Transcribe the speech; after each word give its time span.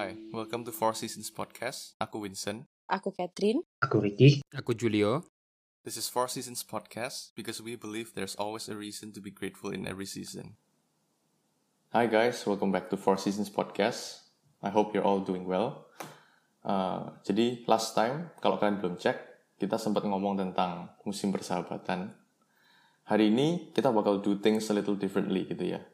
Hi, 0.00 0.16
welcome 0.32 0.64
to 0.64 0.72
Four 0.72 0.96
Seasons 0.96 1.28
Podcast. 1.28 1.92
Aku 2.00 2.24
Vincent. 2.24 2.64
Aku 2.88 3.12
Catherine. 3.12 3.60
Aku 3.84 4.00
Ricky. 4.00 4.40
Aku 4.48 4.72
Julio. 4.72 5.28
This 5.84 6.00
is 6.00 6.08
Four 6.08 6.24
Seasons 6.32 6.64
Podcast 6.64 7.36
because 7.36 7.60
we 7.60 7.76
believe 7.76 8.16
there's 8.16 8.32
always 8.40 8.72
a 8.72 8.80
reason 8.80 9.12
to 9.12 9.20
be 9.20 9.28
grateful 9.28 9.68
in 9.68 9.84
every 9.84 10.08
season. 10.08 10.56
Hi 11.92 12.08
guys, 12.08 12.40
welcome 12.48 12.72
back 12.72 12.88
to 12.88 12.96
Four 12.96 13.20
Seasons 13.20 13.52
Podcast. 13.52 14.24
I 14.64 14.72
hope 14.72 14.96
you're 14.96 15.04
all 15.04 15.20
doing 15.20 15.44
well. 15.44 15.92
Uh, 16.64 17.20
jadi 17.20 17.68
last 17.68 17.92
time, 17.92 18.32
kalau 18.40 18.56
kalian 18.56 18.80
belum 18.80 18.96
cek, 18.96 19.20
kita 19.60 19.76
sempat 19.76 20.08
ngomong 20.08 20.40
tentang 20.40 20.96
musim 21.04 21.28
persahabatan. 21.28 22.16
Hari 23.04 23.28
ini 23.28 23.68
kita 23.76 23.92
bakal 23.92 24.24
do 24.24 24.40
things 24.40 24.64
a 24.72 24.74
little 24.80 24.96
differently 24.96 25.44
gitu 25.44 25.76
ya. 25.76 25.84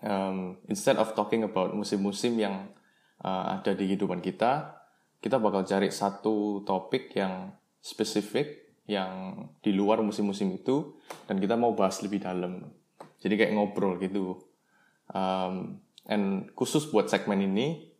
Um, 0.00 0.56
instead 0.68 0.96
of 0.96 1.12
talking 1.12 1.44
about 1.44 1.76
musim-musim 1.76 2.40
yang 2.40 2.72
uh, 3.20 3.60
ada 3.60 3.76
di 3.76 3.84
kehidupan 3.92 4.24
kita, 4.24 4.80
kita 5.20 5.36
bakal 5.36 5.68
cari 5.68 5.92
satu 5.92 6.64
topik 6.64 7.12
yang 7.12 7.52
spesifik 7.84 8.72
yang 8.88 9.46
di 9.60 9.70
luar 9.76 10.00
musim-musim 10.00 10.50
itu 10.56 10.96
dan 11.28 11.36
kita 11.38 11.54
mau 11.54 11.76
bahas 11.76 12.00
lebih 12.00 12.24
dalam. 12.24 12.64
Jadi 13.20 13.36
kayak 13.36 13.52
ngobrol 13.52 14.00
gitu. 14.00 14.40
Um, 15.12 15.84
and 16.08 16.48
khusus 16.56 16.88
buat 16.88 17.12
segmen 17.12 17.44
ini 17.44 17.92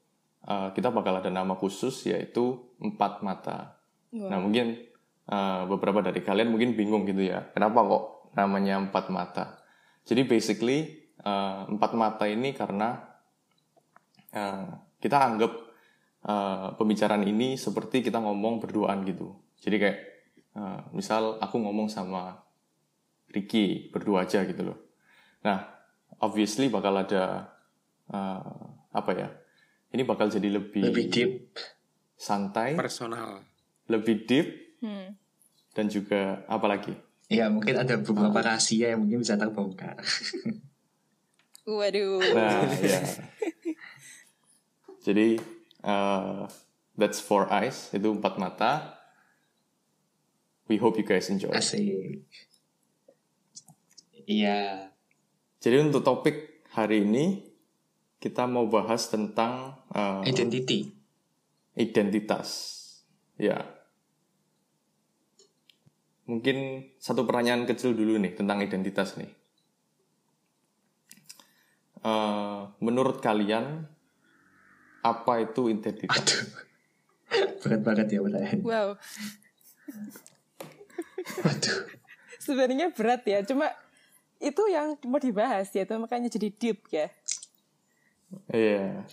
uh, 0.49 0.73
kita 0.73 0.89
bakal 0.89 1.21
ada 1.21 1.29
nama 1.29 1.55
khusus 1.55 2.09
yaitu 2.09 2.59
empat 2.81 3.21
mata. 3.21 3.77
Wow. 4.11 4.29
Nah 4.33 4.39
mungkin 4.41 4.67
uh, 5.29 5.69
beberapa 5.69 6.01
dari 6.01 6.25
kalian 6.25 6.49
mungkin 6.49 6.75
bingung 6.75 7.05
gitu 7.05 7.29
ya, 7.29 7.53
kenapa 7.53 7.85
kok 7.85 8.05
namanya 8.35 8.81
empat 8.81 9.13
mata? 9.13 9.45
Jadi 10.09 10.25
basically 10.25 11.00
uh, 11.23 11.69
empat 11.69 11.91
mata 11.95 12.25
ini 12.25 12.53
karena 12.53 12.97
uh, 14.33 14.67
kita 15.01 15.17
anggap 15.17 15.53
uh, 16.25 16.75
pembicaraan 16.77 17.25
ini 17.25 17.57
seperti 17.57 18.01
kita 18.01 18.21
ngomong 18.21 18.61
berduaan 18.61 19.05
gitu. 19.05 19.33
Jadi 19.61 19.77
kayak 19.77 19.99
uh, 20.57 20.81
misal 20.93 21.37
aku 21.39 21.57
ngomong 21.61 21.89
sama 21.89 22.37
Ricky 23.31 23.89
berdua 23.89 24.27
aja 24.27 24.43
gitu 24.43 24.63
loh. 24.67 24.79
Nah, 25.47 25.63
obviously 26.21 26.69
bakal 26.69 26.99
ada 26.99 27.55
uh, 28.11 28.55
apa 28.91 29.11
ya? 29.15 29.29
Ini 29.91 30.03
bakal 30.07 30.31
jadi 30.31 30.51
lebih 30.51 30.87
Lebih 30.87 31.05
deep. 31.11 31.31
santai, 32.15 32.79
Personal. 32.79 33.43
lebih 33.89 34.27
deep 34.27 34.49
Hmm. 34.81 35.13
dan 35.77 35.93
juga 35.93 36.41
apa 36.49 36.65
lagi? 36.65 36.97
Ya 37.29 37.53
mungkin 37.53 37.77
ada 37.77 38.01
beberapa 38.01 38.41
rahasia 38.41 38.97
yang 38.97 39.05
mungkin 39.05 39.21
bisa 39.21 39.37
terbongkar. 39.37 40.01
Waduh. 41.71 42.19
Nah, 42.35 42.67
ya. 42.83 43.01
Jadi 45.07 45.39
uh, 45.87 46.51
that's 46.99 47.23
four 47.23 47.47
eyes, 47.47 47.89
itu 47.95 48.11
empat 48.11 48.37
mata. 48.37 48.99
We 50.67 50.79
hope 50.79 50.99
you 50.99 51.07
guys 51.07 51.31
enjoy. 51.31 51.51
Asik. 51.55 52.27
Iya. 54.27 54.91
Jadi 55.59 55.77
untuk 55.83 56.07
topik 56.07 56.67
hari 56.71 57.03
ini 57.03 57.43
kita 58.23 58.47
mau 58.47 58.69
bahas 58.71 59.11
tentang 59.11 59.81
uh, 59.91 60.23
Identity. 60.23 60.93
identitas. 61.75 62.79
Ya. 63.41 63.67
Mungkin 66.29 66.87
satu 67.03 67.27
pertanyaan 67.27 67.67
kecil 67.67 67.97
dulu 67.97 68.21
nih 68.23 68.39
tentang 68.39 68.63
identitas 68.63 69.19
nih. 69.19 69.40
Uh, 72.01 72.73
menurut 72.81 73.21
kalian 73.21 73.85
apa 75.05 75.33
itu 75.45 75.69
identitas? 75.69 76.17
Aduh. 76.17 76.45
Berat 77.61 77.81
banget 77.85 78.07
ya 78.11 78.21
pertanyaan. 78.25 78.61
Wow. 78.65 78.89
Waduh. 81.45 81.79
Sebenarnya 82.41 82.87
berat 82.91 83.23
ya. 83.29 83.45
Cuma 83.45 83.69
itu 84.41 84.63
yang 84.73 84.97
mau 85.07 85.21
dibahas 85.21 85.69
ya. 85.77 85.85
Itu 85.85 86.01
makanya 86.01 86.33
jadi 86.33 86.49
deep 86.51 86.89
ya. 86.89 87.13
Iya. 88.51 89.05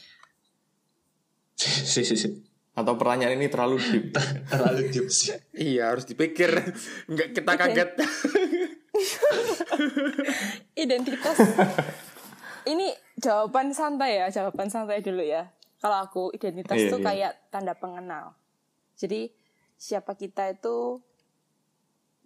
Si, 1.58 2.06
si, 2.06 2.16
si. 2.16 2.30
Atau 2.78 2.94
pertanyaan 2.94 3.42
ini 3.42 3.50
terlalu 3.50 3.82
deep? 3.82 4.14
Terlalu 4.54 4.94
deep 4.94 5.10
sih. 5.10 5.34
Iya 5.58 5.98
harus 5.98 6.06
dipikir. 6.06 6.78
Nggak 7.10 7.34
kita 7.34 7.52
kaget. 7.58 7.92
Identitas. 10.86 11.38
Ini 12.68 12.88
jawaban 13.18 13.72
santai 13.72 14.20
ya. 14.20 14.28
Jawaban 14.28 14.68
santai 14.68 15.00
dulu 15.00 15.24
ya. 15.24 15.48
Kalau 15.80 16.04
aku 16.04 16.24
identitas 16.36 16.76
Iya, 16.76 16.92
tuh 16.92 17.00
iya. 17.00 17.08
kayak 17.08 17.34
tanda 17.54 17.74
pengenal. 17.78 18.36
Jadi 18.98 19.32
siapa 19.78 20.18
kita 20.18 20.52
itu 20.52 21.00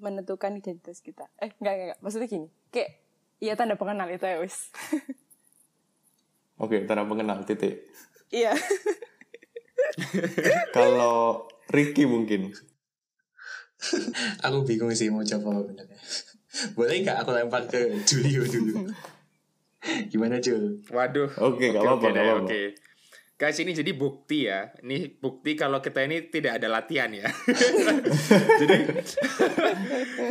menentukan 0.02 0.58
identitas 0.58 1.04
kita. 1.04 1.30
Eh 1.38 1.54
enggak 1.62 1.74
enggak, 1.78 1.88
enggak. 1.94 2.00
maksudnya 2.02 2.28
gini. 2.32 2.48
Kayak 2.74 2.90
iya 3.38 3.54
tanda 3.54 3.78
pengenal 3.78 4.10
itu 4.10 4.26
ya 4.26 4.42
wis. 4.42 4.74
Oke, 6.64 6.90
tanda 6.90 7.06
pengenal 7.06 7.46
titik. 7.46 7.86
Iya. 8.34 8.58
Kalau 10.76 11.46
Ricky 11.70 12.10
mungkin. 12.10 12.50
Aku 14.46 14.62
bingung 14.62 14.94
sih 14.94 15.10
mau 15.10 15.26
jawab 15.26 15.58
apa 15.58 15.74
bener 15.74 15.90
Boleh 16.78 17.02
nggak 17.02 17.26
aku 17.26 17.34
lempar 17.34 17.66
ke 17.66 17.98
Julio 18.06 18.46
dulu? 18.46 18.74
Gimana 20.12 20.38
Jul? 20.40 20.84
Waduh. 20.90 21.32
Oke, 21.40 21.72
nggak 21.72 21.84
apa-apa, 21.84 22.08
deh, 22.08 22.12
nggak 22.14 22.26
apa-apa. 22.26 22.48
Oke. 22.48 22.62
Guys, 23.42 23.58
ini 23.58 23.74
jadi 23.74 23.92
bukti 23.98 24.46
ya. 24.46 24.70
Ini 24.86 25.18
bukti 25.18 25.58
kalau 25.58 25.82
kita 25.82 26.06
ini 26.06 26.30
tidak 26.30 26.62
ada 26.62 26.70
latihan 26.70 27.10
ya. 27.10 27.26
jadi 28.62 28.78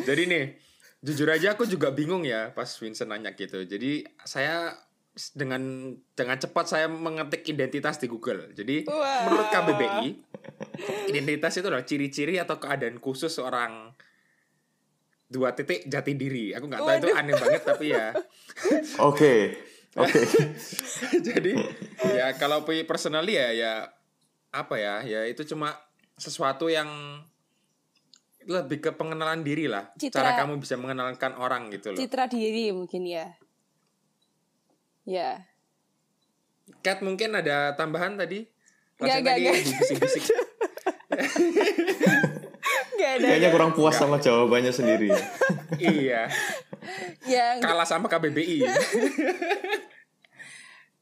Jadi 0.06 0.22
nih, 0.31 0.44
jujur 1.03 1.26
aja 1.26 1.59
aku 1.59 1.66
juga 1.66 1.91
bingung 1.91 2.22
ya 2.22 2.54
pas 2.54 2.71
Vincent 2.78 3.10
nanya 3.10 3.34
gitu. 3.34 3.66
Jadi 3.66 4.06
saya 4.22 4.78
dengan 5.34 5.91
dengan 6.15 6.38
cepat 6.38 6.71
saya 6.71 6.87
mengetik 6.87 7.42
identitas 7.50 7.98
di 7.98 8.06
Google. 8.06 8.54
Jadi 8.54 8.87
Wow. 8.87 9.27
menurut 9.27 9.48
KBBI, 9.50 10.06
identitas 11.10 11.59
itu 11.59 11.66
adalah 11.66 11.82
ciri-ciri 11.82 12.38
atau 12.38 12.62
keadaan 12.62 13.03
khusus 13.03 13.34
seorang 13.34 13.91
dua 15.30 15.54
titik 15.54 15.86
jati 15.86 16.12
diri. 16.12 16.50
Aku 16.52 16.66
nggak 16.66 16.82
tahu 16.82 16.96
itu 16.98 17.08
aneh 17.14 17.32
banget 17.32 17.62
tapi 17.62 17.86
ya. 17.94 18.10
Oke, 19.08 19.56
oke. 19.94 20.20
Jadi 21.30 21.54
ya 22.02 22.34
kalau 22.34 22.62
pi- 22.62 22.84
personally 22.84 23.34
ya 23.34 23.48
ya 23.50 23.72
apa 24.50 24.74
ya 24.76 25.00
ya 25.00 25.20
itu 25.24 25.46
cuma 25.46 25.72
sesuatu 26.14 26.66
yang 26.66 26.86
lebih 28.44 28.80
ke 28.80 28.91
pengenalan 28.92 29.41
diri 29.41 29.64
lah. 29.64 29.88
Citra- 29.96 30.20
Cara 30.20 30.30
kamu 30.42 30.58
bisa 30.58 30.74
mengenalkan 30.74 31.32
orang 31.34 31.70
gitu 31.70 31.94
loh. 31.94 31.98
Citra 31.98 32.26
diri 32.26 32.74
mungkin 32.74 33.06
ya. 33.06 33.26
Ya. 35.06 35.47
Kat 36.82 37.00
mungkin 37.00 37.34
ada 37.34 37.74
tambahan 37.74 38.14
tadi? 38.14 38.47
Nggak, 38.98 39.00
Rasanya 39.00 39.22
nggak, 39.22 39.32
tadi 39.32 39.42
nggak. 39.42 39.80
bisik-bisik. 39.80 40.24
Gak 43.00 43.12
ada. 43.16 43.27
Kayaknya 43.27 43.50
kurang 43.50 43.72
puas 43.72 43.97
sama 43.97 44.16
jawabannya 44.16 44.69
sendiri. 44.71 45.09
ya. 45.09 45.21
iya, 45.97 46.22
Ya, 47.22 47.47
kalah 47.59 47.84
sama 47.84 48.06
KBBI. 48.06 48.61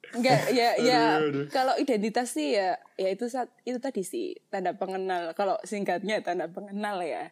enggak 0.09 0.41
ya 0.51 0.73
ya 0.79 1.21
Aduh, 1.21 1.29
aduh. 1.29 1.47
kalau 1.49 1.75
identitas 1.77 2.33
sih 2.33 2.57
ya 2.57 2.81
ya 2.97 3.09
itu 3.09 3.29
saat 3.29 3.53
itu 3.63 3.77
tadi 3.77 4.01
sih 4.01 4.33
tanda 4.49 4.73
pengenal 4.73 5.37
kalau 5.37 5.61
singkatnya 5.63 6.19
tanda 6.19 6.49
pengenal 6.49 6.97
ya 6.99 7.29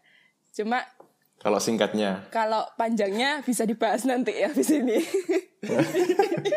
cuma 0.53 0.85
Kalau 1.37 1.57
singkatnya, 1.57 2.25
kalau 2.29 2.65
panjangnya 2.77 3.45
bisa 3.45 3.65
dibahas 3.65 4.05
nanti 4.05 4.33
ya 4.33 4.49
di 4.49 4.61
sini 4.61 4.97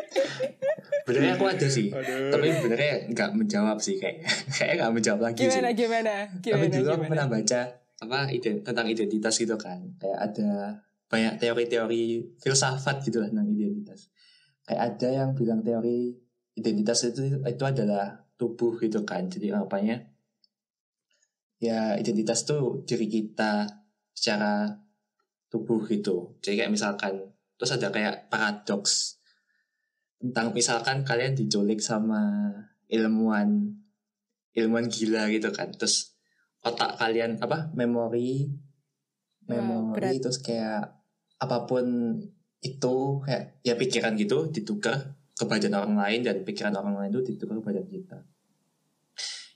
Benernya 1.04 1.36
aku 1.36 1.45
ada 1.50 1.68
sih. 1.68 1.89
Tapi 2.30 2.48
benernya 2.62 3.10
nggak 3.10 3.30
menjawab 3.33 3.81
sih 3.81 3.98
kayak. 3.98 4.22
Kayaknya 4.56 4.75
nggak 4.78 4.94
menjawab 4.94 5.22
lagi 5.22 5.42
gimana 5.42 5.69
sih. 5.69 5.75
gimana 5.75 6.13
Tapi 6.30 6.44
gimana 6.45 6.63
dulu 6.69 6.80
aku 6.86 6.95
gimana 6.95 7.10
pernah 7.10 7.28
baca 7.28 7.62
apa 8.00 8.31
ide- 8.31 8.63
tentang 8.63 8.88
identitas 8.88 9.36
gitu 9.36 9.56
kan. 9.60 9.84
Kayak 10.00 10.19
ada 10.31 10.51
banyak 11.10 11.36
teori-teori 11.42 12.04
filsafat 12.40 13.04
gitu 13.04 13.19
lah 13.19 13.28
tentang 13.28 13.50
identitas. 13.51 14.07
Kayak 14.63 14.81
ada 14.96 15.07
yang 15.10 15.30
bilang 15.36 15.62
teori 15.66 16.13
identitas 16.56 17.04
itu 17.07 17.44
itu 17.44 17.63
adalah 17.66 18.24
tubuh 18.40 18.80
gitu 18.80 19.04
kan. 19.04 19.28
Jadi 19.28 19.51
apanya? 19.51 20.00
Ya 21.60 22.00
identitas 22.00 22.48
tuh 22.48 22.88
diri 22.88 23.12
kita 23.12 23.68
secara 24.16 24.72
tubuh 25.52 25.84
gitu. 25.90 26.40
Jadi 26.40 26.63
kayak 26.63 26.72
misalkan 26.72 27.36
terus 27.60 27.75
ada 27.75 27.92
kayak 27.92 28.31
paradoks 28.31 29.19
tentang 30.19 30.52
misalkan 30.56 31.04
kalian 31.04 31.36
diculik 31.36 31.84
sama 31.84 32.52
ilmuwan 32.92 33.75
ilmuwan 34.52 34.88
gila 34.92 35.31
gitu 35.31 35.52
kan 35.56 35.72
terus 35.72 36.19
otak 36.61 36.95
kalian 36.95 37.38
apa 37.38 37.71
memori 37.71 38.50
Wow, 39.45 39.57
memori 39.57 39.97
berat. 39.97 40.21
terus 40.21 40.38
kayak 40.39 40.94
apa 41.38 41.65
pun 41.65 41.85
itu 42.59 42.95
kayak 43.19 43.57
ya 43.59 43.73
pikiran 43.73 44.13
gitu 44.13 44.45
ditukar 44.47 45.09
ke 45.33 45.44
badan 45.44 45.73
orang 45.73 45.95
lain 45.95 46.21
dan 46.21 46.44
pikiran 46.44 46.69
orang 46.71 46.94
lain 46.95 47.09
itu 47.11 47.33
ditukar 47.33 47.57
ke 47.57 47.65
badan 47.65 47.88
kita 47.88 48.17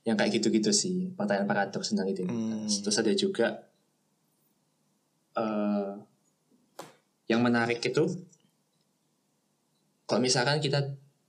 yang 0.03 0.15
kayak 0.15 0.33
gitu-gitu 0.33 0.73
sih 0.73 1.13
pertanyaan 1.13 1.45
paradoks 1.45 1.91
tentang 1.91 2.09
identitas 2.09 2.33
Hmm. 2.73 2.81
terus 2.81 2.97
ada 2.97 3.13
juga 3.13 3.47
eh 5.33 5.91
yang 7.25 7.39
menarik 7.39 7.77
itu 7.79 8.03
kalau 10.03 10.19
misalkan 10.19 10.57
kita 10.57 10.79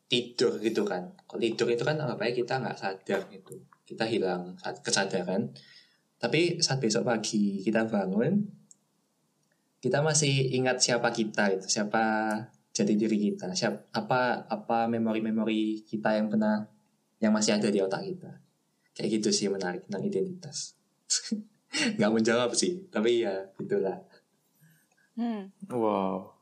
tidur 0.07 0.57
gitu 0.59 0.83
kan 0.83 1.13
kalau 1.25 1.39
tidur 1.39 1.69
itu 1.69 1.83
kan 1.83 1.97
anggapnya 1.97 2.33
kita 2.33 2.55
nggak 2.59 2.77
sadar 2.77 3.21
gitu 3.29 3.61
kita 3.85 4.05
hilang 4.09 4.57
kesadaran 4.83 5.53
tapi 6.21 6.61
saat 6.61 6.81
besok 6.81 7.05
pagi 7.05 7.61
kita 7.61 7.85
bangun 7.85 8.45
kita 9.81 10.01
masih 10.01 10.57
ingat 10.57 10.81
siapa 10.81 11.13
kita 11.13 11.61
itu 11.61 11.69
siapa 11.69 12.03
jati 12.73 12.97
diri 12.97 13.21
kita 13.21 13.53
siapa 13.53 13.93
apa 13.93 14.49
apa 14.49 14.89
memori-memori 14.89 15.85
kita 15.85 16.17
yang 16.17 16.33
pernah 16.33 16.65
yang 17.21 17.31
masih 17.31 17.61
ada 17.61 17.69
di 17.69 17.79
otak 17.85 18.03
kita 18.03 18.33
kayak 18.97 19.21
gitu 19.21 19.29
sih 19.31 19.47
menarik 19.53 19.85
tentang 19.85 20.03
identitas 20.03 20.75
nggak 22.01 22.13
menjawab 22.13 22.57
sih 22.57 22.89
tapi 22.89 23.23
ya 23.23 23.53
itulah 23.61 24.01
Hmm. 25.15 25.55
Wow. 25.71 26.35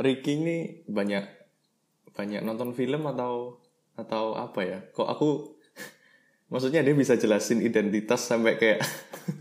Ricky 0.00 0.40
ini 0.40 0.80
banyak 0.88 1.28
banyak 2.16 2.40
nonton 2.40 2.72
film 2.72 3.04
atau 3.04 3.60
atau 3.96 4.36
apa 4.36 4.60
ya? 4.64 4.78
Kok 4.92 5.08
aku 5.08 5.28
maksudnya 6.52 6.80
dia 6.84 6.94
bisa 6.96 7.16
jelasin 7.16 7.60
identitas 7.64 8.24
sampai 8.24 8.56
kayak 8.56 8.80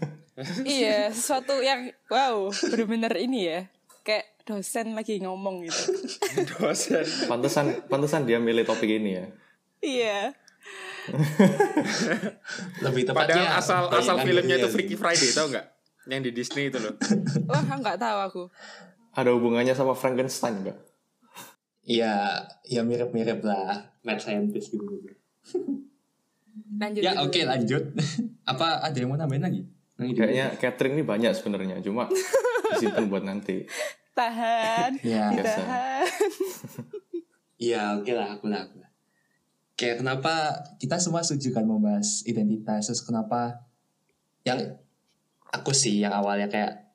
iya, 0.68 1.12
sesuatu 1.12 1.60
yang 1.62 1.92
wow, 2.08 2.50
bener-bener 2.52 3.14
ini 3.20 3.40
ya. 3.48 3.62
Kayak 4.02 4.34
dosen 4.44 4.98
lagi 4.98 5.22
ngomong 5.22 5.66
gitu. 5.66 5.94
dosen 6.58 7.06
pantesan 7.30 7.86
pantesan 7.86 8.26
dia 8.26 8.42
milih 8.42 8.66
topik 8.66 8.90
ini 8.90 9.12
ya. 9.18 9.26
iya. 9.82 10.20
lebih 12.86 13.10
tepatnya 13.10 13.58
padahal 13.58 13.58
asal 13.58 13.82
asal 13.90 14.16
filmnya 14.22 14.62
itu 14.62 14.70
sih. 14.70 14.76
Freaky 14.78 14.96
Friday 15.02 15.34
tau 15.34 15.50
nggak 15.50 15.66
yang 16.06 16.22
di 16.22 16.30
Disney 16.30 16.70
itu 16.70 16.78
loh 16.78 16.94
Wah, 17.50 17.62
nggak 17.62 17.98
tahu 17.98 18.18
aku. 18.22 18.44
Ada 19.18 19.34
hubungannya 19.34 19.74
sama 19.74 19.98
Frankenstein 19.98 20.62
enggak? 20.62 20.78
Ya 21.86 22.46
ya 22.66 22.82
mirip-mirip 22.86 23.42
lah 23.42 23.94
mad 24.06 24.22
scientist 24.22 24.74
gitu, 24.74 24.86
-gitu. 24.86 25.16
Lanjut. 26.78 27.02
ya 27.02 27.18
oke 27.22 27.42
lanjut 27.46 27.84
apa 28.52 28.82
ada 28.86 28.98
yang 28.98 29.10
mau 29.12 29.20
nambahin 29.20 29.44
lagi? 29.46 29.62
Kayaknya 30.02 30.58
catering 30.58 30.98
ini 30.98 31.06
banyak 31.06 31.30
sebenarnya, 31.30 31.78
cuma 31.86 32.10
disimpan 32.74 33.06
buat 33.06 33.22
nanti. 33.22 33.70
Tahan. 34.18 34.98
ya 35.06 35.30
Ditahan. 35.30 36.06
ya 37.62 37.82
oke 38.02 38.12
lah 38.12 38.34
aku 38.34 38.50
lah 38.50 38.66
aku 38.66 38.82
lah 38.82 38.92
kayak 39.82 40.06
kenapa 40.06 40.62
kita 40.78 41.02
semua 41.02 41.26
setuju 41.26 41.58
kan 41.58 41.66
membahas 41.66 42.22
identitas 42.30 42.86
terus 42.86 43.02
kenapa 43.02 43.66
yang 44.46 44.78
aku 45.50 45.74
sih 45.74 46.06
yang 46.06 46.14
awalnya 46.14 46.46
kayak 46.46 46.94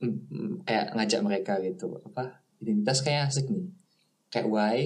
mm, 0.00 0.16
mm, 0.32 0.52
kayak 0.64 0.96
ngajak 0.96 1.20
mereka 1.20 1.52
gitu 1.60 1.92
apa 2.00 2.40
identitas 2.64 3.04
kayak 3.04 3.28
asik 3.28 3.52
nih 3.52 3.68
kayak 4.32 4.48
why 4.48 4.78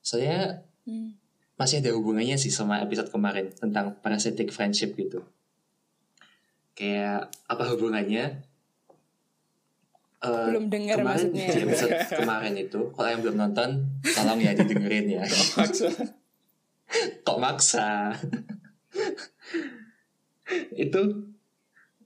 soalnya 0.00 0.66
Hmm. 0.84 1.16
masih 1.54 1.80
ada 1.80 1.94
hubungannya 1.94 2.36
sih 2.36 2.50
sama 2.50 2.76
episode 2.78 3.08
kemarin 3.08 3.48
tentang 3.48 3.96
parasitic 4.02 4.50
friendship 4.50 4.92
gitu. 4.94 5.24
Kayak 6.74 7.32
apa 7.46 7.64
hubungannya? 7.72 8.44
Eh, 10.20 10.46
Belum 10.50 10.68
dengar 10.68 11.00
kemarin 11.00 11.30
maksudnya. 11.32 11.46
di 11.46 11.60
episode 11.62 11.94
kemarin 12.12 12.54
itu, 12.58 12.80
kalau 12.90 13.08
yang 13.08 13.20
belum 13.22 13.36
nonton, 13.38 13.70
tolong 14.04 14.40
ya 14.40 14.52
didengerin 14.52 15.06
ya. 15.08 15.24
Kok 17.22 17.38
maksa? 17.38 18.12
itu 20.76 21.00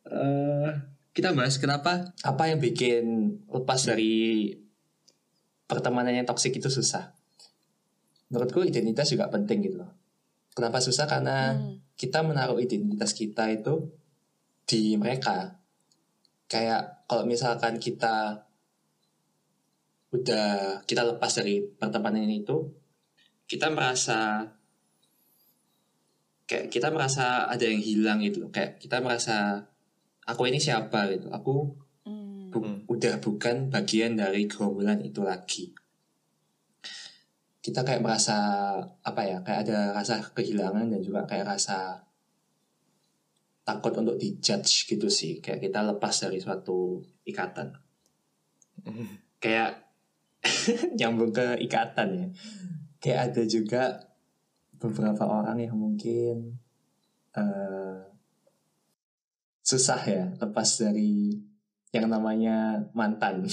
eh 0.06 0.71
kita 1.11 1.35
bahas 1.35 1.59
kenapa 1.59 2.14
apa 2.23 2.43
yang 2.47 2.62
bikin 2.62 3.05
lepas 3.50 3.82
dari 3.85 4.55
pertemanan 5.69 6.17
yang 6.17 6.26
toksik 6.26 6.56
itu 6.56 6.73
susah. 6.73 7.12
Menurutku 8.32 8.65
identitas 8.65 9.12
juga 9.12 9.29
penting 9.29 9.62
gitu 9.62 9.76
loh. 9.85 9.93
Kenapa 10.56 10.81
susah? 10.82 11.06
Karena 11.06 11.55
Hmm. 11.55 11.79
kita 11.94 12.25
menaruh 12.25 12.59
identitas 12.59 13.15
kita 13.15 13.53
itu 13.53 13.93
di 14.67 14.97
mereka. 14.99 15.61
Kayak 16.49 17.05
kalau 17.06 17.29
misalkan 17.29 17.76
kita 17.79 18.49
udah 20.09 20.81
kita 20.88 21.05
lepas 21.05 21.32
dari 21.37 21.61
pertemanan 21.61 22.25
itu, 22.32 22.73
kita 23.44 23.69
merasa 23.69 24.49
kayak 26.49 26.73
kita 26.73 26.88
merasa 26.88 27.44
ada 27.44 27.64
yang 27.69 27.81
hilang 27.81 28.25
gitu. 28.25 28.49
Kayak 28.49 28.81
kita 28.81 29.05
merasa 29.05 29.69
aku 30.25 30.49
ini 30.49 30.56
siapa 30.61 31.09
gitu. 31.12 31.29
Aku. 31.29 31.76
Bu- 32.49 32.65
Hmm. 32.65 32.79
udah 32.89 33.21
bukan 33.21 33.69
bagian 33.69 34.17
dari 34.17 34.49
gerombolan 34.49 35.00
itu 35.05 35.21
lagi. 35.23 35.73
Kita 37.59 37.85
kayak 37.85 38.00
merasa 38.00 38.37
apa 39.03 39.23
ya, 39.25 39.39
kayak 39.45 39.69
ada 39.69 39.79
rasa 39.93 40.23
kehilangan 40.33 40.89
dan 40.89 41.00
juga 41.05 41.29
kayak 41.29 41.59
rasa 41.59 42.00
takut 43.62 43.93
untuk 44.00 44.17
dijudge 44.17 44.89
gitu 44.89 45.09
sih. 45.12 45.45
Kayak 45.45 45.69
kita 45.69 45.81
lepas 45.85 46.15
dari 46.25 46.41
suatu 46.41 47.05
ikatan. 47.29 47.69
Kayak 49.37 49.85
nyambung 50.99 51.35
ke 51.35 51.61
ikatan 51.61 52.09
ya. 52.17 52.27
Kayak 52.99 53.21
ada 53.31 53.43
juga 53.45 53.83
beberapa 54.79 55.27
orang 55.27 55.59
yang 55.61 55.77
mungkin 55.77 56.56
eh, 57.35 57.99
susah 59.61 60.00
ya 60.00 60.25
lepas 60.41 60.81
dari 60.81 61.37
yang 61.90 62.06
namanya 62.06 62.56
mantan. 62.93 63.46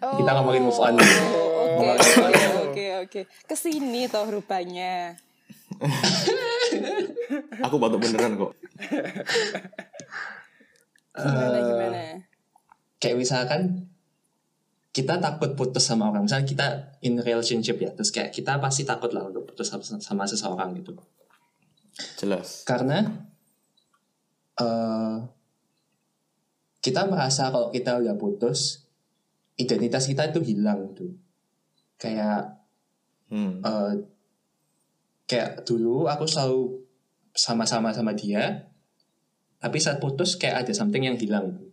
Kita 0.00 0.30
ngomongin 0.34 0.62
move 0.62 0.76
on. 0.76 0.94
Oh, 0.94 1.78
Oke, 1.78 1.94
Ngomongin 1.94 1.96
oke, 1.96 2.10
move 2.10 2.26
on. 2.26 2.66
oke, 2.66 2.86
oke. 3.06 3.20
Ke 3.46 3.54
sini 3.54 4.04
toh 4.06 4.26
rupanya. 4.26 5.14
Aku 7.64 7.76
batuk 7.76 8.00
beneran 8.00 8.34
kok. 8.36 8.52
Gimana, 11.10 11.46
Eh, 11.50 11.62
gimana? 11.62 12.02
kayak 12.96 13.16
misalkan 13.16 13.90
kita 14.90 15.18
takut 15.18 15.54
putus 15.54 15.82
sama 15.82 16.06
orang 16.06 16.24
misalnya 16.24 16.44
kita 16.44 16.66
in 17.00 17.18
relationship 17.18 17.76
ya 17.76 17.90
terus 17.90 18.10
kayak 18.10 18.30
kita 18.30 18.58
pasti 18.58 18.82
takut 18.82 19.10
lah 19.10 19.24
untuk 19.24 19.46
putus 19.46 19.66
sama, 19.66 19.80
sama 19.82 20.24
seseorang 20.24 20.74
gitu 20.76 20.94
Jelas. 22.16 22.62
karena 22.62 23.26
eh 24.54 25.16
kita 26.80 27.04
merasa 27.08 27.52
kalau 27.52 27.68
kita 27.68 28.00
udah 28.00 28.16
putus 28.16 28.88
identitas 29.56 30.08
kita 30.08 30.32
itu 30.32 30.40
hilang 30.40 30.92
gitu 30.92 31.12
kayak 32.00 32.56
Hmm. 33.30 33.62
eh, 33.62 33.94
kayak 35.30 35.62
dulu 35.62 36.10
aku 36.10 36.26
selalu 36.26 36.82
sama-sama 37.30 37.94
sama 37.94 38.10
dia 38.10 38.66
tapi 39.62 39.78
saat 39.78 40.02
putus 40.02 40.34
kayak 40.34 40.66
ada 40.66 40.72
something 40.74 41.06
yang 41.06 41.14
hilang 41.14 41.54
gitu. 41.54 41.70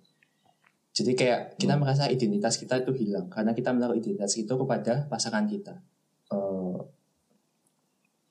jadi 1.01 1.11
kayak 1.17 1.41
kita 1.57 1.73
merasa 1.81 2.05
identitas 2.13 2.61
kita 2.61 2.85
itu 2.85 2.93
hilang 2.93 3.25
karena 3.33 3.57
kita 3.57 3.73
menaruh 3.73 3.97
identitas 3.97 4.37
itu 4.37 4.53
kepada 4.53 5.09
pasangan 5.09 5.49
kita 5.49 5.81
Eh, 6.27 6.79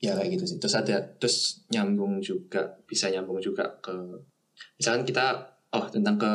ya 0.05 0.13
kayak 0.13 0.37
gitu 0.37 0.45
sih 0.45 0.59
terus 0.61 0.77
ada 0.77 1.01
terus 1.17 1.65
nyambung 1.73 2.21
juga 2.21 2.77
bisa 2.85 3.09
nyambung 3.09 3.41
juga 3.41 3.81
ke 3.81 4.21
misalkan 4.77 5.09
kita 5.09 5.56
oh 5.75 5.87
tentang 5.91 6.17
ke 6.21 6.33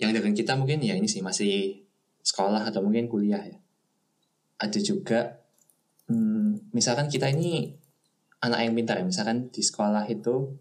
yang 0.00 0.14
dengan 0.16 0.32
kita 0.32 0.56
mungkin 0.56 0.80
ya 0.80 0.96
ini 0.96 1.08
sih 1.10 1.20
masih 1.20 1.84
sekolah 2.24 2.68
atau 2.68 2.80
mungkin 2.84 3.08
kuliah 3.08 3.42
ya. 3.42 3.58
Ada 4.60 4.80
juga 4.80 5.40
hmm, 6.08 6.72
misalkan 6.72 7.08
kita 7.08 7.28
ini 7.32 7.80
anak 8.40 8.60
yang 8.64 8.72
pintar 8.76 8.96
ya 9.00 9.04
misalkan 9.04 9.52
di 9.52 9.60
sekolah 9.60 10.08
itu 10.08 10.56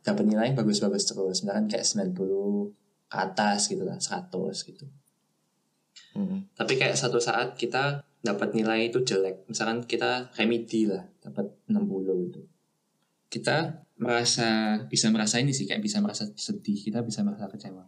dapat 0.00 0.24
nilai 0.24 0.50
yang 0.50 0.58
bagus-bagus 0.58 1.10
terus 1.10 1.42
misalkan 1.44 1.66
kayak 1.66 1.84
90 1.84 2.16
ke 3.10 3.16
atas 3.18 3.68
gitu 3.68 3.82
lah 3.82 3.98
100 3.98 4.30
gitu. 4.70 4.86
Hmm. 6.10 6.42
tapi 6.58 6.74
kayak 6.74 6.98
satu 6.98 7.22
saat 7.22 7.54
kita 7.54 8.02
dapat 8.18 8.50
nilai 8.50 8.90
itu 8.90 8.98
jelek 9.06 9.46
misalkan 9.46 9.86
kita 9.86 10.26
remedi 10.34 10.90
lah 10.90 11.06
dapat 11.22 11.50
60 11.70 12.26
gitu. 12.30 12.40
Kita 13.30 13.86
merasa 14.00 14.80
bisa 14.88 15.12
merasa 15.12 15.36
ini 15.36 15.52
sih 15.52 15.68
kayak 15.68 15.84
bisa 15.84 16.00
merasa 16.00 16.24
sedih 16.32 16.80
kita 16.80 17.04
bisa 17.04 17.20
merasa 17.20 17.52
kecewa. 17.52 17.84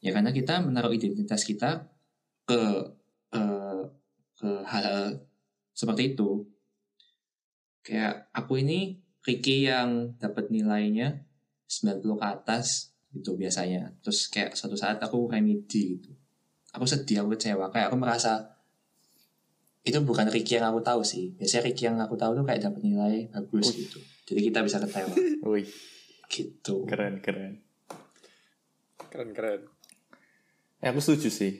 Ya 0.00 0.10
karena 0.16 0.32
kita 0.32 0.64
menaruh 0.64 0.90
identitas 0.96 1.44
kita 1.44 1.92
ke 2.48 2.62
eh, 3.36 3.82
ke 4.40 4.50
hal 4.64 5.20
seperti 5.76 6.16
itu. 6.16 6.48
Kayak 7.84 8.32
aku 8.32 8.64
ini 8.64 9.04
Ricky 9.22 9.68
yang 9.68 10.16
dapat 10.16 10.48
nilainya 10.48 11.20
90 11.68 12.00
ke 12.00 12.24
atas 12.24 12.96
gitu 13.12 13.36
biasanya. 13.36 13.92
Terus 14.00 14.32
kayak 14.32 14.56
suatu 14.56 14.74
saat 14.74 14.98
aku 15.04 15.28
remedi 15.28 16.00
gitu. 16.00 16.16
Aku 16.72 16.88
sedih 16.88 17.22
aku 17.22 17.36
kecewa. 17.36 17.68
Kayak 17.68 17.92
aku 17.92 18.00
merasa 18.00 18.56
itu 19.84 20.00
bukan 20.00 20.32
Ricky 20.32 20.56
yang 20.56 20.72
aku 20.72 20.80
tahu 20.80 21.04
sih. 21.04 21.36
Biasanya 21.36 21.62
Ricky 21.68 21.84
yang 21.84 22.00
aku 22.00 22.16
tahu 22.16 22.40
tuh 22.40 22.44
kayak 22.48 22.64
dapat 22.64 22.80
nilai 22.80 23.28
bagus 23.28 23.76
gitu 23.76 24.00
jadi 24.28 24.40
kita 24.50 24.58
bisa 24.62 24.78
ketawa 24.82 25.12
Wih, 25.48 25.68
gitu 26.30 26.86
keren 26.86 27.18
keren. 27.22 27.62
Keren 29.12 29.36
keren. 29.36 29.68
Eh, 30.80 30.88
aku 30.88 31.04
setuju 31.04 31.28
sih. 31.28 31.52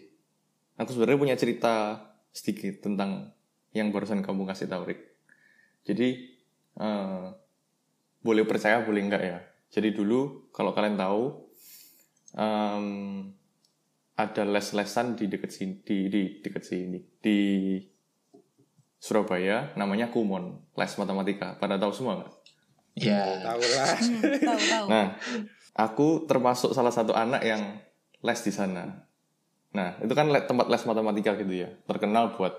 Aku 0.81 0.91
sebenarnya 0.91 1.21
punya 1.21 1.37
cerita 1.37 2.01
sedikit 2.33 2.81
tentang 2.81 3.31
yang 3.77 3.93
barusan 3.93 4.25
kamu 4.25 4.49
kasih 4.49 4.73
tahu, 4.73 4.89
Rick. 4.89 5.01
Jadi, 5.85 6.33
eh, 6.81 7.27
boleh 8.25 8.45
percaya, 8.49 8.81
boleh 8.81 9.05
enggak 9.05 9.23
ya. 9.23 9.39
Jadi 9.69 9.93
dulu, 9.93 10.49
kalau 10.51 10.73
kalian 10.73 10.97
tahu, 10.97 11.45
em, 12.41 12.87
ada 14.17 14.43
les-lesan 14.45 15.17
di 15.17 15.29
dekat 15.29 15.51
sini, 15.53 15.75
di, 15.85 15.97
di 16.09 16.23
dekat 16.41 16.63
sini, 16.65 16.99
di 17.21 17.39
Surabaya, 18.97 19.75
namanya 19.77 20.09
Kumon, 20.09 20.73
les 20.79 20.93
matematika. 20.97 21.59
Pada 21.59 21.77
tahu 21.77 21.93
semua 21.93 22.23
nggak? 22.23 22.33
Ya 22.97 23.41
Tahu 23.41 23.63
lah. 23.63 23.89
Hmm, 23.97 24.23
tahu 24.41 24.61
tahu. 24.69 24.87
Nah, 24.89 25.07
aku 25.77 26.09
termasuk 26.29 26.77
salah 26.77 26.93
satu 26.93 27.17
anak 27.17 27.43
yang 27.45 27.81
les 28.23 28.41
di 28.45 28.53
sana. 28.53 29.09
Nah, 29.73 29.97
itu 30.05 30.13
kan 30.13 30.29
tempat 30.29 30.69
les 30.69 30.85
matematika 30.85 31.33
gitu 31.41 31.65
ya. 31.65 31.73
Terkenal 31.89 32.37
buat, 32.37 32.53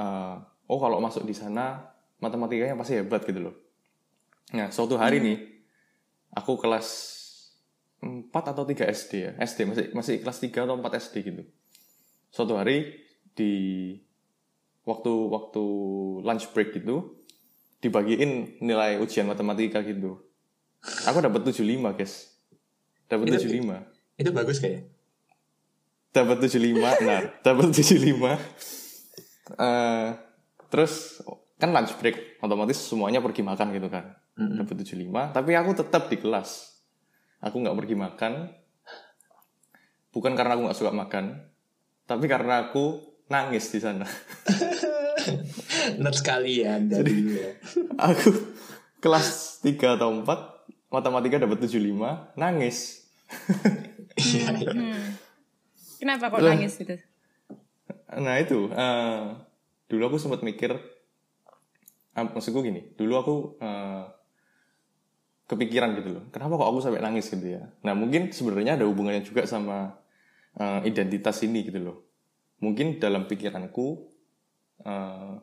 eh, 0.00 0.36
oh 0.66 0.78
kalau 0.80 0.98
masuk 0.98 1.28
di 1.28 1.36
sana, 1.36 1.92
matematikanya 2.18 2.76
pasti 2.76 2.96
hebat 2.96 3.22
gitu 3.28 3.50
loh. 3.50 3.54
Nah, 4.56 4.72
suatu 4.72 4.96
hari 4.96 5.20
nih, 5.22 5.38
aku 6.34 6.58
kelas 6.58 6.88
4 8.00 8.32
atau 8.32 8.64
3 8.64 8.88
SD 8.88 9.12
ya. 9.20 9.32
SD, 9.36 9.68
masih, 9.68 9.86
masih 9.92 10.14
kelas 10.24 10.38
3 10.40 10.64
atau 10.64 10.74
4 10.80 10.96
SD 10.96 11.14
gitu. 11.22 11.42
Suatu 12.32 12.56
hari, 12.56 12.96
di 13.36 13.52
waktu 14.88 15.12
waktu 15.30 15.64
lunch 16.24 16.50
break 16.56 16.80
gitu, 16.80 17.19
dibagiin 17.80 18.60
nilai 18.60 19.00
ujian 19.00 19.24
matematika 19.24 19.80
gitu. 19.80 20.20
Aku 21.08 21.20
dapat 21.20 21.44
75, 21.44 21.92
guys. 21.92 22.32
Dapat 23.08 23.26
Itu- 23.28 23.48
75. 23.48 23.84
itu 24.20 24.30
bagus 24.30 24.60
kayak 24.60 24.84
Dapat 26.10 26.42
75, 26.42 26.90
nah, 27.06 27.22
dapat 27.40 27.70
75. 27.70 28.34
Eh, 29.54 30.08
terus 30.66 31.22
kan 31.54 31.70
lunch 31.70 31.94
break, 32.02 32.42
otomatis 32.42 32.82
semuanya 32.82 33.22
pergi 33.22 33.46
makan 33.46 33.70
gitu 33.70 33.86
kan. 33.86 34.18
Mm-mm. 34.34 34.58
Dapat 34.58 34.74
75, 34.82 35.30
tapi 35.30 35.54
aku 35.54 35.70
tetap 35.70 36.10
di 36.10 36.18
kelas. 36.18 36.82
Aku 37.40 37.62
nggak 37.62 37.78
pergi 37.78 37.94
makan. 37.94 38.32
Bukan 40.10 40.34
karena 40.34 40.58
aku 40.58 40.62
nggak 40.66 40.78
suka 40.82 40.90
makan, 40.90 41.46
tapi 42.10 42.26
karena 42.26 42.66
aku 42.66 42.98
nangis 43.30 43.70
di 43.70 43.78
sana. 43.78 44.02
nerd 46.00 46.16
sekali 46.16 46.64
ya 46.64 46.76
ya 46.80 47.52
aku 47.98 48.30
kelas 49.00 49.60
3 49.64 49.96
atau 49.96 50.08
4 50.24 50.90
matematika 50.92 51.40
dapat 51.40 51.58
75 51.64 52.36
nangis 52.36 53.06
iya. 54.18 54.50
Hmm. 54.50 55.16
Kenapa 56.00 56.32
kok 56.32 56.40
nangis 56.40 56.80
gitu? 56.80 56.96
nah 58.18 58.34
itu 58.42 58.66
eh, 58.74 59.22
dulu 59.86 60.02
aku 60.10 60.16
sempat 60.18 60.42
mikir 60.42 60.74
ah, 62.18 62.26
maksudku 62.26 62.58
gini 62.66 62.90
dulu 62.98 63.14
aku 63.14 63.36
eh, 63.62 64.04
kepikiran 65.46 65.94
gitu 65.98 66.18
loh 66.18 66.24
kenapa 66.34 66.58
kok 66.58 66.68
aku 66.74 66.78
sampai 66.82 67.02
nangis 67.02 67.30
gitu 67.30 67.54
ya 67.54 67.70
nah 67.86 67.94
mungkin 67.94 68.34
sebenarnya 68.34 68.78
ada 68.78 68.86
hubungannya 68.90 69.22
juga 69.22 69.46
sama 69.46 69.94
eh, 70.58 70.80
identitas 70.90 71.38
ini 71.46 71.62
gitu 71.62 71.78
loh 71.78 71.96
mungkin 72.58 72.98
dalam 72.98 73.30
pikiranku 73.30 74.10
eh, 74.82 75.34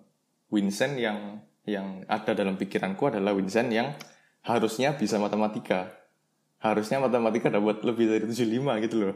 Vincent 0.48 0.96
yang 0.96 1.44
yang 1.68 2.08
ada 2.08 2.32
dalam 2.32 2.56
pikiranku 2.56 3.12
adalah 3.12 3.36
Vincent 3.36 3.68
yang 3.72 3.92
harusnya 4.48 4.96
bisa 4.96 5.20
matematika. 5.20 5.92
Harusnya 6.63 7.04
matematika 7.04 7.51
dapat 7.51 7.84
lebih 7.84 8.08
dari 8.08 8.24
75 8.25 8.84
gitu 8.88 8.96
loh. 9.04 9.16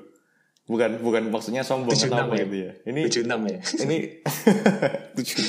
Bukan 0.68 1.02
bukan 1.02 1.32
maksudnya 1.32 1.64
sombong 1.66 1.96
76 1.98 2.12
atau 2.12 2.28
apa 2.28 2.36
ya? 2.38 2.44
gitu 2.46 2.56
ya? 2.56 2.72
ini 2.86 3.02
76 3.10 3.26
ya? 3.26 3.60
ini 3.88 3.98
tujuh. 5.18 5.40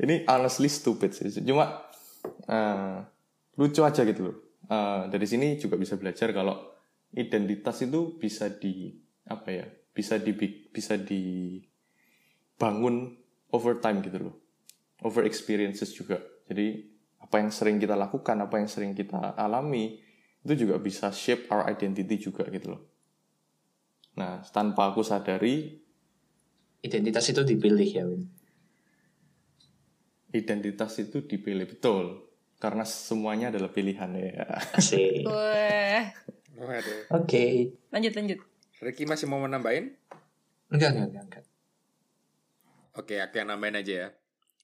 Ini 0.00 0.14
honestly 0.24 0.72
stupid 0.72 1.12
sih. 1.12 1.28
Cuma 1.44 1.84
eh, 2.48 2.96
lucu 3.60 3.84
aja 3.84 4.06
gitu 4.06 4.22
loh. 4.24 4.36
Eh, 4.70 5.02
dari 5.10 5.26
sini 5.28 5.58
juga 5.60 5.76
bisa 5.76 5.98
belajar 6.00 6.32
kalau 6.32 6.70
identitas 7.12 7.82
itu 7.82 8.14
bisa 8.16 8.46
di 8.54 8.94
apa 9.26 9.50
ya 9.50 9.66
bisa 9.90 10.18
di 10.22 10.32
bisa 10.70 10.94
dibangun 10.96 11.54
over 13.50 13.82
time 13.82 13.98
gitu 14.06 14.30
loh 14.30 14.39
over 15.04 15.24
experiences 15.24 15.92
juga. 15.92 16.20
Jadi 16.48 16.86
apa 17.20 17.36
yang 17.40 17.52
sering 17.52 17.76
kita 17.76 17.94
lakukan 17.94 18.36
apa 18.40 18.58
yang 18.58 18.68
sering 18.68 18.92
kita 18.96 19.36
alami 19.36 20.00
itu 20.40 20.66
juga 20.66 20.80
bisa 20.80 21.12
shape 21.12 21.46
our 21.52 21.68
identity 21.68 22.16
juga 22.16 22.48
gitu 22.48 22.76
loh. 22.76 22.82
Nah 24.16 24.40
tanpa 24.48 24.90
aku 24.90 25.04
sadari 25.04 25.78
identitas 26.80 27.28
itu 27.28 27.44
dipilih 27.44 27.88
ya 27.88 28.04
Win? 28.08 28.24
identitas 30.30 30.94
itu 31.02 31.26
dipilih 31.26 31.66
betul. 31.66 32.26
Karena 32.60 32.84
semuanya 32.84 33.48
adalah 33.48 33.72
pilihan 33.72 34.10
ya. 34.20 34.44
Asik. 34.76 35.24
Oke. 37.16 37.72
Lanjut 37.88 38.12
lanjut. 38.12 38.38
Ricky 38.84 39.04
masih 39.08 39.28
mau 39.28 39.40
menambahin? 39.40 39.96
enggak 40.70 40.92
enggak 40.94 41.06
enggak, 41.08 41.24
enggak. 41.26 41.44
Oke, 42.94 43.16
aku 43.18 43.34
yang 43.40 43.48
nambahin 43.48 43.80
aja 43.80 43.92
ya. 43.92 44.08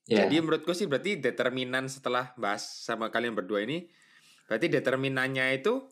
Ya 0.07 0.27
Jadi 0.27 0.39
menurutku 0.39 0.71
sih 0.73 0.87
berarti 0.87 1.19
determinan 1.19 1.91
setelah 1.91 2.31
bahas 2.39 2.63
sama 2.63 3.11
kalian 3.11 3.35
berdua 3.35 3.63
ini, 3.67 3.91
berarti 4.47 4.71
determinannya 4.71 5.59
itu 5.59 5.83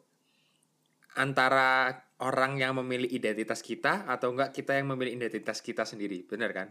antara 1.15 1.91
orang 2.23 2.59
yang 2.59 2.79
memilih 2.79 3.11
identitas 3.11 3.63
kita 3.63 4.07
atau 4.07 4.35
enggak 4.35 4.55
kita 4.55 4.75
yang 4.79 4.91
memilih 4.95 5.19
identitas 5.19 5.59
kita 5.63 5.83
sendiri, 5.87 6.23
benar 6.27 6.51
kan? 6.55 6.69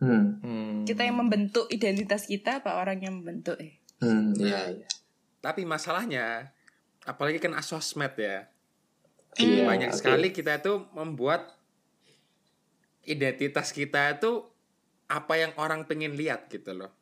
hmm 0.00 0.26
Hmm. 0.40 0.76
Kita 0.88 1.04
yang 1.04 1.20
membentuk 1.20 1.68
identitas 1.70 2.24
kita 2.26 2.64
apa 2.64 2.80
orang 2.80 3.04
yang 3.04 3.20
membentuk 3.20 3.60
eh? 3.60 3.78
hmm 4.00 4.34
iya 4.40 4.60
iya 4.72 4.88
Tapi 5.40 5.64
masalahnya, 5.64 6.52
apalagi 7.08 7.40
kan 7.40 7.56
sosmed 7.64 8.12
ya, 8.20 8.44
Iya, 9.38 9.62
banyak 9.64 9.90
oke. 9.94 9.96
sekali 9.96 10.28
kita 10.34 10.58
itu 10.60 10.84
membuat 10.92 11.54
identitas 13.06 13.72
kita 13.72 14.18
itu 14.20 14.49
apa 15.10 15.34
yang 15.34 15.52
orang 15.58 15.82
pengen 15.84 16.14
lihat 16.14 16.46
gitu 16.46 16.70
loh. 16.70 16.94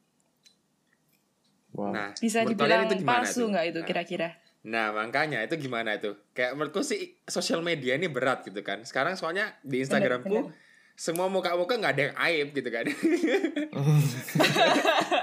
Wow. 1.76 1.92
Nah, 1.92 2.10
Bisa 2.16 2.42
dibilang 2.42 2.88
itu 2.88 3.04
gimana 3.04 3.22
palsu 3.22 3.44
tuh? 3.44 3.48
nggak 3.52 3.64
itu 3.68 3.80
Nah, 3.84 3.86
kira-kira? 3.86 4.28
Nah 4.64 4.90
makanya 4.90 5.44
itu 5.44 5.54
gimana 5.60 5.94
itu? 5.94 6.16
Kayak 6.32 6.56
menurutku 6.56 6.82
sih 6.82 7.20
sosial 7.28 7.62
media 7.62 7.94
ini 7.94 8.08
berat 8.08 8.42
gitu 8.42 8.64
kan. 8.64 8.82
Sekarang 8.82 9.14
soalnya 9.14 9.54
di 9.62 9.84
Instagramku 9.84 10.48
bener. 10.48 10.56
semua 10.98 11.30
muka-muka 11.30 11.78
nggak 11.78 11.92
ada 11.94 12.02
yang 12.10 12.16
aib 12.18 12.48
gitu 12.56 12.68
kan. 12.72 12.84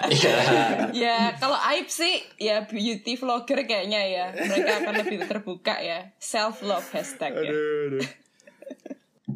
iya 0.07 0.35
Ya 1.03 1.17
kalau 1.35 1.59
aib 1.75 1.91
sih 1.91 2.23
ya 2.39 2.63
beauty 2.63 3.19
vlogger 3.19 3.67
kayaknya 3.67 4.01
ya 4.07 4.25
mereka 4.31 4.71
akan 4.81 4.93
lebih 5.03 5.17
terbuka 5.27 5.75
ya 5.83 6.15
self 6.15 6.63
love 6.63 6.87
hashtag 6.95 7.35
ya. 7.35 7.51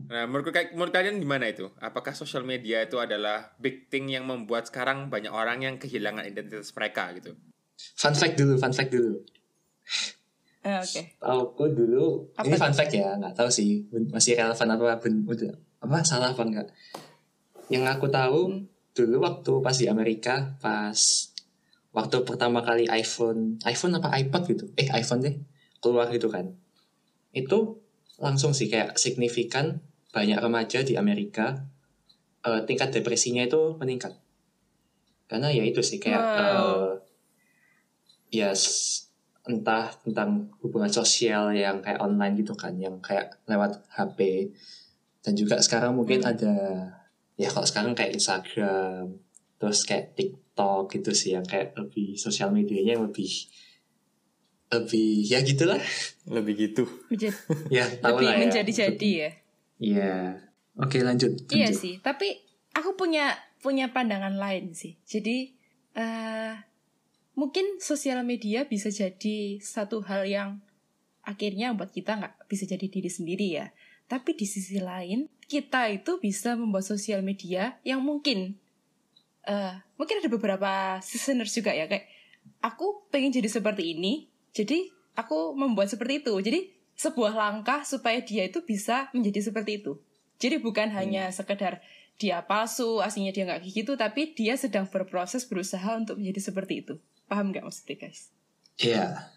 Nah 0.10 0.26
menurut, 0.26 0.50
kayak- 0.50 0.74
menurut 0.74 0.90
kalian 0.90 1.18
gimana 1.18 1.46
itu? 1.46 1.70
Apakah 1.78 2.12
sosial 2.12 2.42
media 2.44 2.82
itu 2.82 2.98
adalah 2.98 3.54
big 3.56 3.88
thing 3.88 4.10
yang 4.10 4.26
membuat 4.26 4.66
sekarang 4.66 5.08
banyak 5.08 5.30
orang 5.30 5.62
yang 5.62 5.78
kehilangan 5.78 6.26
identitas 6.26 6.74
mereka 6.74 7.14
gitu? 7.14 7.38
fun 7.96 8.12
fact 8.12 8.36
dulu 8.36 8.58
fun 8.58 8.74
fact 8.74 8.90
dulu 8.90 9.24
Eh, 10.60 10.76
Oke. 10.76 11.02
Aku 11.18 11.72
dulu 11.72 12.28
Apa 12.36 12.44
ini 12.44 12.58
fun 12.58 12.74
fact 12.74 12.92
ya 12.92 13.16
nggak 13.16 13.32
tahu 13.34 13.48
sih 13.48 13.88
masih 14.10 14.36
relevan 14.36 14.68
apa 14.70 15.00
ben, 15.00 15.24
udah 15.24 15.56
apa 15.80 16.04
salah 16.04 16.30
apa 16.30 16.44
enggak 16.44 16.68
yang 17.70 17.88
aku 17.88 18.12
tahu 18.12 18.52
Hmm. 18.52 18.68
dulu 18.92 19.24
waktu 19.24 19.52
pas 19.64 19.72
di 19.74 19.88
Amerika 19.88 20.60
pas 20.60 21.00
waktu 21.90 22.20
pertama 22.22 22.60
kali 22.60 22.92
iPhone 22.92 23.56
iPhone 23.64 23.96
apa 23.96 24.12
iPod 24.20 24.44
gitu 24.46 24.66
eh 24.76 24.92
iPhone 24.92 25.24
deh 25.24 25.40
keluar 25.80 26.12
gitu 26.12 26.28
kan 26.28 26.52
itu 27.32 27.80
langsung 28.18 28.52
sih 28.52 28.68
kayak 28.68 29.00
signifikan 29.00 29.80
banyak 30.10 30.38
remaja 30.38 30.80
di 30.82 30.94
Amerika 30.96 31.66
eh, 32.42 32.62
tingkat 32.64 32.90
depresinya 32.92 33.44
itu 33.44 33.76
meningkat 33.76 34.16
karena 35.26 35.50
ya 35.50 35.62
itu 35.62 35.80
sih 35.80 35.98
kayak 35.98 36.18
Wow. 36.20 36.40
eh, 36.40 36.92
ya 38.32 38.50
s- 38.52 39.10
entah 39.44 39.90
tentang 40.00 40.50
hubungan 40.62 40.90
sosial 40.90 41.50
yang 41.52 41.82
kayak 41.82 41.98
online 41.98 42.38
gitu 42.38 42.54
kan 42.54 42.78
yang 42.78 42.98
kayak 43.00 43.42
lewat 43.46 43.82
HP 43.90 44.50
dan 45.20 45.34
juga 45.34 45.58
sekarang 45.58 45.94
mungkin 45.94 46.22
Hmm. 46.22 46.32
ada 46.32 46.54
ya 47.36 47.50
kalau 47.50 47.66
sekarang 47.66 47.94
kayak 47.94 48.14
Instagram 48.14 49.18
terus 49.58 49.84
kayak 49.84 50.14
TikTok 50.14 50.90
gitu 50.92 51.12
sih 51.12 51.34
yang 51.34 51.44
kayak 51.44 51.74
lebih 51.76 52.14
sosial 52.16 52.50
medianya 52.50 52.96
yang 52.96 53.06
lebih 53.06 53.30
lebih 54.70 55.26
ya 55.26 55.42
gitulah 55.42 55.82
lebih 56.30 56.54
gitu 56.70 56.86
ya 57.74 57.90
tahu 58.00 58.22
lebih 58.22 58.28
lah 58.28 58.36
ya 58.36 58.42
menjadi-jadi 58.46 59.10
ya. 59.26 59.32
Iya. 59.80 60.44
Oke 60.80 61.02
lanjut. 61.04 61.36
Iya 61.52 61.72
lanjut. 61.72 61.80
sih, 61.80 61.96
tapi 62.00 62.40
aku 62.76 62.96
punya 62.96 63.36
punya 63.60 63.92
pandangan 63.92 64.36
lain 64.36 64.72
sih. 64.72 64.96
Jadi 65.04 65.56
eh 65.96 66.54
mungkin 67.36 67.80
sosial 67.80 68.24
media 68.28 68.68
bisa 68.68 68.92
jadi 68.92 69.60
satu 69.60 70.04
hal 70.04 70.28
yang 70.28 70.50
akhirnya 71.24 71.76
buat 71.76 71.92
kita 71.92 72.20
nggak 72.20 72.48
bisa 72.48 72.68
jadi 72.68 72.86
diri 72.88 73.10
sendiri 73.12 73.48
ya. 73.60 73.68
Tapi 74.08 74.36
di 74.36 74.48
sisi 74.48 74.80
lain 74.80 75.28
kita 75.50 75.92
itu 75.92 76.20
bisa 76.22 76.56
membuat 76.56 76.88
sosial 76.88 77.24
media 77.24 77.80
yang 77.84 78.00
mungkin 78.04 78.56
eh 79.48 79.76
mungkin 79.96 80.16
ada 80.20 80.30
beberapa 80.32 81.00
listeners 81.00 81.52
juga 81.56 81.76
ya 81.76 81.88
kayak 81.88 82.08
aku 82.64 83.08
pengen 83.12 83.36
jadi 83.36 83.52
seperti 83.52 83.96
ini, 83.96 84.32
jadi 84.56 84.88
aku 85.16 85.56
membuat 85.56 85.92
seperti 85.92 86.24
itu. 86.24 86.34
Jadi 86.40 86.79
sebuah 87.00 87.32
langkah 87.32 87.88
supaya 87.88 88.20
dia 88.20 88.52
itu 88.52 88.60
bisa 88.68 89.08
menjadi 89.16 89.48
seperti 89.48 89.80
itu. 89.80 90.04
Jadi 90.36 90.60
bukan 90.60 90.92
hanya 90.92 91.32
sekedar 91.32 91.80
dia 92.20 92.44
palsu, 92.44 93.00
aslinya 93.00 93.32
dia 93.32 93.48
nggak 93.48 93.64
kayak 93.64 93.72
gitu, 93.72 93.92
tapi 93.96 94.36
dia 94.36 94.60
sedang 94.60 94.84
berproses 94.92 95.48
berusaha 95.48 95.96
untuk 95.96 96.20
menjadi 96.20 96.52
seperti 96.52 96.84
itu. 96.84 97.00
Paham 97.32 97.56
nggak 97.56 97.64
maksudnya 97.64 97.96
guys? 98.04 98.36
Iya. 98.76 99.32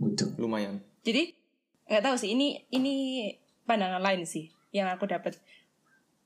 Betul. 0.00 0.32
Lumayan. 0.40 0.80
Jadi 1.04 1.36
nggak 1.84 2.04
tahu 2.08 2.16
sih 2.16 2.32
ini 2.32 2.64
ini 2.72 2.94
pandangan 3.68 4.00
lain 4.00 4.24
sih 4.24 4.48
yang 4.72 4.88
aku 4.88 5.04
dapat. 5.04 5.36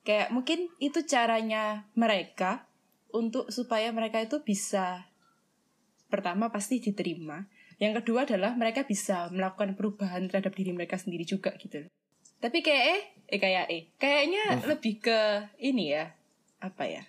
Kayak 0.06 0.30
mungkin 0.30 0.70
itu 0.78 1.02
caranya 1.02 1.90
mereka 1.98 2.70
untuk 3.10 3.50
supaya 3.50 3.90
mereka 3.90 4.22
itu 4.22 4.46
bisa 4.46 5.10
pertama 6.06 6.54
pasti 6.54 6.78
diterima. 6.78 7.50
Yang 7.82 7.92
kedua 8.02 8.22
adalah 8.22 8.54
mereka 8.54 8.86
bisa 8.86 9.26
melakukan 9.34 9.74
perubahan 9.74 10.30
terhadap 10.30 10.54
diri 10.54 10.70
mereka 10.70 10.94
sendiri 10.94 11.26
juga 11.26 11.50
gitu. 11.58 11.82
Tapi 12.38 12.62
kayak 12.62 12.84
eh, 12.86 13.02
eh 13.26 13.40
kayak 13.42 13.66
eh, 13.66 13.82
kayaknya 13.98 14.62
lebih 14.70 15.02
ke 15.02 15.18
ini 15.58 15.98
ya, 15.98 16.14
apa 16.62 16.86
ya? 16.86 17.02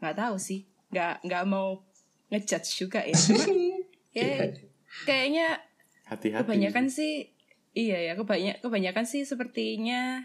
Nggak 0.00 0.16
tahu 0.16 0.36
sih, 0.40 0.64
nggak 0.88 1.28
nggak 1.28 1.44
mau 1.44 1.84
ngejudge 2.32 2.80
juga 2.80 3.04
ya. 3.04 3.12
Cuma, 3.12 3.44
ya 4.16 4.56
kayaknya 5.04 5.60
Hati-hati. 6.08 6.40
kebanyakan 6.48 6.88
sih 6.88 7.28
iya 7.76 8.00
ya 8.00 8.12
kebanyak 8.16 8.64
kebanyakan 8.64 9.04
sih 9.04 9.28
sepertinya 9.28 10.24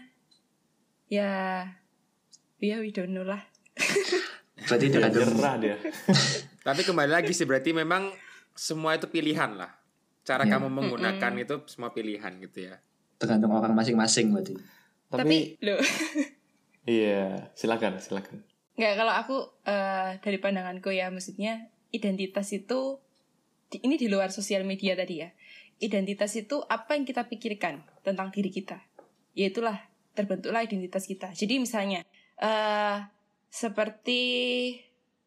ya 1.12 1.68
ya 2.62 2.76
we 2.80 2.88
don't 2.88 3.12
know 3.12 3.26
lah 3.26 3.44
Berarti 4.62 4.88
Udah 4.88 5.10
tergantung 5.10 5.36
nyerah 5.42 5.56
dia. 5.58 5.76
Tapi 6.68 6.80
kembali 6.86 7.10
lagi 7.10 7.34
sih 7.34 7.42
berarti 7.42 7.74
memang 7.74 8.14
semua 8.54 8.94
itu 8.94 9.06
pilihan 9.06 9.56
lah. 9.56 9.72
Cara 10.22 10.46
Ya. 10.46 10.54
kamu 10.54 10.70
menggunakan 10.70 11.32
itu 11.36 11.54
semua 11.66 11.90
pilihan 11.90 12.30
gitu 12.40 12.68
ya. 12.68 12.78
tergantung 13.18 13.54
orang 13.54 13.70
masing-masing 13.70 14.34
berarti. 14.34 14.58
Tapi, 15.06 15.22
tapi 15.22 15.36
lo 15.62 15.78
iya, 16.86 17.52
silakan, 17.54 18.02
silakan. 18.02 18.42
nggak 18.72 18.94
kalau 18.96 19.14
aku 19.14 19.36
eh, 19.62 20.18
dari 20.18 20.38
pandanganku 20.38 20.90
ya 20.90 21.06
maksudnya 21.06 21.70
identitas 21.90 22.50
itu 22.50 22.98
di- 23.68 23.78
ini 23.84 23.94
di 23.94 24.08
luar 24.08 24.32
sosial 24.32 24.64
media 24.64 24.96
tadi 24.96 25.22
ya 25.22 25.30
identitas 25.78 26.34
itu 26.34 26.58
apa 26.66 26.96
yang 26.96 27.04
kita 27.04 27.28
pikirkan 27.28 27.84
tentang 28.00 28.32
diri 28.32 28.48
kita 28.48 28.80
yaitulah 29.32 29.76
terbentuklah 30.12 30.64
identitas 30.64 31.04
kita 31.04 31.30
jadi 31.30 31.60
misalnya 31.60 32.00
eh 32.36 32.98
seperti 33.52 34.20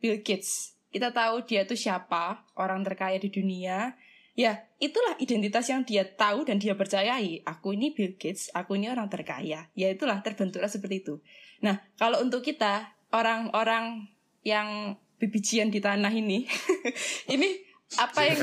Bill 0.02 0.20
Gates 0.20 0.75
kita 0.96 1.12
tahu 1.12 1.44
dia 1.44 1.68
tuh 1.68 1.76
siapa 1.76 2.48
orang 2.56 2.80
terkaya 2.88 3.20
di 3.20 3.28
dunia. 3.28 4.00
Ya 4.32 4.72
itulah 4.80 5.20
identitas 5.20 5.68
yang 5.68 5.84
dia 5.84 6.08
tahu 6.08 6.48
dan 6.48 6.56
dia 6.56 6.72
percayai. 6.72 7.44
Aku 7.44 7.76
ini 7.76 7.92
Bill 7.92 8.16
Gates 8.16 8.48
aku 8.56 8.80
ini 8.80 8.88
orang 8.88 9.12
terkaya. 9.12 9.68
Ya 9.76 9.88
itulah 9.92 10.24
terbentuklah 10.24 10.72
seperti 10.72 11.04
itu. 11.04 11.20
Nah 11.60 11.84
kalau 12.00 12.24
untuk 12.24 12.48
kita 12.48 12.96
orang-orang 13.12 14.08
yang 14.48 14.96
bibijian 15.20 15.68
di 15.68 15.84
tanah 15.84 16.12
ini 16.16 16.48
ini 17.36 17.60
apa 18.00 18.22
yang 18.24 18.40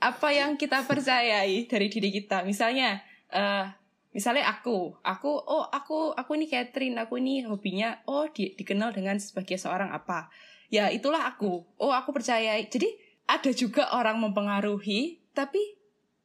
apa 0.00 0.28
yang 0.32 0.50
kita 0.56 0.88
percayai 0.88 1.68
dari 1.68 1.92
diri 1.92 2.08
kita? 2.08 2.48
Misalnya 2.48 3.04
eh 3.28 3.68
misalnya 4.16 4.48
aku 4.48 4.96
aku 5.04 5.30
oh 5.36 5.68
aku 5.68 6.16
aku 6.16 6.30
ini 6.34 6.48
Catherine 6.48 6.96
aku 6.96 7.20
ini 7.20 7.46
hobinya 7.46 8.02
oh 8.10 8.26
di- 8.32 8.56
dikenal 8.58 8.90
dengan 8.90 9.20
sebagai 9.22 9.54
seorang 9.54 9.94
apa 9.94 10.32
ya 10.70 10.88
itulah 10.88 11.26
aku 11.26 11.66
oh 11.76 11.90
aku 11.90 12.14
percayai 12.14 12.70
jadi 12.70 12.86
ada 13.26 13.50
juga 13.50 13.90
orang 13.92 14.18
mempengaruhi 14.18 15.18
tapi 15.34 15.58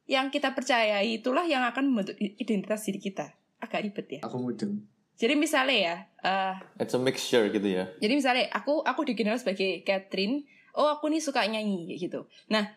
yang 0.06 0.30
kita 0.30 0.54
percayai 0.54 1.18
itulah 1.18 1.42
yang 1.42 1.66
akan 1.66 1.90
membentuk 1.90 2.14
identitas 2.18 2.86
diri 2.86 3.02
kita 3.02 3.34
agak 3.58 3.82
ribet 3.82 4.06
ya 4.08 4.20
Aku 4.22 4.38
mudeng. 4.38 4.86
jadi 5.18 5.34
misalnya 5.34 5.76
ya 5.76 5.96
eh 6.22 6.54
It's 6.78 6.94
a 6.94 7.00
mixture 7.02 7.50
gitu 7.50 7.66
ya. 7.66 7.90
jadi 7.98 8.14
misalnya 8.14 8.46
aku 8.54 8.86
aku 8.86 9.02
dikenal 9.02 9.34
sebagai 9.34 9.82
Catherine, 9.82 10.46
oh 10.78 10.86
aku 10.86 11.08
nih 11.10 11.18
suka 11.18 11.42
nyanyi 11.42 11.96
gitu. 11.96 12.28
Nah, 12.46 12.68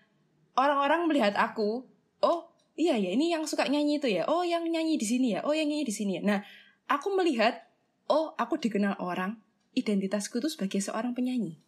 orang-orang 0.56 1.04
melihat 1.06 1.36
aku, 1.36 1.84
oh 2.24 2.40
iya 2.74 2.96
ya 2.96 3.12
ini 3.12 3.30
yang 3.30 3.44
suka 3.44 3.68
nyanyi 3.68 4.00
itu 4.00 4.08
ya. 4.08 4.24
Oh 4.32 4.40
yang 4.42 4.64
nyanyi 4.64 4.96
di 4.96 5.04
sini 5.04 5.36
ya. 5.36 5.44
Oh 5.44 5.52
yang 5.52 5.68
nyanyi 5.68 5.84
di 5.84 5.92
sini 5.92 6.12
ya. 6.18 6.22
Nah, 6.24 6.40
aku 6.88 7.12
melihat 7.12 7.60
oh 8.08 8.32
aku 8.40 8.56
dikenal 8.56 8.96
orang, 9.04 9.36
identitasku 9.78 10.42
itu 10.42 10.50
sebagai 10.50 10.80
seorang 10.82 11.14
penyanyi. 11.14 11.60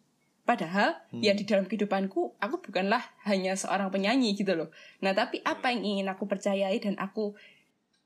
Padahal 0.42 0.98
ya 1.22 1.38
di 1.38 1.46
dalam 1.46 1.70
kehidupanku 1.70 2.34
aku 2.42 2.56
bukanlah 2.58 2.98
hanya 3.22 3.54
seorang 3.54 3.94
penyanyi 3.94 4.34
gitu 4.34 4.58
loh. 4.58 4.74
Nah, 4.98 5.14
tapi 5.14 5.38
apa 5.46 5.70
yang 5.70 5.86
ingin 5.86 6.06
aku 6.10 6.26
percayai 6.26 6.82
dan 6.82 6.98
aku 6.98 7.38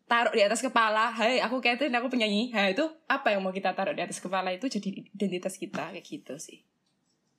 taruh 0.07 0.33
di 0.33 0.43
atas 0.43 0.63
kepala, 0.63 1.11
hai 1.11 1.43
aku 1.43 1.59
Catherine, 1.59 1.95
aku 1.99 2.07
penyanyi. 2.11 2.55
Nah 2.55 2.71
itu 2.71 2.87
apa 3.11 3.35
yang 3.35 3.43
mau 3.43 3.51
kita 3.51 3.75
taruh 3.75 3.93
di 3.93 4.03
atas 4.03 4.23
kepala 4.23 4.55
itu 4.55 4.71
jadi 4.71 4.89
identitas 5.11 5.59
kita 5.59 5.91
kayak 5.91 6.07
gitu 6.07 6.39
sih. 6.39 6.63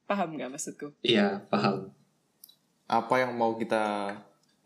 Paham 0.08 0.36
nggak 0.36 0.52
maksudku? 0.52 0.96
Iya, 1.04 1.44
paham. 1.48 1.92
Apa 2.88 3.24
yang 3.24 3.36
mau 3.36 3.56
kita 3.56 4.16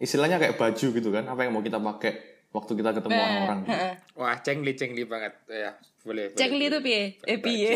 istilahnya 0.01 0.41
kayak 0.41 0.57
baju 0.57 0.87
gitu 0.93 1.09
kan? 1.13 1.25
Apa 1.29 1.45
yang 1.45 1.53
mau 1.53 1.61
kita 1.65 1.77
pakai 1.77 2.30
waktu 2.51 2.71
kita 2.75 2.89
ketemu 2.91 3.11
Nah, 3.11 3.21
orang-orang? 3.21 3.59
gitu. 3.59 3.71
heeh. 3.71 3.93
Wah, 4.13 4.35
cengli 4.39 4.71
cengli 4.73 5.03
banget 5.05 5.33
ya. 5.47 5.71
Boleh. 6.01 6.33
Cek 6.33 6.49
boleh, 6.49 6.59
li 6.59 6.65
itu 6.67 6.79
piye? 6.81 7.03
Eh 7.23 7.37
piye? 7.37 7.71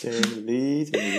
Jelly, 0.00 0.82
jelly. 0.84 1.18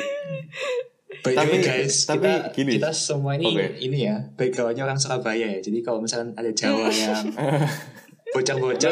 By 1.23 1.31
Tapi- 1.31 1.55
way 1.55 1.61
guys, 1.61 2.03
tapi 2.03 2.27
kita, 2.27 2.51
gini. 2.51 2.71
kita 2.75 2.91
semua 2.91 3.37
ini 3.37 3.47
Oke. 3.47 3.79
ini 3.79 3.97
ya, 4.03 4.17
backgroundnya 4.35 4.83
orang 4.83 4.99
Surabaya 4.99 5.47
ya. 5.47 5.59
Jadi 5.61 5.79
kalau 5.79 6.03
misalkan 6.03 6.35
ada 6.35 6.51
Jawa 6.51 6.91
yang 6.91 7.23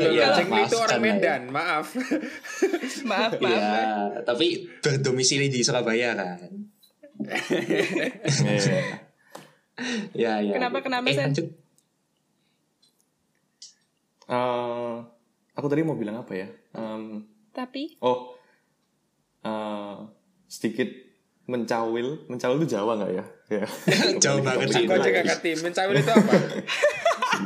loh, 0.07 0.15
ya 0.15 0.27
cengli 0.37 0.61
itu 0.63 0.77
orang 0.77 0.95
ya. 0.95 1.03
Medan, 1.03 1.41
maaf. 1.49 1.91
maaf 3.09 3.31
maaf. 3.35 3.41
Iya, 3.41 3.83
tapi 4.23 4.47
berdomisili 4.79 5.49
di 5.49 5.59
Surabaya 5.59 6.13
kan. 6.37 6.53
Iya. 8.39 9.10
Ya, 10.13 10.39
ya. 10.39 10.53
Kenapa- 10.53 10.81
kenapa, 10.81 11.07
eh, 11.07 11.13
Sen? 11.13 11.23
lanjut. 11.27 11.47
Eh, 14.25 14.93
aku 15.53 15.65
tadi 15.67 15.81
mau 15.81 15.95
bilang 15.95 16.17
apa 16.17 16.33
ya? 16.33 16.47
Em, 16.71 17.27
Tapi 17.51 17.99
oh, 17.99 18.31
eh, 19.41 19.95
sedikit 20.45 20.87
mencawil. 21.45 22.23
Mencawil 22.25 22.57
itu 22.57 22.69
Jawa 22.71 22.95
nggak 22.95 23.11
ya? 23.11 23.25
Ya. 23.51 23.65
Jauh 24.23 24.39
banget 24.39 24.67
sih. 24.71 24.85
Aku 24.85 24.95
aja 24.95 25.09
kakak 25.11 25.39
tim. 25.41 25.57
Mencawil 25.59 25.95
itu 25.97 26.11
apa? 26.11 26.33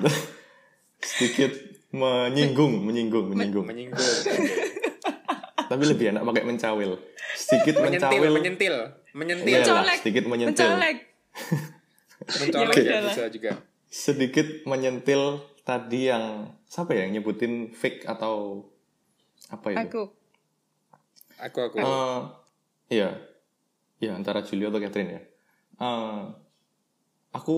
sedikit 1.16 1.52
menyinggung, 1.90 2.84
menyinggung, 2.84 3.26
menyinggung. 3.28 3.66
Menyinggung. 3.66 3.98
Tapi 5.72 5.84
lebih 5.84 6.14
enak 6.14 6.22
pakai 6.22 6.44
mencawil. 6.46 6.92
Sedikit 7.36 7.82
Menyentil, 7.82 8.06
mencawil. 8.06 8.32
menyentil. 8.32 8.76
Menyentil. 9.12 9.50
Iya 9.50 9.58
lah, 9.58 9.66
Mencolek. 9.82 9.98
sedikit 9.98 10.24
menyentil. 10.30 10.70
mencolek. 10.70 10.98
Mencolek 12.24 12.76
Ya 12.80 13.00
ya, 13.00 13.12
bisa 13.12 13.28
juga. 13.28 13.52
Sedikit 13.92 14.48
menyentil 14.68 15.44
tadi 15.68 16.08
yang 16.12 16.56
siapa 16.70 16.96
ya 16.96 17.08
yang 17.08 17.20
nyebutin 17.20 17.74
fake 17.74 18.08
atau 18.08 18.68
apa 19.52 19.68
itu? 19.76 19.80
Aku. 19.82 20.04
Aku 21.36 21.60
aku. 21.68 21.76
Eh, 21.80 22.20
iya, 22.96 23.20
iya 24.00 24.12
antara 24.16 24.46
Julio 24.46 24.72
atau 24.72 24.80
Catherine 24.80 25.12
ya. 25.12 25.22
Eh, 25.84 26.24
aku 27.36 27.58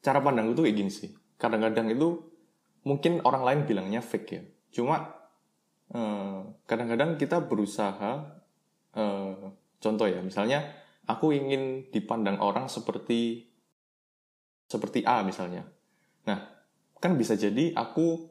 cara 0.00 0.18
pandang 0.24 0.56
itu 0.56 0.64
kayak 0.64 0.76
gini 0.76 0.92
sih. 0.92 1.12
Kadang-kadang 1.36 1.92
itu 1.92 2.32
mungkin 2.82 3.20
orang 3.22 3.44
lain 3.44 3.60
bilangnya 3.68 4.00
fake 4.00 4.28
ya. 4.32 4.42
Cuma 4.72 5.12
eh, 5.92 6.40
kadang-kadang 6.64 7.20
kita 7.20 7.44
berusaha, 7.44 8.40
eh, 8.96 9.34
contoh 9.76 10.06
ya, 10.08 10.24
misalnya 10.24 10.81
aku 11.06 11.34
ingin 11.34 11.90
dipandang 11.90 12.38
orang 12.38 12.70
seperti 12.70 13.50
seperti 14.70 15.04
A 15.04 15.20
misalnya. 15.26 15.66
Nah, 16.24 16.38
kan 17.02 17.18
bisa 17.18 17.34
jadi 17.36 17.74
aku 17.74 18.30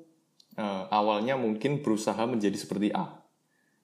eh, 0.58 0.84
awalnya 0.90 1.38
mungkin 1.38 1.84
berusaha 1.84 2.20
menjadi 2.26 2.58
seperti 2.58 2.90
A. 2.96 3.22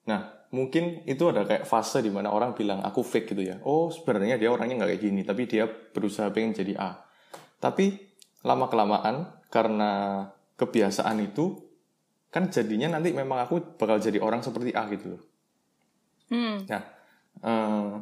Nah, 0.08 0.48
mungkin 0.50 1.04
itu 1.04 1.28
ada 1.28 1.44
kayak 1.44 1.68
fase 1.68 2.00
di 2.00 2.08
mana 2.08 2.32
orang 2.32 2.56
bilang 2.56 2.80
aku 2.80 3.04
fake 3.04 3.36
gitu 3.36 3.44
ya. 3.44 3.60
Oh, 3.62 3.92
sebenarnya 3.92 4.40
dia 4.40 4.48
orangnya 4.48 4.84
nggak 4.84 4.90
kayak 4.96 5.02
gini, 5.04 5.20
tapi 5.22 5.42
dia 5.44 5.68
berusaha 5.68 6.32
pengen 6.32 6.56
jadi 6.56 6.74
A. 6.80 6.90
Tapi 7.60 7.94
lama 8.42 8.66
kelamaan 8.70 9.28
karena 9.52 10.24
kebiasaan 10.56 11.18
itu 11.22 11.58
kan 12.28 12.52
jadinya 12.52 12.98
nanti 12.98 13.12
memang 13.12 13.40
aku 13.44 13.78
bakal 13.80 14.00
jadi 14.00 14.20
orang 14.20 14.44
seperti 14.44 14.72
A 14.72 14.84
gitu 14.90 15.16
loh. 15.16 15.22
Hmm. 16.28 16.56
Nah, 16.68 16.82
eh, 17.40 17.92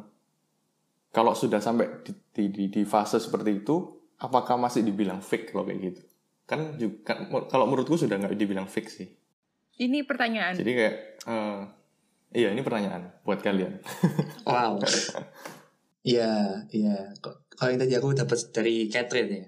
kalau 1.09 1.33
sudah 1.33 1.57
sampai 1.57 2.03
di, 2.03 2.11
di, 2.31 2.43
di, 2.49 2.63
di 2.69 2.81
fase 2.83 3.17
seperti 3.17 3.63
itu, 3.63 3.75
apakah 4.17 4.55
masih 4.55 4.83
dibilang 4.83 5.19
fake 5.19 5.51
kalau 5.51 5.65
kayak 5.65 5.79
gitu? 5.81 6.01
Kan 6.45 6.79
juga 6.79 7.17
kalau 7.47 7.67
menurutku 7.67 7.95
sudah 7.95 8.15
nggak 8.15 8.35
dibilang 8.35 8.67
fake 8.67 8.89
sih. 8.89 9.07
Ini 9.77 10.07
pertanyaan. 10.07 10.57
Jadi 10.57 10.71
kayak, 10.73 10.95
eh, 11.27 11.59
iya 12.33 12.49
ini 12.49 12.61
pertanyaan 12.61 13.21
buat 13.21 13.39
kalian. 13.41 13.77
Wow. 14.47 14.79
Iya, 16.07 16.63
iya. 16.71 17.11
Kok- 17.19 17.51
Kalau 17.59 17.69
yang 17.73 17.81
tadi 17.83 17.93
aku 17.99 18.15
dapat 18.15 18.39
dari 18.55 18.87
Catherine 18.87 19.31
ya. 19.33 19.45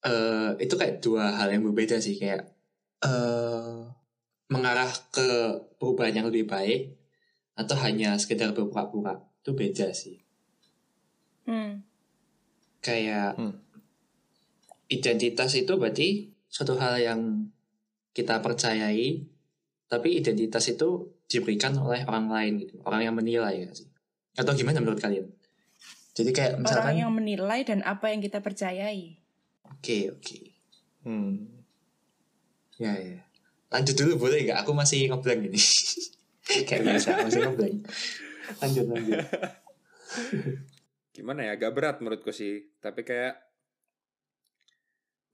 eh 0.00 0.56
itu 0.56 0.80
kayak 0.80 1.04
dua 1.04 1.36
hal 1.36 1.52
yang 1.52 1.60
berbeda 1.60 2.00
sih 2.00 2.16
kayak 2.16 2.48
eh 3.04 3.80
mengarah 4.48 4.88
ke 5.12 5.28
perubahan 5.76 6.16
yang 6.16 6.26
lebih 6.32 6.48
baik 6.48 6.96
atau 7.52 7.76
hanya 7.84 8.16
sekedar 8.16 8.56
berpura-pura 8.56 9.20
itu 9.44 9.52
beda 9.52 9.92
sih. 9.92 10.19
Hmm. 11.50 11.82
Kayak 12.78 13.34
Hmm. 13.34 13.58
identitas 14.86 15.50
itu 15.58 15.72
berarti 15.74 16.30
suatu 16.46 16.78
hal 16.78 17.02
yang 17.02 17.20
kita 18.14 18.38
percayai 18.38 19.26
tapi 19.90 20.22
identitas 20.22 20.70
itu 20.70 21.10
diberikan 21.26 21.74
oleh 21.78 22.06
orang 22.06 22.30
lain 22.30 22.52
gitu, 22.62 22.78
orang 22.86 23.10
yang 23.10 23.14
menilai 23.18 23.66
ya 23.66 23.70
sih. 23.74 23.90
Atau 24.38 24.54
gimana 24.54 24.78
menurut 24.78 25.02
kalian? 25.02 25.26
Jadi 26.14 26.30
kayak 26.30 26.62
misalkan 26.62 26.94
Orang 26.94 26.98
yang 26.98 27.12
menilai 27.14 27.60
dan 27.66 27.82
apa 27.82 28.14
yang 28.14 28.22
kita 28.22 28.38
percayai. 28.38 29.18
Oke, 29.66 30.10
oke. 30.14 30.38
Hmm. 31.02 31.62
Ya, 32.78 32.94
ya. 32.98 33.22
Lanjut 33.70 33.94
dulu 33.98 34.26
boleh 34.26 34.46
nggak? 34.46 34.62
Aku 34.62 34.74
masih 34.74 35.10
ngeblank 35.10 35.50
ini. 35.50 35.60
Kayak 36.68 36.82
biasa, 36.86 37.08
masih 37.22 37.40
ngeblank. 37.46 37.78
Lanjut, 38.58 38.86
lanjut. 38.90 39.18
gimana 41.20 41.44
ya? 41.44 41.60
Agak 41.60 41.76
berat 41.76 41.96
menurutku 42.00 42.32
sih. 42.32 42.72
Tapi 42.80 43.04
kayak 43.04 43.36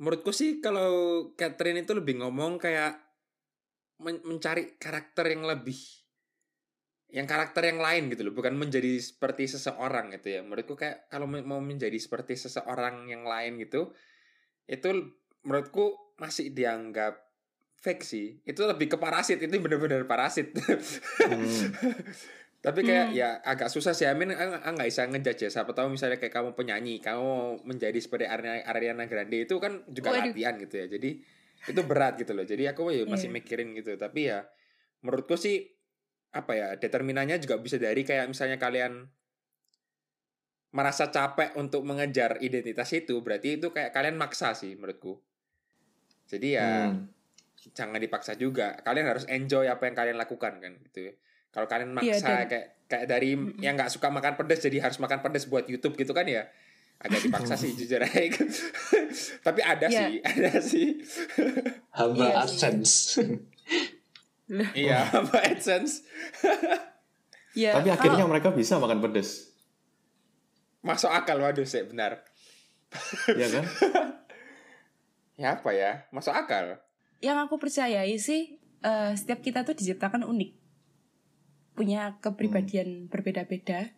menurutku 0.02 0.34
sih 0.34 0.58
kalau 0.58 1.30
Catherine 1.38 1.86
itu 1.86 1.94
lebih 1.94 2.20
ngomong 2.20 2.58
kayak 2.58 2.98
men- 4.02 4.24
mencari 4.26 4.76
karakter 4.76 5.30
yang 5.32 5.46
lebih 5.46 5.78
yang 7.06 7.24
karakter 7.24 7.62
yang 7.70 7.78
lain 7.78 8.10
gitu 8.10 8.26
loh. 8.26 8.34
Bukan 8.34 8.58
menjadi 8.58 8.98
seperti 8.98 9.46
seseorang 9.46 10.10
gitu 10.18 10.36
ya. 10.36 10.40
Menurutku 10.42 10.74
kayak 10.74 11.06
kalau 11.06 11.30
mau 11.30 11.62
menjadi 11.62 11.96
seperti 11.96 12.34
seseorang 12.34 13.06
yang 13.06 13.22
lain 13.22 13.62
gitu 13.62 13.94
itu 14.66 15.14
menurutku 15.46 16.18
masih 16.18 16.50
dianggap 16.50 17.14
fake 17.78 18.02
sih. 18.02 18.42
Itu 18.42 18.66
lebih 18.66 18.90
ke 18.90 18.96
parasit. 18.98 19.38
Itu 19.38 19.62
benar-benar 19.62 20.04
parasit. 20.10 20.50
Hmm. 21.22 21.46
tapi 22.66 22.82
kayak 22.82 23.06
Hmm. 23.08 23.14
ya 23.14 23.28
agak 23.46 23.70
susah 23.70 23.94
sih 23.94 24.10
Amin 24.10 24.34
ah, 24.34 24.58
ah, 24.58 24.74
nggak 24.74 24.90
bisa 24.90 25.06
ngejudge 25.06 25.46
ya 25.46 25.50
siapa 25.54 25.70
tahu 25.70 25.94
misalnya 25.94 26.18
kayak 26.18 26.34
kamu 26.34 26.50
penyanyi 26.58 26.98
kamu 26.98 27.62
menjadi 27.62 27.94
seperti 28.02 28.26
Ariana, 28.26 29.06
Grande 29.06 29.46
itu 29.46 29.54
kan 29.62 29.86
juga 29.86 30.10
Waduh. 30.10 30.34
latihan 30.34 30.58
gitu 30.58 30.74
ya 30.82 30.86
jadi 30.90 31.10
itu 31.66 31.80
berat 31.86 32.18
gitu 32.18 32.34
loh 32.34 32.42
jadi 32.42 32.74
aku 32.74 32.90
ya 32.90 33.06
masih 33.06 33.30
Iya. 33.30 33.34
mikirin 33.38 33.70
gitu 33.78 33.94
tapi 33.94 34.26
ya 34.34 34.42
menurutku 35.06 35.38
sih 35.38 35.62
apa 36.34 36.52
ya 36.58 36.66
determinannya 36.74 37.38
juga 37.38 37.62
bisa 37.62 37.78
dari 37.78 38.02
kayak 38.02 38.26
misalnya 38.26 38.58
kalian 38.58 39.06
merasa 40.74 41.08
capek 41.08 41.54
untuk 41.56 41.86
mengejar 41.86 42.42
identitas 42.42 42.90
itu 42.92 43.22
berarti 43.22 43.62
itu 43.62 43.70
kayak 43.70 43.94
kalian 43.94 44.18
maksa 44.18 44.52
sih 44.52 44.74
menurutku 44.74 45.22
jadi 46.26 46.48
ya 46.50 46.68
Hmm. 46.90 47.14
jangan 47.74 47.98
dipaksa 47.98 48.38
juga. 48.38 48.78
Kalian 48.78 49.10
harus 49.10 49.26
enjoy 49.26 49.66
apa 49.66 49.90
yang 49.90 49.94
kalian 49.98 50.18
lakukan 50.18 50.58
kan 50.62 50.72
gitu 50.86 51.10
ya. 51.10 51.14
Kalau 51.56 51.64
kalian 51.64 51.96
Iya, 51.96 52.20
maksa 52.20 52.28
dan- 52.36 52.46
kayak 52.46 52.66
kayak 52.86 53.04
dari 53.08 53.32
Mm-mm. 53.32 53.56
yang 53.58 53.74
nggak 53.74 53.88
suka 53.88 54.06
makan 54.06 54.36
pedas 54.36 54.60
jadi 54.60 54.76
harus 54.78 55.00
makan 55.00 55.18
pedas 55.18 55.48
buat 55.48 55.64
YouTube 55.64 55.96
gitu 55.96 56.12
kan 56.12 56.22
ya. 56.22 56.44
Agak 56.96 57.20
dipaksa 57.22 57.56
sih 57.56 57.72
jujur 57.72 57.98
aja. 57.98 58.28
Tapi 59.46 59.60
ada 59.60 59.84
Iya. 59.86 60.00
sih, 60.02 60.12
ada 60.22 60.52
sih. 60.58 60.88
Hamba 61.90 62.20
Iya 62.22 62.28
sih. 62.28 62.40
AdSense. 62.46 62.94
iya, 64.72 64.98
apa 65.10 65.36
AdSense? 65.42 66.04
Ya, 67.52 67.72
Tapi 67.72 67.88
akhirnya 67.90 68.20
kalau- 68.20 68.30
mereka 68.30 68.48
bisa 68.50 68.76
makan 68.76 69.00
pedas, 69.00 69.48
Masuk 70.78 71.08
akal 71.08 71.36
waduh 71.36 71.64
sih 71.64 71.82
benar. 71.82 72.20
ya 73.32 73.48
kan? 73.50 73.64
Ya 75.36 75.52
apa 75.52 75.68
ya? 75.70 76.08
Masuk 76.08 76.32
akal. 76.32 76.80
yang 77.18 77.36
aku 77.38 77.56
percayai 77.56 78.16
sih 78.16 78.56
eh, 78.78 79.12
setiap 79.12 79.40
kita 79.40 79.60
tuh 79.62 79.72
diciptakan 79.72 80.20
unik 80.22 80.55
punya 81.76 82.16
kepribadian 82.24 83.06
berbeda-beda 83.12 83.92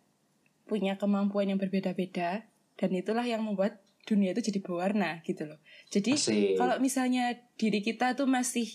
punya 0.69 1.01
kemampuan 1.01 1.49
yang 1.49 1.57
berbeda-beda 1.57 2.45
dan 2.77 2.89
itulah 2.93 3.25
yang 3.25 3.41
membuat 3.41 3.81
dunia 4.05 4.37
itu 4.37 4.53
jadi 4.53 4.61
berwarna 4.61 5.25
gitu 5.25 5.49
loh. 5.49 5.57
Jadi 5.89 6.13
Asik. 6.13 6.55
kalau 6.61 6.77
misalnya 6.77 7.33
diri 7.57 7.81
kita 7.81 8.13
tuh 8.13 8.29
masih 8.29 8.69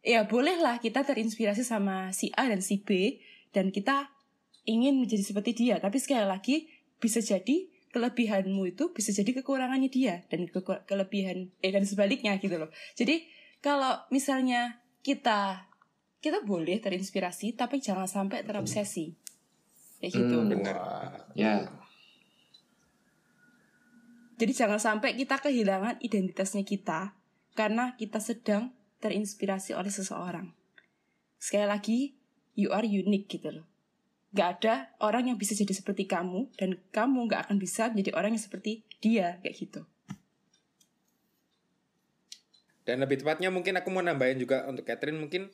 ya 0.00 0.24
bolehlah 0.24 0.80
kita 0.80 1.04
terinspirasi 1.04 1.60
sama 1.62 2.10
si 2.16 2.32
A 2.32 2.48
dan 2.48 2.64
si 2.64 2.80
B 2.80 3.20
dan 3.52 3.68
kita 3.68 4.08
ingin 4.66 4.98
menjadi 4.98 5.22
seperti 5.22 5.52
dia 5.54 5.76
tapi 5.78 6.00
sekali 6.00 6.26
lagi 6.26 6.56
bisa 6.98 7.20
jadi 7.20 7.68
kelebihanmu 7.94 8.76
itu 8.76 8.92
bisa 8.92 9.14
jadi 9.14 9.40
kekurangannya 9.40 9.88
dia 9.88 10.26
dan 10.28 10.48
keku- 10.50 10.82
kelebihan 10.84 11.52
eh 11.60 11.70
dan 11.70 11.84
sebaliknya 11.84 12.36
gitu 12.40 12.56
loh. 12.60 12.68
Jadi 12.96 13.28
kalau 13.64 14.04
misalnya 14.12 14.82
kita 15.00 15.70
kita 16.26 16.42
boleh 16.42 16.82
terinspirasi 16.82 17.54
tapi 17.54 17.78
jangan 17.78 18.10
sampai 18.10 18.42
terobsesi 18.42 19.14
kayak 20.02 20.10
gitu 20.10 20.36
Hmm, 20.42 20.50
Bener. 20.50 20.76
Ya, 21.38 21.70
Jadi 24.36 24.52
jangan 24.52 24.76
sampai 24.76 25.16
kita 25.16 25.40
kehilangan 25.40 25.96
identitasnya 26.04 26.60
kita 26.60 27.16
karena 27.56 27.96
kita 27.96 28.20
sedang 28.20 28.76
terinspirasi 29.00 29.72
oleh 29.72 29.88
seseorang. 29.88 30.52
Sekali 31.40 31.64
lagi, 31.64 31.98
you 32.52 32.68
are 32.68 32.84
unique 32.84 33.32
gitu 33.32 33.48
loh. 33.48 33.66
Gak 34.36 34.60
ada 34.60 34.92
orang 35.00 35.32
yang 35.32 35.40
bisa 35.40 35.56
jadi 35.56 35.72
seperti 35.72 36.04
kamu 36.04 36.52
dan 36.60 36.76
kamu 36.92 37.32
gak 37.32 37.48
akan 37.48 37.56
bisa 37.56 37.88
menjadi 37.88 38.12
orang 38.12 38.36
yang 38.36 38.44
seperti 38.44 38.84
dia 39.00 39.40
kayak 39.40 39.56
gitu. 39.56 39.80
Dan 42.84 43.00
lebih 43.00 43.24
tepatnya 43.24 43.48
mungkin 43.48 43.80
aku 43.80 43.88
mau 43.88 44.04
nambahin 44.04 44.36
juga 44.36 44.68
untuk 44.68 44.84
Catherine 44.84 45.16
mungkin 45.16 45.48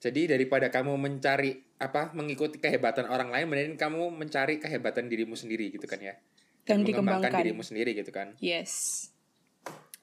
jadi 0.00 0.32
daripada 0.32 0.72
kamu 0.72 0.96
mencari 0.96 1.76
apa 1.76 2.16
mengikuti 2.16 2.56
kehebatan 2.56 3.12
orang 3.12 3.28
lain, 3.28 3.46
mending 3.52 3.76
kamu 3.76 4.08
mencari 4.16 4.56
kehebatan 4.56 5.12
dirimu 5.12 5.36
sendiri 5.36 5.68
gitu 5.68 5.84
kan 5.84 6.00
ya. 6.00 6.16
Dan 6.64 6.80
mengembangkan 6.80 7.28
dikembangkan. 7.28 7.40
dirimu 7.44 7.62
sendiri 7.62 7.92
gitu 7.92 8.08
kan. 8.08 8.32
Yes. 8.40 9.06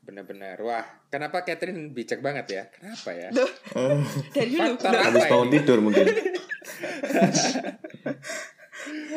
Benar-benar. 0.06 0.62
Wah, 0.62 0.86
kenapa 1.10 1.42
Catherine 1.42 1.92
bijak 1.98 2.22
banget 2.22 2.46
ya? 2.46 2.64
Kenapa 2.70 3.10
ya? 3.10 3.34
Duh, 3.34 3.50
dari 4.32 4.54
dulu. 4.54 4.78
Faktor. 4.78 4.94
Habis 5.02 5.26
apa 5.26 5.32
bangun 5.34 5.50
tidur 5.50 5.78
mungkin. 5.82 6.06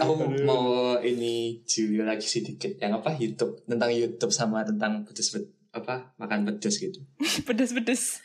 aku 0.00 0.12
mau 0.48 0.96
ini 1.04 1.60
jujur 1.68 2.08
lagi 2.08 2.24
sedikit 2.24 2.72
yang 2.80 2.96
apa 2.96 3.12
YouTube 3.20 3.60
tentang 3.68 3.92
YouTube 3.92 4.32
sama 4.32 4.64
tentang 4.64 5.04
pedes 5.04 5.36
apa 5.76 6.16
makan 6.16 6.48
pedes 6.48 6.80
gitu. 6.80 7.04
Pedes-pedes. 7.46 8.24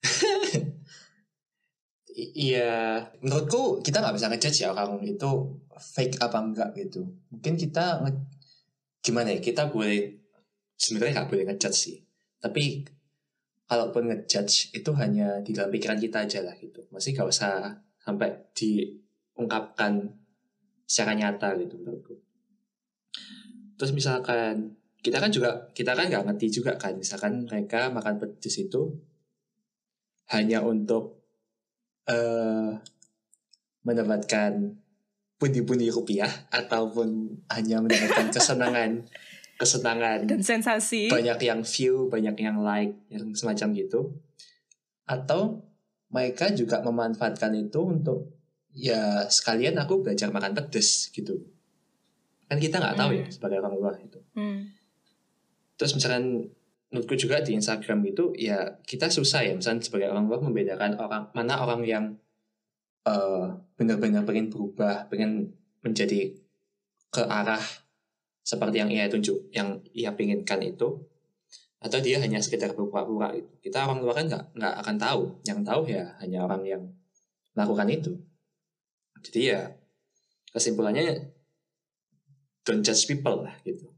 Iya, 2.16 2.98
menurutku 3.22 3.78
kita 3.86 4.02
nggak 4.02 4.16
bisa 4.18 4.26
ngejudge 4.26 4.58
ya 4.66 4.74
orang 4.74 4.98
itu 5.06 5.30
fake 5.78 6.18
apa 6.18 6.38
enggak 6.42 6.70
gitu. 6.74 7.06
Mungkin 7.30 7.54
kita 7.54 8.02
nge- 8.02 8.26
gimana 9.00 9.30
ya? 9.30 9.38
Kita 9.38 9.70
boleh 9.70 10.18
sebenarnya 10.74 11.22
nggak 11.22 11.28
boleh 11.30 11.44
ngejudge 11.46 11.78
sih. 11.78 11.96
Tapi 12.42 12.82
kalaupun 13.70 14.10
ngejudge 14.10 14.74
itu 14.74 14.90
hanya 14.98 15.38
di 15.46 15.54
dalam 15.54 15.70
pikiran 15.70 16.02
kita 16.02 16.26
aja 16.26 16.42
lah 16.42 16.54
gitu. 16.58 16.82
Masih 16.90 17.14
nggak 17.14 17.30
usah 17.30 17.78
sampai 18.02 18.50
diungkapkan 18.58 20.10
secara 20.90 21.14
nyata 21.14 21.54
gitu 21.62 21.78
menurutku. 21.78 22.18
Terus 23.78 23.94
misalkan 23.94 24.74
kita 25.00 25.22
kan 25.22 25.30
juga 25.32 25.70
kita 25.72 25.96
kan 25.96 26.10
nggak 26.10 26.26
ngerti 26.28 26.60
juga 26.60 26.76
kan 26.76 26.92
misalkan 26.92 27.48
mereka 27.48 27.88
makan 27.88 28.20
pedes 28.20 28.60
itu 28.60 28.92
hanya 30.28 30.60
untuk 30.60 31.19
eh 32.10 32.70
mendapatkan 33.80 34.52
pundi-pundi 35.36 35.88
rupiah 35.88 36.28
ataupun 36.50 37.08
hanya 37.48 37.80
mendapatkan 37.80 38.28
kesenangan 38.34 39.08
kesenangan 39.56 40.24
Dan 40.26 40.40
sensasi. 40.42 41.08
banyak 41.08 41.38
yang 41.40 41.60
view 41.62 42.08
banyak 42.08 42.36
yang 42.36 42.60
like 42.60 42.92
yang 43.08 43.32
semacam 43.32 43.68
gitu 43.72 44.00
atau 45.06 45.64
mereka 46.08 46.50
juga 46.50 46.80
memanfaatkan 46.80 47.54
itu 47.56 47.80
untuk 47.80 48.34
ya 48.70 49.24
sekalian 49.26 49.76
aku 49.76 50.00
belajar 50.00 50.28
makan 50.28 50.52
pedes 50.52 51.08
gitu 51.10 51.40
kan 52.46 52.58
kita 52.58 52.78
nggak 52.78 52.96
tahu 52.96 53.10
ya 53.14 53.22
Hmm. 53.22 53.32
sebagai 53.32 53.56
orang 53.58 53.74
luar 53.74 53.94
itu 53.96 54.18
Hmm. 54.32 54.70
terus 55.74 55.94
misalkan 55.94 56.50
menurutku 56.90 57.14
juga 57.14 57.38
di 57.40 57.54
Instagram 57.54 58.02
itu 58.06 58.34
ya 58.34 58.78
kita 58.82 59.06
susah 59.06 59.46
ya 59.46 59.54
misalnya 59.54 59.82
sebagai 59.82 60.10
orang 60.10 60.26
luar 60.26 60.42
membedakan 60.42 60.98
orang 60.98 61.30
mana 61.32 61.62
orang 61.62 61.80
yang 61.86 62.04
uh, 63.06 63.54
benar-benar 63.78 64.26
pengen 64.26 64.50
berubah 64.50 65.06
pengen 65.06 65.54
menjadi 65.86 66.34
ke 67.10 67.22
arah 67.22 67.62
seperti 68.42 68.82
yang 68.82 68.90
ia 68.90 69.06
tunjuk 69.06 69.38
yang 69.54 69.78
ia 69.94 70.10
pinginkan 70.18 70.58
itu 70.66 70.98
atau 71.80 71.98
dia 72.02 72.20
hanya 72.20 72.42
sekedar 72.42 72.76
berpura-pura 72.76 73.32
itu 73.32 73.48
kita 73.64 73.88
orang 73.88 74.04
luar 74.04 74.20
kan 74.20 74.26
nggak 74.28 74.44
nggak 74.52 74.74
akan 74.84 74.96
tahu. 75.00 75.22
Yang 75.48 75.60
tahu 75.64 75.82
ya 75.88 76.04
hanya 76.20 76.44
orang 76.44 76.62
yang 76.68 76.82
melakukan 77.56 77.88
itu. 77.88 78.12
Jadi 79.24 79.40
ya 79.48 79.72
kesimpulannya 80.52 81.32
don't 82.66 82.82
judge 82.86 83.06
people 83.06 83.46
lah 83.46 83.54
gitu 83.66 83.89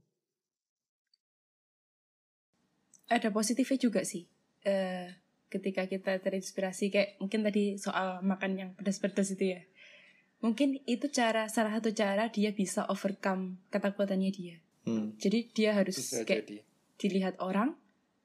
ada 3.18 3.29
positifnya 3.35 3.79
juga 3.79 4.01
sih. 4.07 4.25
Uh, 4.62 5.11
ketika 5.53 5.85
kita 5.85 6.16
terinspirasi 6.16 6.88
kayak 6.88 7.20
mungkin 7.20 7.44
tadi 7.44 7.77
soal 7.77 8.25
makan 8.25 8.57
yang 8.57 8.70
pedas-pedas 8.72 9.37
itu 9.37 9.59
ya. 9.59 9.61
Mungkin 10.40 10.81
itu 10.88 11.07
cara 11.12 11.46
salah 11.46 11.77
satu 11.79 11.92
cara 11.92 12.33
dia 12.33 12.51
bisa 12.57 12.88
overcome 12.88 13.61
ketakutannya 13.68 14.33
dia. 14.33 14.57
Hmm. 14.83 15.14
jadi 15.14 15.46
dia 15.55 15.70
harus 15.79 15.94
bisa 15.94 16.27
kayak 16.27 16.42
jadi. 16.42 16.57
dilihat 16.98 17.35
orang 17.38 17.79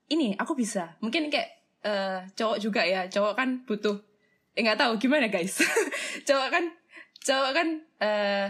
ini 0.09 0.33
aku 0.39 0.57
bisa. 0.57 0.97
Mungkin 1.05 1.29
kayak 1.29 1.49
uh, 1.85 2.25
cowok 2.33 2.57
juga 2.57 2.81
ya. 2.81 3.05
Cowok 3.05 3.33
kan 3.37 3.61
butuh 3.67 4.01
eh 4.57 4.65
nggak 4.65 4.79
tahu 4.81 4.97
gimana 4.97 5.29
guys. 5.29 5.61
Cowok 6.27 6.49
kan 6.49 6.65
cowok 7.21 7.51
kan 7.53 7.67
uh, 8.01 8.47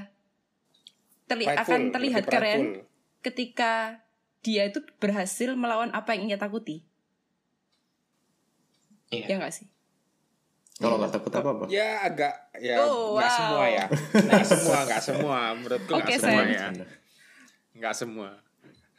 terli 1.28 1.46
akan 1.50 1.82
terlihat 1.92 2.24
keren 2.30 2.86
ketika 3.26 4.06
dia 4.42 4.70
itu 4.70 4.80
berhasil 5.02 5.54
melawan 5.58 5.90
apa 5.94 6.14
yang 6.14 6.30
ia 6.30 6.40
takuti. 6.40 6.86
Iya. 9.10 9.26
Ya 9.26 9.36
nggak 9.40 9.54
sih? 9.56 9.68
Kalau 10.78 11.02
nggak 11.02 11.14
takut 11.14 11.34
apa 11.34 11.50
apa? 11.58 11.66
Ya 11.74 12.06
agak 12.06 12.34
ya 12.62 12.86
oh, 12.86 13.18
nggak 13.18 13.32
wow. 13.32 13.38
semua 13.42 13.66
ya. 13.66 13.86
Nggak 14.28 14.46
semua, 14.46 14.78
nggak 14.86 15.02
semua. 15.02 15.40
Menurutku 15.58 15.92
nggak 15.94 16.06
okay, 16.06 16.18
semua 16.22 16.44
ya. 16.46 16.66
Nggak 17.74 17.96
semua. 17.98 18.30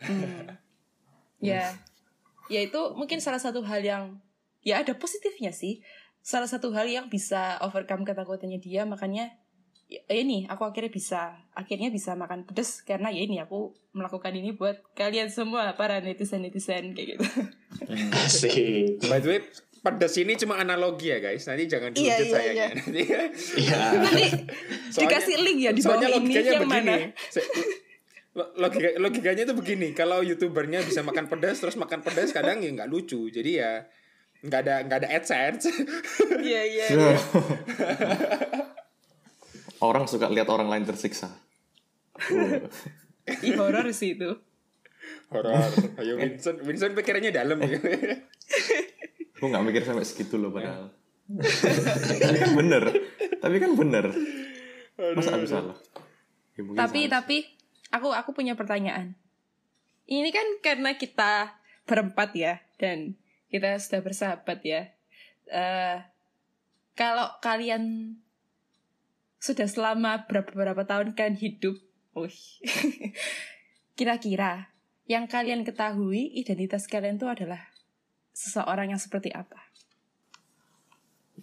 Hmm. 0.02 0.46
Ya, 1.38 1.70
ya 2.50 2.60
itu 2.66 2.80
mungkin 2.98 3.22
salah 3.22 3.38
satu 3.38 3.62
hal 3.62 3.78
yang 3.82 4.18
ya 4.66 4.82
ada 4.82 4.90
positifnya 4.98 5.54
sih. 5.54 5.86
Salah 6.18 6.50
satu 6.50 6.74
hal 6.74 6.90
yang 6.90 7.06
bisa 7.06 7.62
overcome 7.62 8.02
ketakutannya 8.02 8.58
dia, 8.58 8.82
makanya 8.82 9.30
ya 9.30 9.47
ini 9.88 10.44
aku 10.44 10.68
akhirnya 10.68 10.92
bisa 10.92 11.20
akhirnya 11.56 11.88
bisa 11.88 12.12
makan 12.12 12.44
pedas 12.44 12.84
karena 12.84 13.08
ya 13.08 13.24
ini 13.24 13.40
aku 13.40 13.72
melakukan 13.96 14.36
ini 14.36 14.52
buat 14.52 14.84
kalian 14.92 15.32
semua 15.32 15.72
para 15.80 16.04
netizen 16.04 16.44
netizen 16.44 16.92
kayak 16.92 17.16
gitu. 17.16 17.24
Asik. 18.28 19.00
By 19.08 19.24
the 19.24 19.28
way, 19.32 19.40
pedas 19.80 20.12
ini 20.20 20.36
cuma 20.36 20.60
analogi 20.60 21.08
ya 21.08 21.24
guys. 21.24 21.48
Nanti 21.48 21.64
jangan 21.64 21.96
iya, 21.96 22.20
diwujud 22.20 22.26
iya, 22.28 22.34
saya 22.36 22.52
iya. 22.56 22.66
nanti. 22.76 23.02
Iya. 23.64 23.78
Nanti 23.96 24.26
dikasih 24.92 25.36
link 25.40 25.58
ya 25.64 25.70
di 25.72 25.80
bawah 25.80 26.04
ini 26.04 26.32
yang 26.36 26.62
begini. 26.68 26.68
mana. 26.68 26.94
Logika, 28.38 28.88
logikanya 29.00 29.42
itu 29.48 29.54
begini. 29.56 29.88
Kalau 29.96 30.20
youtubernya 30.20 30.84
bisa 30.84 31.00
makan 31.00 31.32
pedas 31.32 31.64
terus 31.64 31.80
makan 31.80 32.04
pedas 32.04 32.36
kadang 32.36 32.60
ya 32.60 32.68
nggak 32.76 32.92
lucu. 32.92 33.32
Jadi 33.32 33.56
ya 33.56 33.88
nggak 34.44 34.60
ada 34.68 34.74
nggak 34.84 34.98
ada 35.00 35.08
adsense. 35.16 35.72
Iya 36.44 36.62
iya. 36.68 36.86
iya 36.92 37.16
orang 39.84 40.04
suka 40.10 40.30
lihat 40.30 40.48
orang 40.50 40.68
lain 40.70 40.84
tersiksa. 40.84 41.30
Ih 43.46 43.54
horor 43.54 43.86
sih 43.92 44.16
itu. 44.16 44.30
Horor. 45.28 45.70
Ayo 46.00 46.16
Vincent, 46.16 46.58
Vincent 46.64 46.92
pikirannya 46.96 47.30
dalam 47.30 47.60
ya. 47.62 47.78
Gue 49.38 49.48
nggak 49.48 49.64
mikir 49.64 49.82
sampai 49.84 50.04
segitu 50.08 50.40
loh 50.40 50.50
padahal. 50.50 50.90
tapi 51.28 52.36
kan 52.40 52.52
bener. 52.56 52.82
Tapi 53.38 53.56
kan 53.60 53.72
bener. 53.76 54.06
Masa 55.14 55.36
aku 55.36 55.46
salah? 55.46 55.76
Ya, 56.56 56.62
tapi 56.74 57.06
salah. 57.06 57.12
tapi 57.22 57.36
aku 57.92 58.08
aku 58.10 58.30
punya 58.34 58.58
pertanyaan. 58.58 59.14
Ini 60.08 60.32
kan 60.32 60.46
karena 60.64 60.96
kita 60.96 61.60
berempat 61.84 62.32
ya 62.32 62.64
dan 62.80 63.20
kita 63.52 63.76
sudah 63.76 64.00
bersahabat 64.00 64.58
ya. 64.64 64.88
Uh, 65.48 66.00
kalau 66.96 67.28
kalian 67.44 68.16
sudah 69.38 69.70
selama 69.70 70.26
berapa 70.26 70.50
berapa 70.50 70.82
tahun 70.82 71.14
kan 71.14 71.38
hidup, 71.38 71.78
kira-kira 73.98 74.74
yang 75.08 75.24
kalian 75.30 75.64
ketahui 75.64 76.34
identitas 76.36 76.90
kalian 76.90 77.16
itu 77.16 77.26
adalah 77.30 77.70
seseorang 78.34 78.92
yang 78.92 79.00
seperti 79.00 79.32
apa? 79.32 79.56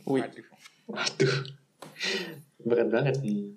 Waduh, 0.06 0.48
waduh, 0.92 1.36
berat 2.62 2.88
banget 2.92 3.16
nih. 3.24 3.56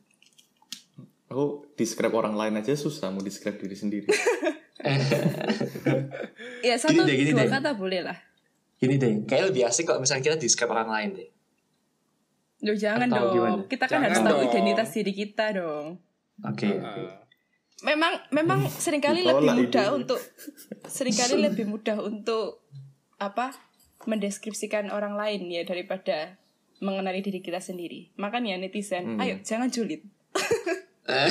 Aku 1.29 1.69
describe 1.77 2.17
orang 2.17 2.33
lain 2.33 2.57
aja 2.57 2.73
susah 2.73 3.13
mau 3.13 3.21
describe 3.21 3.61
diri 3.61 3.77
sendiri. 3.77 4.09
ya 6.67 6.81
satu 6.81 7.05
gini 7.05 7.11
deh, 7.11 7.17
gini 7.21 7.31
dua 7.37 7.45
deh. 7.45 7.53
kata 7.53 7.71
boleh 7.77 8.01
lah. 8.01 8.19
Gini 8.81 8.97
deh, 8.97 9.29
kayak 9.29 9.53
lebih 9.53 9.69
asik 9.69 9.93
kok 9.93 10.01
misalnya 10.01 10.25
kita 10.25 10.37
describe 10.41 10.73
orang 10.73 10.89
lain 10.89 11.11
deh. 11.21 11.29
Loh 12.65 12.75
jangan 12.75 13.07
Atau 13.07 13.19
dong. 13.19 13.35
Gimana? 13.35 13.63
Kita 13.71 13.85
kan 13.87 13.93
jangan 13.93 14.07
harus 14.11 14.21
tahu 14.25 14.39
identitas 14.51 14.89
diri 14.95 15.13
kita 15.15 15.47
dong. 15.55 15.87
Oke. 16.43 16.67
Okay, 16.67 16.75
uh. 16.79 17.11
Memang 17.87 18.19
memang 18.35 18.67
sering 18.67 18.99
kali 18.99 19.23
lebih 19.23 19.55
mudah 19.55 19.87
itu. 19.87 19.99
untuk 20.03 20.19
sering 20.91 21.15
kali 21.15 21.39
lebih 21.39 21.65
mudah 21.71 21.99
untuk 22.03 22.67
apa? 23.19 23.55
mendeskripsikan 24.07 24.95
orang 24.95 25.19
lain 25.19 25.51
ya 25.51 25.67
daripada 25.67 26.39
mengenali 26.81 27.21
diri 27.21 27.43
kita 27.43 27.59
sendiri. 27.61 28.15
Makanya 28.17 28.57
netizen, 28.57 29.19
hmm. 29.19 29.21
ayo 29.21 29.37
jangan 29.43 29.69
julid. 29.69 30.07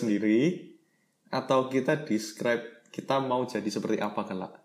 sendiri 0.00 0.72
atau 1.28 1.68
kita 1.68 2.04
describe 2.08 2.64
kita 2.90 3.20
mau 3.22 3.44
jadi 3.46 3.68
seperti 3.70 4.00
apa 4.02 4.24
kelak? 4.26 4.59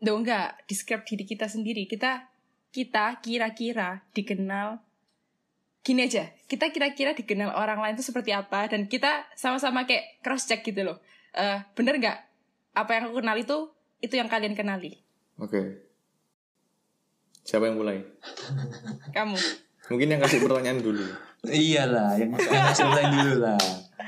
Duh 0.00 0.16
enggak, 0.16 0.64
describe 0.64 1.04
diri 1.04 1.24
kita 1.28 1.46
sendiri. 1.46 1.84
Kita 1.84 2.26
kita 2.72 3.20
kira-kira 3.20 4.00
dikenal 4.16 4.80
gini 5.84 6.08
aja. 6.08 6.32
Kita 6.48 6.72
kira-kira 6.72 7.12
dikenal 7.12 7.52
orang 7.52 7.84
lain 7.84 7.94
itu 8.00 8.04
seperti 8.04 8.32
apa 8.32 8.68
dan 8.68 8.88
kita 8.88 9.28
sama-sama 9.36 9.84
kayak 9.84 10.20
cross 10.24 10.48
check 10.48 10.64
gitu 10.64 10.84
loh. 10.84 10.98
Uh, 11.36 11.60
bener 11.76 12.00
nggak? 12.00 12.18
Apa 12.72 12.96
yang 12.96 13.12
aku 13.12 13.20
kenal 13.20 13.36
itu 13.36 13.58
itu 14.00 14.14
yang 14.16 14.32
kalian 14.32 14.56
kenali. 14.56 15.00
Oke. 15.36 15.52
Okay. 15.52 15.66
Siapa 17.44 17.68
yang 17.68 17.76
mulai? 17.80 18.00
Kamu. 19.16 19.36
Mungkin 19.90 20.06
yang 20.06 20.20
kasih 20.22 20.40
pertanyaan 20.44 20.80
dulu. 20.80 21.02
Iyalah, 21.44 22.14
yang 22.20 22.36
kasih 22.36 22.84
pertanyaan 22.86 23.12
dulu 23.16 23.34
lah. 23.42 23.58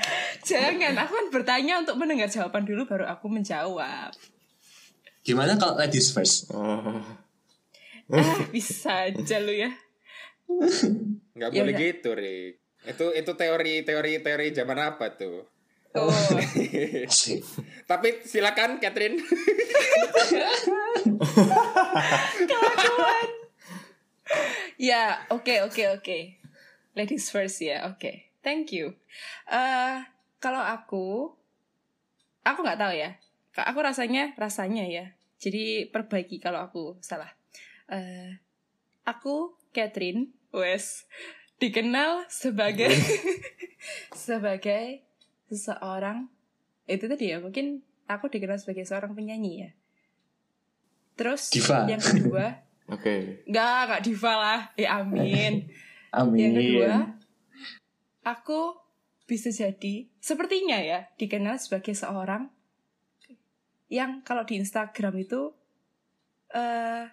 Jangan, 0.48 0.94
aku 0.98 1.12
kan 1.16 1.26
bertanya 1.32 1.74
untuk 1.80 1.96
mendengar 1.98 2.28
jawaban 2.28 2.66
dulu 2.66 2.86
baru 2.86 3.08
aku 3.08 3.26
menjawab. 3.26 4.12
Gimana 5.22 5.54
kalau 5.54 5.78
ladies 5.78 6.10
first? 6.10 6.50
Oh. 6.50 6.98
ah, 8.10 8.38
bisa 8.50 9.06
aja 9.06 9.38
lu 9.38 9.54
ya. 9.54 9.70
Gak 11.38 11.50
ya 11.54 11.62
boleh 11.62 11.74
gitu, 11.78 12.10
Rick. 12.18 12.58
Itu 12.82 13.14
itu 13.14 13.32
teori 13.38 13.86
teori 13.86 14.18
teori 14.18 14.50
zaman 14.50 14.78
apa 14.82 15.14
tuh? 15.14 15.46
Oh. 15.94 16.10
Tapi 17.90 18.08
silakan 18.26 18.82
Catherine. 18.82 19.22
Kelakuan. 22.50 23.28
ya, 24.74 25.22
oke 25.30 25.46
okay, 25.46 25.58
oke 25.62 25.70
okay, 25.70 25.86
oke. 25.86 26.02
Okay. 26.02 26.22
Ladies 26.98 27.30
first 27.30 27.62
ya, 27.62 27.86
oke. 27.86 28.02
Okay. 28.02 28.26
Thank 28.42 28.74
you. 28.74 28.98
Uh, 29.46 30.02
kalau 30.42 30.58
aku, 30.58 31.30
aku 32.42 32.58
nggak 32.66 32.82
tahu 32.82 32.90
ya 32.98 33.21
aku 33.56 33.78
rasanya 33.84 34.32
rasanya 34.40 34.88
ya. 34.88 35.12
Jadi 35.36 35.90
perbaiki 35.90 36.40
kalau 36.40 36.64
aku 36.64 36.96
salah. 37.04 37.28
Uh, 37.90 38.32
aku 39.04 39.58
Catherine 39.74 40.32
wes 40.54 41.04
dikenal 41.58 42.26
sebagai 42.30 42.92
sebagai 44.26 45.02
seseorang 45.50 46.30
itu 46.86 47.04
tadi 47.06 47.30
ya 47.34 47.38
mungkin 47.38 47.84
aku 48.08 48.32
dikenal 48.32 48.58
sebagai 48.58 48.86
seorang 48.88 49.12
penyanyi 49.12 49.68
ya. 49.68 49.70
Terus 51.18 51.52
diva. 51.52 51.84
yang 51.86 52.02
kedua 52.02 52.46
oke. 52.94 53.02
Okay. 53.02 53.20
nggak 53.48 53.78
nggak 53.88 54.02
diva 54.04 54.32
lah. 54.34 54.60
Ya 54.78 55.02
amin. 55.02 55.68
Amin. 56.12 56.36
Yang 56.36 56.54
kedua 56.60 56.92
aku 58.20 58.76
bisa 59.24 59.48
jadi 59.48 60.12
sepertinya 60.20 60.76
ya 60.76 61.08
dikenal 61.16 61.56
sebagai 61.56 61.96
seorang 61.96 62.52
yang 63.92 64.24
kalau 64.24 64.48
di 64.48 64.56
Instagram 64.56 65.20
itu 65.20 65.52
uh, 66.56 67.04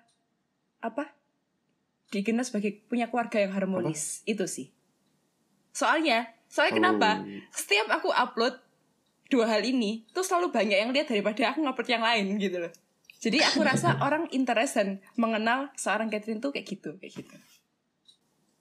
apa 0.80 1.04
dikenal 2.10 2.48
sebagai 2.48 2.80
punya 2.88 3.12
keluarga 3.12 3.44
yang 3.44 3.52
harmonis 3.52 4.24
apa? 4.24 4.32
itu 4.32 4.46
sih 4.48 4.68
soalnya 5.76 6.32
soalnya 6.48 6.74
oh. 6.74 6.78
kenapa 6.80 7.10
setiap 7.52 7.92
aku 7.92 8.10
upload 8.16 8.56
dua 9.28 9.46
hal 9.46 9.62
ini 9.62 10.08
tuh 10.16 10.24
selalu 10.24 10.56
banyak 10.56 10.80
yang 10.80 10.90
lihat 10.96 11.12
daripada 11.12 11.52
aku 11.54 11.62
ngupload 11.62 11.90
yang 11.92 12.02
lain 12.02 12.40
gitu 12.40 12.58
loh 12.64 12.74
jadi 13.20 13.44
aku 13.52 13.62
rasa 13.62 14.00
orang 14.08 14.32
interest 14.32 14.80
dan 14.80 15.04
mengenal 15.20 15.70
seorang 15.76 16.08
Catherine 16.08 16.40
tuh 16.40 16.56
kayak 16.56 16.66
gitu 16.66 16.96
kayak 16.98 17.14
gitu 17.20 17.36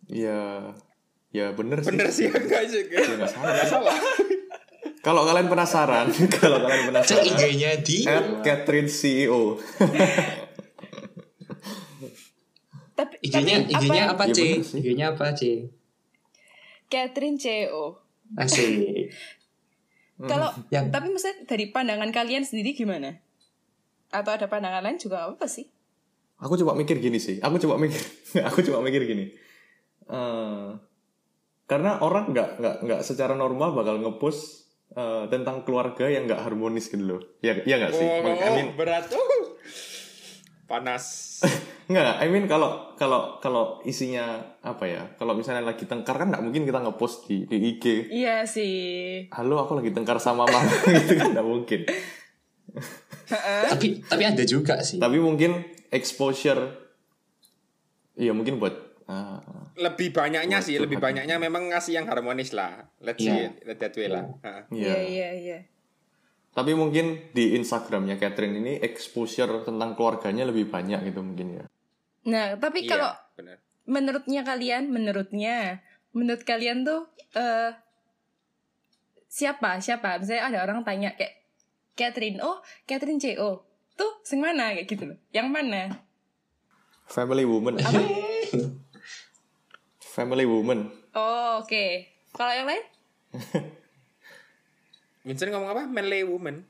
Iya, 0.09 0.73
ya 1.29 1.53
bener 1.53 1.85
sih. 1.85 1.89
Bener 1.93 2.09
sih 2.09 2.27
enggak 2.33 2.65
juga. 2.73 2.97
Ya, 2.97 3.29
salah. 3.29 3.53
Enggak 3.53 3.69
salah. 3.69 3.99
Kalau 5.09 5.25
kalian 5.25 5.49
penasaran, 5.49 6.13
kalau 6.37 6.69
kalian 6.69 6.93
Cek 6.93 6.93
penasaran, 6.93 7.25
IG-nya 7.33 7.71
di 7.81 8.05
at 8.05 8.45
Catherine 8.45 8.93
CEO. 8.93 9.57
tapi 12.99 13.15
IG-nya 13.25 13.65
IG-nya 13.73 14.13
apa, 14.13 14.29
Ya, 14.29 14.37
C? 14.37 14.41
IG-nya 14.61 15.17
apa, 15.17 15.33
C? 15.33 15.65
Catherine 16.93 17.41
CEO 17.41 18.05
Asik. 18.37 19.09
kalau 20.31 20.53
Yang 20.69 20.93
tapi 20.93 21.07
maksudnya 21.09 21.37
dari 21.49 21.73
pandangan 21.73 22.13
kalian 22.13 22.45
sendiri 22.45 22.77
gimana 22.77 23.17
atau 24.13 24.37
ada 24.37 24.45
pandangan 24.51 24.85
lain 24.85 25.01
juga 25.01 25.25
apa 25.25 25.49
sih 25.49 25.73
Aku 26.39 26.55
coba 26.55 26.79
mikir 26.79 27.03
gini 27.03 27.19
sih. 27.19 27.43
Aku 27.43 27.59
coba 27.59 27.83
mikir, 27.83 27.99
aku 28.47 28.63
coba 28.63 28.79
mikir 28.79 29.11
gini. 29.11 29.27
Eh, 30.07 30.69
karena 31.67 31.99
orang 31.99 32.31
nggak 32.31 32.63
nggak 32.63 32.77
nggak 32.87 33.01
secara 33.03 33.35
normal 33.35 33.75
bakal 33.75 33.99
ngepost 33.99 34.68
eh, 34.95 35.25
tentang 35.29 35.67
keluarga 35.67 36.09
yang 36.09 36.25
nggak 36.25 36.45
harmonis 36.45 36.89
gitu 36.89 37.05
loh. 37.05 37.21
Ya 37.45 37.59
ya 37.67 37.77
nggak 37.81 37.93
sih. 37.93 38.07
Oh, 38.07 38.25
I 38.25 38.51
mean, 38.57 38.77
berat. 38.79 39.09
Uh. 39.11 39.57
Panas. 40.69 41.05
Nggak, 41.89 42.21
I 42.21 42.29
mean 42.29 42.45
kalau 42.45 42.93
kalau 43.01 43.41
kalau 43.41 43.81
isinya 43.89 44.37
apa 44.61 44.85
ya? 44.85 45.09
Kalau 45.17 45.33
misalnya 45.33 45.65
lagi 45.65 45.89
tengkar 45.89 46.21
kan 46.21 46.29
nggak 46.29 46.45
mungkin 46.45 46.69
kita 46.69 46.85
ngepost 46.85 47.25
di 47.25 47.49
di 47.49 47.57
IG. 47.73 48.13
iya 48.13 48.45
sih 48.45 49.25
Halo, 49.33 49.65
aku 49.65 49.81
lagi 49.81 49.97
tengkar 49.97 50.21
sama 50.21 50.45
mama 50.45 50.69
gitu 51.01 51.17
kan 51.17 51.33
nggak 51.33 51.49
mungkin. 51.49 51.89
tapi 53.73 54.05
tapi 54.05 54.23
ada 54.29 54.45
juga 54.45 54.85
sih. 54.85 55.01
Tapi 55.01 55.17
mungkin 55.17 55.65
exposure, 55.89 56.77
iya 58.21 58.37
mungkin 58.37 58.61
buat 58.61 58.88
uh, 59.09 59.41
Lebih 59.75 60.11
banyaknya 60.11 60.59
sih, 60.59 60.77
lebih 60.77 60.99
banyaknya 60.99 61.37
memang 61.37 61.71
ngasih 61.71 61.95
yang 61.95 62.07
harmonis 62.07 62.51
lah. 62.51 62.87
Let's 62.99 63.19
see 63.19 63.31
Iya. 63.31 63.49
it, 63.49 63.65
let 63.65 63.79
that 63.79 63.95
way 63.95 64.07
lah. 64.07 64.25
Ha. 64.43 64.67
iya. 64.71 64.87
iya 64.89 64.99
iya 65.03 65.29
iya 65.35 65.59
Tapi 66.51 66.75
mungkin 66.75 67.31
di 67.31 67.55
Instagramnya 67.55 68.17
Catherine 68.17 68.53
ini 68.53 68.77
exposure 68.79 69.63
tentang 69.63 69.95
keluarganya 69.95 70.43
lebih 70.43 70.67
banyak 70.67 71.05
gitu 71.05 71.21
mungkin 71.21 71.49
ya. 71.55 71.65
nah 72.25 72.55
tapi 72.55 72.83
Iya, 72.83 72.91
kalau 72.91 73.11
benar. 73.35 73.57
menurutnya 73.85 74.43
kalian 74.43 74.83
menurutnya 74.89 75.81
menurut 76.11 76.43
kalian 76.43 76.83
tuh 76.83 77.07
eh 77.33 77.71
siapa 79.29 79.79
siapa 79.79 80.19
misalnya 80.19 80.45
ada 80.47 80.59
orang 80.65 80.83
tanya 80.83 81.15
kayak 81.15 81.37
Catherine 81.95 82.41
oh 82.41 82.59
Catherine 82.85 83.17
CO 83.17 83.63
tuh 83.95 84.19
sing 84.23 84.41
mana 84.41 84.73
kayak 84.73 84.89
gitu 84.89 85.05
loh 85.07 85.19
yang 85.31 85.49
mana 85.49 85.89
Family 87.07 87.45
woman. 87.45 87.79
apa 87.79 87.97
Family 90.19 90.43
woman. 90.51 90.91
oh 91.15 91.63
oke 91.63 92.11
kalau 92.35 92.51
yang 92.51 92.67
lain 92.67 92.83
Vincent 95.29 95.53
ngomong 95.53 95.71
apa? 95.77 95.85
Manly 95.85 96.25
woman. 96.25 96.65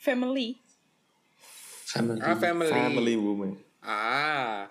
family 0.00 0.56
Family. 1.92 2.24
Ah, 2.24 2.32
family. 2.40 2.72
Family 2.72 3.14
woman. 3.20 3.50
Ah. 3.84 4.64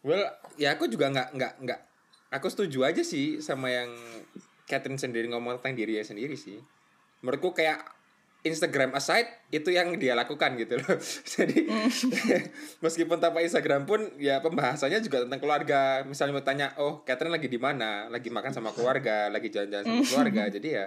Well, 0.00 0.24
ya 0.56 0.80
aku 0.80 0.88
juga 0.88 1.12
nggak 1.12 1.36
nggak 1.36 1.52
nggak. 1.60 1.80
Aku 2.32 2.48
setuju 2.48 2.88
aja 2.88 3.04
sih 3.04 3.44
sama 3.44 3.68
yang 3.68 3.92
Catherine 4.64 4.96
sendiri 4.96 5.28
ngomong 5.28 5.60
tentang 5.60 5.76
dirinya 5.76 6.00
sendiri 6.00 6.40
sih. 6.40 6.56
Menurutku 7.20 7.52
kayak 7.52 7.84
Instagram 8.38 8.94
aside 8.94 9.26
itu 9.50 9.74
yang 9.74 9.90
dia 9.98 10.14
lakukan 10.14 10.54
gitu 10.54 10.78
loh. 10.78 10.94
Jadi 11.34 11.66
meskipun 12.84 13.18
tanpa 13.18 13.42
Instagram 13.42 13.82
pun 13.82 13.98
ya 14.16 14.38
pembahasannya 14.38 15.02
juga 15.02 15.26
tentang 15.26 15.42
keluarga. 15.42 16.06
Misalnya 16.06 16.38
mau 16.38 16.46
tanya, 16.46 16.70
"Oh, 16.78 17.02
Catherine 17.02 17.34
lagi 17.34 17.50
di 17.50 17.58
mana? 17.58 18.06
Lagi 18.06 18.30
makan 18.30 18.54
sama 18.54 18.70
keluarga, 18.70 19.26
lagi 19.26 19.50
jalan-jalan 19.50 19.84
sama 19.84 20.02
keluarga." 20.06 20.42
Jadi 20.54 20.68
ya 20.70 20.86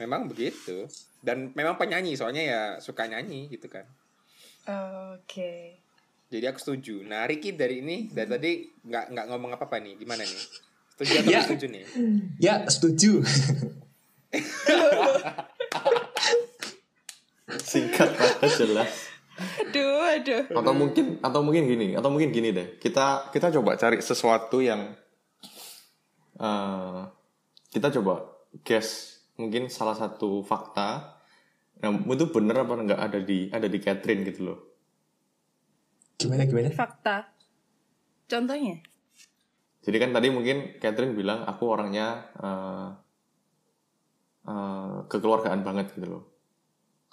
memang 0.00 0.24
begitu. 0.26 0.88
Dan 1.20 1.52
memang 1.52 1.76
penyanyi 1.76 2.16
soalnya 2.16 2.42
ya 2.42 2.60
suka 2.78 3.04
nyanyi 3.04 3.50
gitu 3.50 3.66
kan. 3.68 3.84
oke 4.68 5.52
Jadi 6.28 6.44
aku 6.44 6.58
setuju. 6.60 7.04
Nah, 7.08 7.24
Ricky 7.24 7.52
dari 7.52 7.80
ini 7.80 8.08
dari 8.08 8.28
tadi 8.28 8.52
nggak 8.84 9.04
nggak 9.12 9.26
ngomong 9.28 9.50
apa 9.56 9.64
apa 9.64 9.76
nih. 9.80 9.96
Gimana 9.96 10.24
nih? 10.24 10.42
Setuju 10.92 11.10
atau 11.10 11.20
Ya. 11.20 11.28
nggak 11.32 11.44
setuju 11.48 11.66
nih? 11.68 11.84
Ya, 12.38 12.54
setuju. 12.68 13.12
Singkat 17.56 18.08
padat 18.12 18.52
jelas. 18.60 19.08
aduh 19.38 20.02
aduh 20.02 20.44
Atau 20.50 20.74
mungkin 20.74 21.22
atau 21.22 21.40
mungkin 21.46 21.64
gini, 21.64 21.94
atau 21.94 22.10
mungkin 22.12 22.28
gini 22.34 22.52
deh. 22.52 22.76
Kita 22.76 23.32
kita 23.32 23.54
coba 23.54 23.78
cari 23.80 24.02
sesuatu 24.04 24.60
yang 24.60 24.92
eh 26.38 27.00
kita 27.72 27.88
coba 28.00 28.26
guess 28.66 29.20
mungkin 29.38 29.70
salah 29.70 29.94
satu 29.94 30.42
fakta 30.42 31.18
yang 31.78 32.02
itu 32.10 32.26
bener 32.34 32.66
apa 32.66 32.74
enggak 32.74 33.00
ada 33.00 33.18
di 33.22 33.46
ada 33.54 33.70
di 33.70 33.78
Catherine 33.78 34.26
gitu 34.26 34.40
loh. 34.52 34.58
Gimana 36.18 36.50
gimana? 36.50 36.74
fakta 36.74 37.30
contohnya 38.26 38.82
Jadi 39.86 39.96
kan 40.02 40.10
tadi 40.10 40.28
mungkin 40.28 40.76
Catherine 40.82 41.14
bilang 41.14 41.46
aku 41.46 41.64
orangnya 41.70 42.28
eh, 42.42 42.88
eh, 44.50 44.96
kekeluargaan 45.06 45.62
banget 45.62 45.94
gitu 45.94 46.18
loh. 46.18 46.37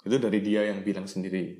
Itu 0.06 0.22
dari 0.22 0.38
dia 0.38 0.70
yang 0.70 0.86
bilang 0.86 1.10
sendiri. 1.10 1.58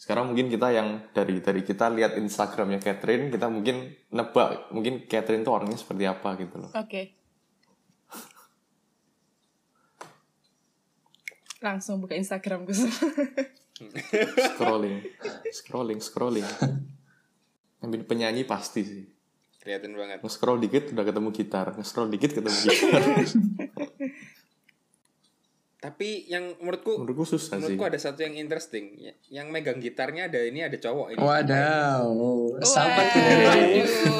Sekarang 0.00 0.32
mungkin 0.32 0.48
kita 0.48 0.72
yang 0.72 1.10
dari 1.12 1.42
dari 1.44 1.60
kita 1.60 1.92
lihat 1.92 2.16
Instagramnya 2.16 2.80
Catherine, 2.80 3.28
kita 3.28 3.50
mungkin 3.50 3.90
nebak 4.14 4.72
mungkin 4.72 5.04
Catherine 5.04 5.44
tuh 5.44 5.52
orangnya 5.58 5.76
seperti 5.76 6.08
apa 6.08 6.38
gitu 6.40 6.56
loh. 6.56 6.70
oke 6.72 7.20
langsung 11.60 12.00
buka 12.00 12.16
Instagram 12.16 12.64
gue 12.64 12.76
Scrolling, 13.80 15.00
scrolling, 15.48 16.00
scrolling. 16.04 16.44
Ambil 17.80 18.04
penyanyi 18.04 18.44
pasti 18.44 18.84
sih. 18.84 19.08
Kelihatan 19.56 19.96
banget. 19.96 20.20
Nge-scroll 20.20 20.60
dikit 20.60 20.92
udah 20.92 21.00
ketemu 21.00 21.28
gitar, 21.32 21.72
nge-scroll 21.72 22.12
dikit 22.12 22.36
ketemu 22.36 22.58
gitar. 22.60 23.00
Tapi 25.80 26.28
yang 26.28 26.60
menurutku 26.60 26.92
Menurutku 26.94 27.24
susah 27.26 27.56
sih. 27.56 27.64
menurutku 27.72 27.84
ada 27.86 27.96
satu 27.96 28.20
yang 28.20 28.36
interesting. 28.36 29.00
Ya- 29.00 29.16
Yang 29.32 29.46
megang 29.48 29.78
gitarnya 29.78 30.28
ada 30.28 30.36
ini 30.38 30.60
ada 30.60 30.76
cowok 30.76 31.06
ini. 31.10 31.18
Wadaw. 31.18 32.04
Sampai 32.60 33.08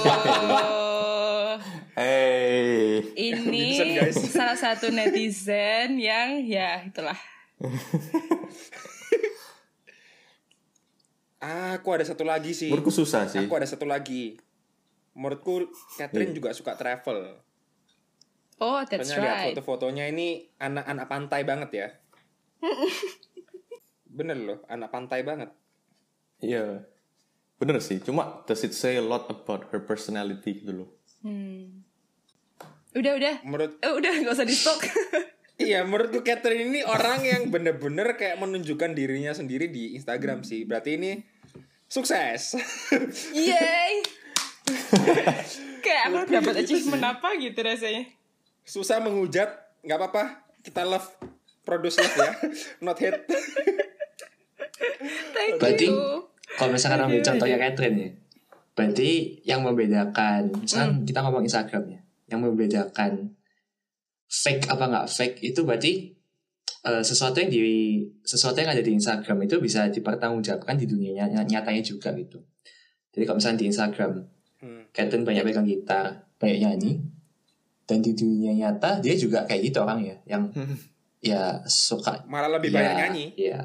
Waduh. 0.00 1.60
Hey, 1.92 3.04
Ini 3.12 3.44
Netizen, 3.44 4.24
salah 4.32 4.56
satu 4.56 4.88
netizen 4.88 6.00
yang 6.00 6.40
ya 6.40 6.80
itulah. 6.80 7.18
Ah, 11.38 11.74
aku 11.74 11.88
ada 11.90 12.04
satu 12.04 12.22
lagi 12.22 12.52
sih. 12.52 12.68
menurutku 12.68 12.88
susah 12.90 13.24
sih. 13.26 13.40
Aku 13.40 13.52
ada 13.52 13.64
satu 13.64 13.84
lagi. 13.84 14.40
Menurutku 15.12 15.68
Catherine 15.94 16.32
Iya. 16.32 16.36
juga 16.36 16.50
suka 16.52 16.72
travel. 16.74 17.36
Oh, 18.60 18.84
that's 18.84 19.08
Soalnya 19.08 19.24
lihat 19.24 19.36
right. 19.40 19.46
foto-fotonya 19.56 20.04
ini 20.12 20.44
anak-anak 20.60 21.06
pantai 21.08 21.40
banget 21.48 21.70
ya. 21.72 21.88
Bener 24.20 24.36
loh, 24.36 24.60
anak 24.68 24.92
pantai 24.92 25.24
banget. 25.24 25.48
Iya, 26.44 26.84
bener 27.60 27.80
sih. 27.84 28.00
Cuma 28.00 28.44
does 28.48 28.64
it 28.64 28.72
say 28.72 28.96
a 28.96 29.04
lot 29.04 29.28
about 29.28 29.68
her 29.72 29.80
personality 29.80 30.60
gitu 30.60 30.72
loh. 30.84 30.88
Hmm. 31.20 31.84
Udah, 32.96 33.12
udah. 33.16 33.34
Menurut 33.44 33.76
Eh, 33.80 33.92
udah 33.92 34.12
nggak 34.24 34.34
usah 34.34 34.48
di 34.48 34.56
stok. 34.56 34.80
Iya, 35.60 35.84
menurutku 35.84 36.24
Catherine 36.24 36.72
ini 36.72 36.80
orang 36.80 37.20
yang 37.20 37.52
bener-bener 37.52 38.16
kayak 38.16 38.40
menunjukkan 38.40 38.96
dirinya 38.96 39.36
sendiri 39.36 39.68
di 39.68 39.92
Instagram 39.92 40.40
sih. 40.40 40.64
Berarti 40.64 40.96
ini 40.96 41.20
sukses. 41.84 42.56
Yeay. 43.36 44.00
Kayak 45.84 46.02
aku 46.08 46.32
dapat 46.32 46.54
achievement 46.64 47.04
apa 47.04 47.36
gitu 47.36 47.60
rasanya. 47.60 48.08
Susah 48.70 49.02
menghujat, 49.02 49.50
nggak 49.82 49.98
apa-apa. 49.98 50.46
Kita 50.62 50.86
love, 50.86 51.10
produce 51.66 51.98
love 51.98 52.14
ya, 52.14 52.30
not 52.86 52.94
hate. 52.96 53.18
Thank 55.34 55.58
Berarti 55.58 55.86
you. 55.88 56.30
kalau 56.54 56.70
misalkan 56.70 57.00
ambil 57.02 57.20
contohnya. 57.20 57.58
Catherine 57.58 57.96
ya. 57.98 58.10
Berarti 58.70 59.10
yang 59.42 59.66
membedakan, 59.66 60.54
misalkan 60.54 61.02
kita 61.02 61.20
ngomong 61.20 61.42
Instagram 61.42 61.84
ya, 61.90 62.00
yang 62.30 62.40
membedakan 62.40 63.34
fake 64.30 64.70
apa 64.70 64.84
nggak 64.86 65.06
fake 65.10 65.42
itu 65.42 65.66
berarti 65.66 66.14
eh, 66.86 67.02
sesuatu 67.02 67.42
yang 67.42 67.50
di 67.50 67.60
sesuatu 68.22 68.54
yang 68.56 68.70
ada 68.70 68.78
di 68.80 68.94
Instagram 68.94 69.42
itu 69.42 69.58
bisa 69.58 69.90
dipertanggungjawabkan 69.90 70.78
di 70.78 70.86
dunia 70.86 71.26
ny- 71.26 71.50
nyatanya 71.50 71.82
juga 71.82 72.14
gitu. 72.14 72.38
Jadi 73.10 73.24
kalau 73.26 73.36
misalnya 73.42 73.58
di 73.58 73.68
Instagram 73.68 74.12
Hmm. 74.60 74.84
Catherine 74.92 75.24
banyak 75.24 75.40
pegang 75.40 75.64
gitar, 75.64 76.28
banyak 76.36 76.60
nyanyi, 76.60 77.00
dan 77.90 77.98
di 77.98 78.14
dunia 78.14 78.54
nyata 78.54 79.02
dia 79.02 79.18
juga 79.18 79.42
kayak 79.42 79.62
gitu 79.66 79.82
orang 79.82 80.06
ya, 80.06 80.16
yang 80.30 80.46
ya 81.18 81.58
suka 81.66 82.22
Malah 82.30 82.54
lebih 82.54 82.70
Iya, 82.70 82.76
banyak 82.78 82.94
nyanyi. 82.96 83.24
Iya. 83.34 83.60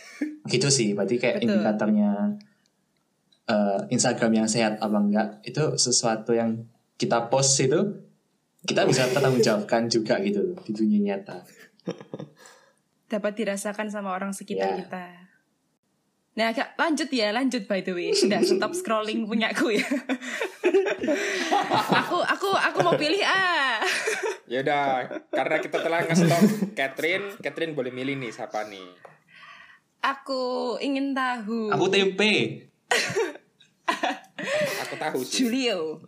gitu 0.54 0.70
sih, 0.70 0.94
berarti 0.94 1.18
kayak 1.18 1.42
Betul. 1.42 1.50
indikatornya 1.50 2.10
eh, 3.44 3.80
Instagram 3.90 4.32
yang 4.38 4.46
sehat 4.46 4.78
apa 4.78 4.94
enggak 4.94 5.28
itu 5.42 5.74
sesuatu 5.74 6.30
yang 6.32 6.62
kita 6.94 7.26
post 7.26 7.58
itu 7.58 8.06
kita 8.62 8.86
bisa 8.86 9.10
pertanggungjawabkan 9.10 9.90
juga 9.94 10.22
gitu 10.22 10.54
di 10.62 10.70
dunia 10.70 11.00
nyata. 11.12 11.42
Dapat 13.12 13.32
dirasakan 13.36 13.90
sama 13.90 14.14
orang 14.14 14.32
sekitar 14.32 14.70
Ya. 14.70 14.76
kita. 14.80 15.04
Nah, 16.34 16.50
Kak, 16.50 16.74
lanjut 16.74 17.06
ya, 17.14 17.30
lanjut 17.30 17.62
by 17.70 17.86
the 17.86 17.94
way. 17.94 18.10
Sudah 18.10 18.42
stop 18.42 18.74
scrolling 18.74 19.22
punyaku 19.22 19.78
ya. 19.78 19.86
aku 22.02 22.18
aku 22.26 22.50
aku 22.50 22.78
mau 22.82 22.98
pilih 22.98 23.22
ah. 23.22 23.78
Ya 24.50 24.66
udah, 24.66 25.06
karena 25.30 25.56
kita 25.62 25.78
telah 25.78 26.02
nge-stop 26.02 26.74
Catherine, 26.74 27.38
Catherine 27.38 27.78
boleh 27.78 27.94
milih 27.94 28.18
nih 28.18 28.34
siapa 28.34 28.66
nih. 28.66 28.82
Aku 30.02 30.74
ingin 30.82 31.14
tahu. 31.14 31.70
Aku 31.70 31.86
tempe. 31.86 32.66
Aku 34.84 34.94
tahu 34.98 35.22
sih. 35.22 35.46
Julio. 35.46 36.02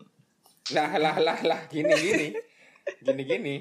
Lah 0.74 0.98
lah 0.98 1.22
lah 1.22 1.38
lah 1.46 1.60
gini 1.70 1.94
gini. 1.94 2.28
Gini 2.98 3.22
gini. 3.22 3.54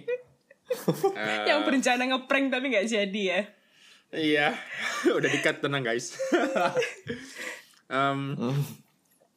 Eh, 1.14 1.46
Yang 1.46 1.62
berencana 1.62 2.10
ngeprank 2.10 2.50
tapi 2.50 2.74
nggak 2.74 2.90
jadi 2.90 3.22
ya. 3.22 3.42
Iya, 4.16 4.56
udah 5.18 5.30
dikat 5.30 5.60
tenang 5.60 5.84
guys. 5.84 6.16
Em, 7.92 8.34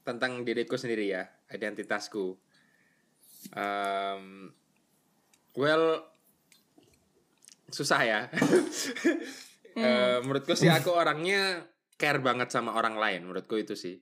tentang 0.07 0.47
diriku 0.47 0.79
sendiri 0.79 1.11
ya, 1.11 1.27
identitasku. 1.51 2.39
Em, 3.53 4.55
well, 5.59 6.07
susah 7.69 8.01
ya. 8.07 8.21
Eh, 9.79 10.19
menurutku 10.27 10.59
sih 10.59 10.67
aku 10.67 10.91
orangnya 10.91 11.63
care 11.95 12.19
banget 12.19 12.51
sama 12.51 12.75
orang 12.75 12.99
lain. 12.99 13.31
Menurutku 13.31 13.55
itu 13.63 13.79
sih. 13.79 13.95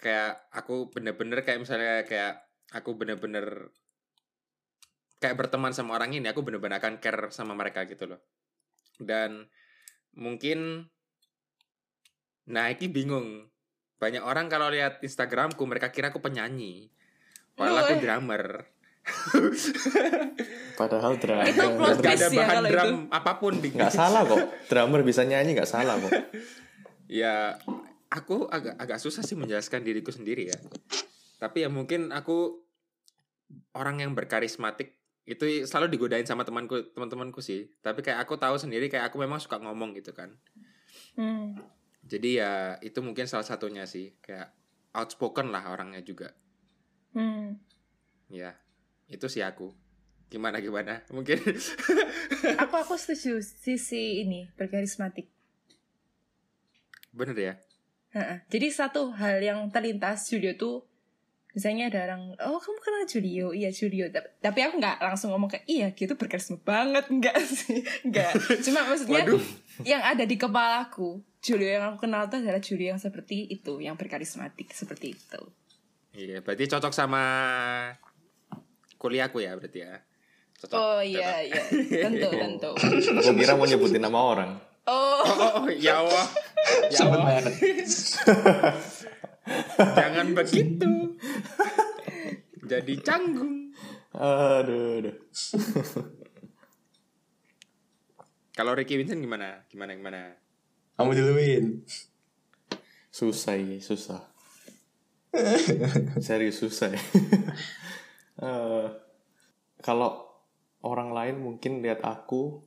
Kayak 0.00 0.48
aku 0.48 0.88
bener-bener 0.88 1.44
kayak 1.44 1.60
misalnya 1.60 2.08
kayak 2.08 2.40
aku 2.72 2.96
bener-bener 2.96 3.68
kayak 5.20 5.36
berteman 5.36 5.76
sama 5.76 5.92
orang 5.92 6.16
ini, 6.16 6.24
aku 6.24 6.40
bener-bener 6.40 6.80
akan 6.80 7.04
care 7.04 7.28
sama 7.36 7.52
mereka 7.52 7.84
gitu 7.84 8.08
loh 8.08 8.24
dan 9.02 9.48
mungkin 10.16 10.88
nah 12.46 12.70
ini 12.70 12.86
bingung 12.86 13.50
banyak 13.96 14.22
orang 14.22 14.46
kalau 14.46 14.70
lihat 14.70 15.02
Instagramku 15.02 15.60
mereka 15.66 15.90
kira 15.90 16.14
aku 16.14 16.22
penyanyi 16.22 16.92
padahal 17.58 17.84
aku 17.84 17.94
drummer 18.02 18.44
Padahal 20.74 21.14
drummer. 21.14 21.46
Itu 21.46 21.78
plot 21.78 22.02
gak 22.02 22.18
ada 22.18 22.26
ya 22.26 22.30
bahan 22.42 22.62
drum 22.66 22.90
itu. 22.90 23.14
apa 23.14 23.32
pun 23.38 23.54
di 23.62 23.70
Nggak 23.70 23.94
salah 23.94 24.26
kok. 24.26 24.50
Drummer 24.68 25.06
bisa 25.06 25.22
nyanyi 25.22 25.54
nggak 25.54 25.70
salah 25.70 25.94
kok. 25.94 26.10
ya 27.06 27.54
aku 28.10 28.46
agak 28.50 28.74
agak 28.78 28.98
susah 28.98 29.22
sih 29.22 29.38
menjelaskan 29.38 29.82
diriku 29.82 30.10
sendiri 30.10 30.50
ya 30.50 30.58
tapi 31.36 31.66
ya 31.66 31.68
mungkin 31.70 32.10
aku 32.10 32.64
orang 33.76 34.02
yang 34.02 34.12
berkarismatik 34.16 34.96
itu 35.26 35.66
selalu 35.66 35.90
digodain 35.90 36.24
sama 36.24 36.46
temanku 36.46 36.86
teman-temanku 36.94 37.42
sih 37.42 37.66
tapi 37.82 38.00
kayak 38.00 38.22
aku 38.22 38.38
tahu 38.38 38.54
sendiri 38.56 38.86
kayak 38.86 39.10
aku 39.10 39.18
memang 39.18 39.42
suka 39.42 39.58
ngomong 39.58 39.92
gitu 39.94 40.14
kan 40.14 40.32
Hmm. 41.16 41.56
Jadi 42.04 42.38
ya 42.38 42.76
itu 42.84 43.00
mungkin 43.00 43.24
salah 43.24 43.44
satunya 43.44 43.88
sih 43.88 44.12
kayak 44.20 44.52
outspoken 44.92 45.48
lah 45.48 45.64
orangnya 45.72 46.04
juga. 46.04 46.36
Hmm. 47.16 47.56
Ya 48.28 48.52
itu 49.08 49.24
sih 49.26 49.40
aku. 49.40 49.72
Gimana 50.28 50.60
gimana? 50.60 51.00
Mungkin 51.16 51.40
Aku 52.60 52.74
aku 52.76 52.94
setuju 53.00 53.40
sisi 53.40 54.20
ini 54.22 54.44
berkarismatik. 54.60 55.32
bener 57.16 57.36
ya. 57.36 57.54
Ha-ha. 58.12 58.44
Jadi 58.52 58.68
satu 58.68 59.08
hal 59.16 59.40
yang 59.40 59.72
terlintas 59.72 60.28
Julio 60.28 60.52
tuh 60.60 60.84
misalnya 61.56 61.88
ada 61.88 62.04
orang 62.04 62.36
oh 62.36 62.60
kamu 62.60 62.78
kenal 62.78 63.04
Julio 63.08 63.46
iya 63.50 63.72
Julio 63.72 64.12
Ta- 64.12 64.28
tapi 64.38 64.60
aku 64.60 64.76
nggak 64.76 65.00
langsung 65.00 65.32
ngomong 65.32 65.48
kayak 65.48 65.64
iya 65.64 65.88
gitu 65.90 66.12
berkarisma 66.12 66.60
banget 66.60 67.08
enggak 67.16 67.40
sih 67.40 67.80
enggak 68.04 68.36
cuma 68.60 68.84
maksudnya 68.84 69.24
Waduh. 69.24 69.40
yang 69.82 70.04
ada 70.04 70.22
di 70.22 70.36
kepalaku 70.36 71.24
Julio 71.40 71.64
yang 71.70 71.84
aku 71.88 72.04
kenal 72.04 72.28
tuh 72.28 72.44
adalah 72.44 72.60
Julio 72.60 72.92
yang 72.92 73.00
seperti 73.00 73.48
itu 73.48 73.80
yang 73.80 73.96
berkarismatik 73.96 74.68
seperti 74.70 75.16
itu 75.16 75.40
Iya 76.12 76.40
berarti 76.40 76.64
cocok 76.66 76.92
sama 76.92 77.20
kuliahku 78.96 79.36
ya 79.38 79.52
berarti 79.52 79.80
ya. 79.80 80.00
Cocok. 80.56 80.72
oh 80.74 81.00
iya 81.00 81.44
cocok. 81.44 81.44
iya 81.44 82.00
tentu 82.00 82.28
tentu 82.40 82.70
Aku 83.20 83.36
kira 83.36 83.52
mau 83.52 83.64
nyebutin 83.64 84.00
nama 84.00 84.16
orang. 84.16 84.50
oh 84.88 85.20
Oh, 85.20 85.28
oh, 85.28 85.52
oh, 85.60 85.68
ya 85.68 86.00
Allah. 86.00 86.26
Ya 86.88 87.04
Allah. 87.04 87.36
Jangan 89.78 90.34
begitu. 90.34 91.16
Jadi 92.66 92.94
canggung. 93.00 93.70
Aduh, 94.16 95.00
aduh. 95.00 95.16
Kalau 98.56 98.72
Ricky 98.72 98.96
Vincent 98.96 99.20
gimana? 99.20 99.62
Gimana 99.68 99.92
gimana? 99.94 100.32
Kamu 100.96 101.12
duluin. 101.12 101.84
Susah 103.12 103.54
ini, 103.60 103.84
susah. 103.84 104.32
Serius 106.24 106.64
susah 106.64 106.96
ya. 106.96 107.02
Eh, 108.36 108.86
kalau 109.80 110.28
orang 110.84 111.12
lain 111.12 111.36
mungkin 111.40 111.80
lihat 111.80 112.04
aku 112.04 112.60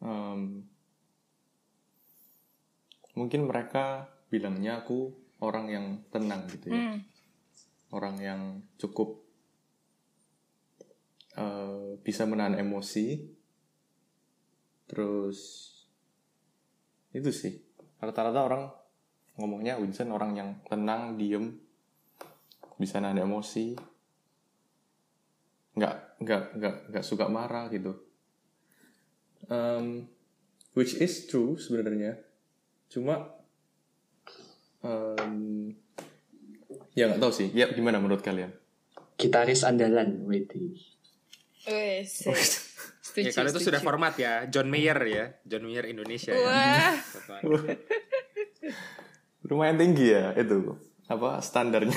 em, 0.00 0.64
mungkin 3.12 3.44
mereka 3.44 4.08
bilangnya 4.32 4.82
aku 4.82 5.12
orang 5.44 5.66
yang 5.70 5.86
tenang 6.10 6.48
gitu 6.50 6.72
ya. 6.72 6.80
hmm. 6.80 6.98
Orang 7.94 8.18
yang 8.18 8.62
cukup 8.80 9.22
eh, 11.36 12.00
bisa 12.02 12.26
menahan 12.26 12.58
emosi. 12.58 13.22
Terus 14.86 15.38
itu 17.12 17.30
sih. 17.32 17.58
Rata-rata 18.02 18.40
orang 18.44 18.64
ngomongnya 19.36 19.76
Winston 19.76 20.12
orang 20.12 20.32
yang 20.36 20.50
tenang, 20.68 21.20
diem, 21.20 21.60
bisa 22.80 23.00
nahan 23.00 23.20
emosi, 23.24 23.76
nggak 25.76 25.94
nggak 26.24 26.42
nggak 26.56 26.76
nggak 26.92 27.04
suka 27.04 27.28
marah 27.28 27.68
gitu. 27.68 27.92
Um, 29.46 30.08
which 30.72 30.96
is 30.96 31.28
true 31.28 31.60
sebenarnya, 31.60 32.16
cuma 32.88 33.35
um, 34.86 35.74
ya 36.94 37.10
nggak 37.10 37.18
tahu 37.18 37.32
sih. 37.34 37.50
Ya 37.50 37.66
gimana 37.74 37.98
menurut 37.98 38.22
kalian? 38.22 38.54
Gitaris 39.18 39.66
andalan, 39.66 40.22
Wedi. 40.30 40.94
Wes, 41.66 42.22
Oh, 42.30 42.36
setuju, 43.02 43.26
ya 43.26 43.30
kalau 43.34 43.50
itu 43.50 43.58
sudah 43.58 43.82
format 43.82 44.14
ya, 44.14 44.46
John 44.46 44.70
Mayer 44.70 44.98
ya, 45.02 45.24
John 45.42 45.66
Mayer 45.66 45.90
Indonesia. 45.90 46.30
ya. 46.30 46.38
Wah. 46.46 46.94
Lumayan 49.46 49.78
tinggi 49.78 50.14
ya 50.14 50.30
itu 50.38 50.78
apa 51.06 51.42
standarnya. 51.42 51.94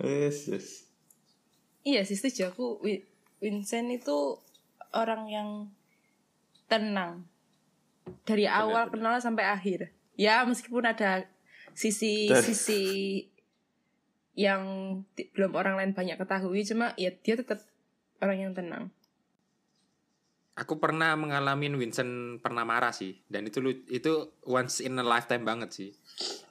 yes, 0.00 0.48
yes. 0.48 0.66
Iya 1.84 2.02
sih 2.04 2.16
setuju 2.18 2.52
aku 2.52 2.80
Vincent 3.40 3.92
itu 3.92 4.40
orang 4.92 5.28
yang 5.28 5.48
tenang 6.66 7.28
dari 8.24 8.48
awal 8.48 8.88
kenal 8.90 9.20
sampai 9.20 9.44
akhir. 9.46 9.95
Ya 10.16 10.42
meskipun 10.48 10.84
ada 10.88 11.28
sisi 11.76 12.28
Dari- 12.32 12.44
sisi 12.44 12.82
yang 14.36 14.64
belum 15.32 15.52
orang 15.56 15.80
lain 15.80 15.92
banyak 15.96 16.20
ketahui, 16.20 16.60
cuma 16.64 16.92
ya 17.00 17.08
dia 17.12 17.36
tetap 17.40 17.64
orang 18.20 18.48
yang 18.48 18.52
tenang. 18.52 18.92
Aku 20.56 20.80
pernah 20.80 21.12
mengalami 21.20 21.68
Vincent 21.76 22.40
pernah 22.40 22.64
marah 22.64 22.92
sih, 22.92 23.20
dan 23.28 23.44
itu 23.44 23.60
lu- 23.60 23.84
itu 23.92 24.32
once 24.48 24.80
in 24.80 24.96
a 24.96 25.04
lifetime 25.04 25.44
banget 25.44 25.68
sih. 25.72 25.90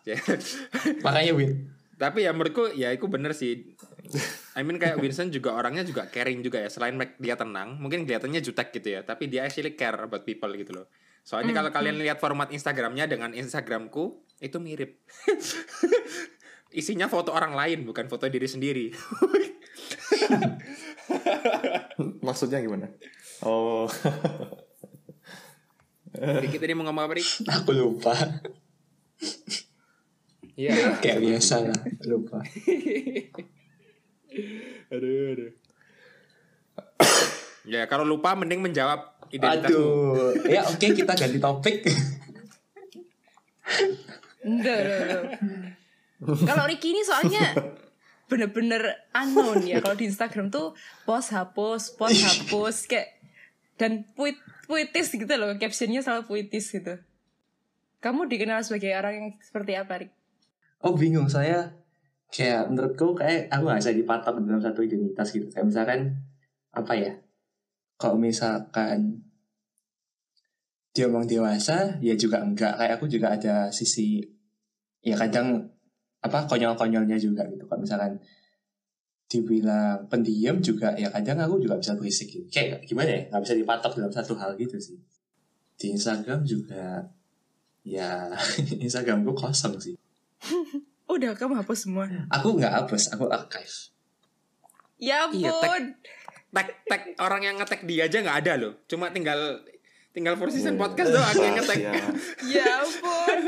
Ya. 0.06 0.22
Makanya 1.06 1.34
Win. 1.34 1.74
Tapi 1.98 2.28
ya 2.28 2.36
menurutku 2.36 2.70
ya 2.78 2.94
itu 2.94 3.10
bener 3.10 3.34
sih. 3.34 3.74
I 4.54 4.62
mean 4.62 4.78
kayak 4.78 5.02
Vincent 5.02 5.34
juga 5.34 5.58
orangnya 5.58 5.82
juga 5.82 6.06
caring 6.06 6.46
juga 6.46 6.62
ya. 6.62 6.70
Selain 6.70 6.94
dia 7.18 7.34
tenang, 7.34 7.82
mungkin 7.82 8.06
kelihatannya 8.06 8.46
jutek 8.46 8.70
gitu 8.78 8.94
ya. 8.94 9.02
Tapi 9.02 9.26
dia 9.26 9.50
actually 9.50 9.74
care 9.74 9.98
about 9.98 10.22
people 10.22 10.54
gitu 10.54 10.74
loh. 10.74 10.86
Soalnya 11.26 11.58
kalau 11.58 11.74
kalian 11.74 11.98
lihat 11.98 12.22
format 12.22 12.54
Instagramnya 12.54 13.10
dengan 13.10 13.34
Instagramku 13.34 14.22
itu 14.38 14.62
mirip. 14.62 15.02
Isinya 16.80 17.10
foto 17.10 17.34
orang 17.34 17.58
lain 17.58 17.82
bukan 17.82 18.06
foto 18.06 18.30
diri 18.30 18.46
sendiri. 18.46 18.94
Maksudnya 22.26 22.62
gimana? 22.62 22.94
Oh, 23.42 23.90
Dikit 26.46 26.60
tadi 26.64 26.74
mau 26.78 26.88
ngomong 26.88 27.10
apa 27.10 27.14
Rik? 27.20 27.28
Aku 27.44 27.72
lupa. 27.76 28.16
Iya. 30.56 30.96
Kayak 31.04 31.20
biasa 31.20 31.56
lah, 31.68 31.80
lupa. 32.08 32.40
aduh, 34.94 35.24
aduh. 35.36 35.52
Ya 37.66 37.90
kalau 37.90 38.06
lupa 38.08 38.38
mending 38.38 38.64
menjawab 38.64 39.15
identitasmu. 39.32 39.74
Aduh, 39.74 40.34
ya 40.46 40.62
oke 40.68 40.88
kita 40.94 41.14
ganti 41.16 41.40
topik. 41.40 41.76
Enggak. 44.46 44.80
Kalau 46.22 46.64
Ricky 46.70 46.94
ini 46.94 47.02
soalnya 47.02 47.54
bener-bener 48.26 49.10
unknown 49.14 49.62
ya. 49.66 49.82
Kalau 49.82 49.98
di 49.98 50.10
Instagram 50.10 50.50
tuh 50.50 50.74
post 51.06 51.34
hapus, 51.34 51.98
post 51.98 52.22
hapus 52.22 52.90
kayak 52.90 53.18
dan 53.78 54.06
puit 54.14 54.38
puitis 54.66 55.14
gitu 55.14 55.34
loh. 55.38 55.54
Captionnya 55.58 56.02
selalu 56.06 56.26
puitis 56.30 56.70
gitu. 56.74 56.98
Kamu 58.02 58.30
dikenal 58.30 58.62
sebagai 58.62 58.94
orang 58.94 59.14
yang 59.18 59.28
seperti 59.42 59.74
apa, 59.74 60.06
Rik? 60.06 60.12
Oh 60.86 60.94
bingung 60.94 61.26
saya 61.26 61.74
kayak 62.30 62.70
menurutku 62.70 63.18
kayak 63.18 63.50
aku 63.50 63.66
nggak 63.66 63.80
bisa 63.82 63.94
dipatok 63.98 64.34
dalam 64.46 64.62
satu 64.62 64.86
identitas 64.86 65.34
gitu. 65.34 65.50
Kayak 65.50 65.66
misalkan 65.74 66.00
apa 66.70 66.94
ya? 66.94 67.18
Kalau 67.96 68.20
misalkan 68.20 69.24
dia 70.96 71.12
omong 71.12 71.28
dewasa, 71.28 72.00
ya 72.00 72.16
juga 72.16 72.40
enggak. 72.40 72.80
Kayak 72.80 72.94
aku 73.00 73.06
juga 73.12 73.36
ada 73.36 73.68
sisi 73.72 74.24
ya 75.04 75.20
kadang 75.20 75.68
apa 76.24 76.48
konyol-konyolnya 76.48 77.20
juga 77.20 77.44
gitu. 77.52 77.68
Kalau 77.68 77.84
misalkan 77.84 78.18
dibilang 79.26 80.06
pendiam 80.08 80.62
juga 80.62 80.94
ya 80.96 81.10
kadang 81.10 81.42
aku 81.44 81.60
juga 81.60 81.76
bisa 81.76 82.00
berisik 82.00 82.32
gitu. 82.32 82.48
Kayak 82.48 82.88
gimana 82.88 83.10
ya? 83.12 83.22
Nggak 83.28 83.42
bisa 83.44 83.54
dipatok 83.60 83.92
dalam 84.00 84.14
satu 84.16 84.34
hal 84.40 84.56
gitu 84.56 84.80
sih. 84.80 84.98
Di 85.76 85.92
Instagram 85.92 86.48
juga 86.48 87.04
ya 87.84 88.32
Instagramku 88.86 89.36
kosong 89.36 89.76
sih. 89.78 89.96
Udah, 91.06 91.38
kamu 91.38 91.62
hapus 91.62 91.86
semua. 91.86 92.10
Aku 92.34 92.58
nggak 92.58 92.74
hapus, 92.74 93.14
aku 93.14 93.30
archive. 93.30 93.94
Ya 94.98 95.30
ampun. 95.30 95.38
Iya, 95.38 95.54
tag, 96.56 96.68
tag, 96.88 97.02
orang 97.20 97.42
yang 97.44 97.56
ngetek 97.60 97.84
dia 97.84 98.08
aja 98.08 98.24
nggak 98.24 98.40
ada 98.48 98.54
loh. 98.56 98.74
Cuma 98.88 99.12
tinggal 99.12 99.60
tinggal 100.16 100.40
for 100.40 100.48
season 100.48 100.80
podcast 100.80 101.12
doang 101.12 101.36
yang 101.36 101.56
ngetek. 101.60 101.80
Ya. 101.84 101.94
ya 102.48 102.66
ampun. 102.80 103.40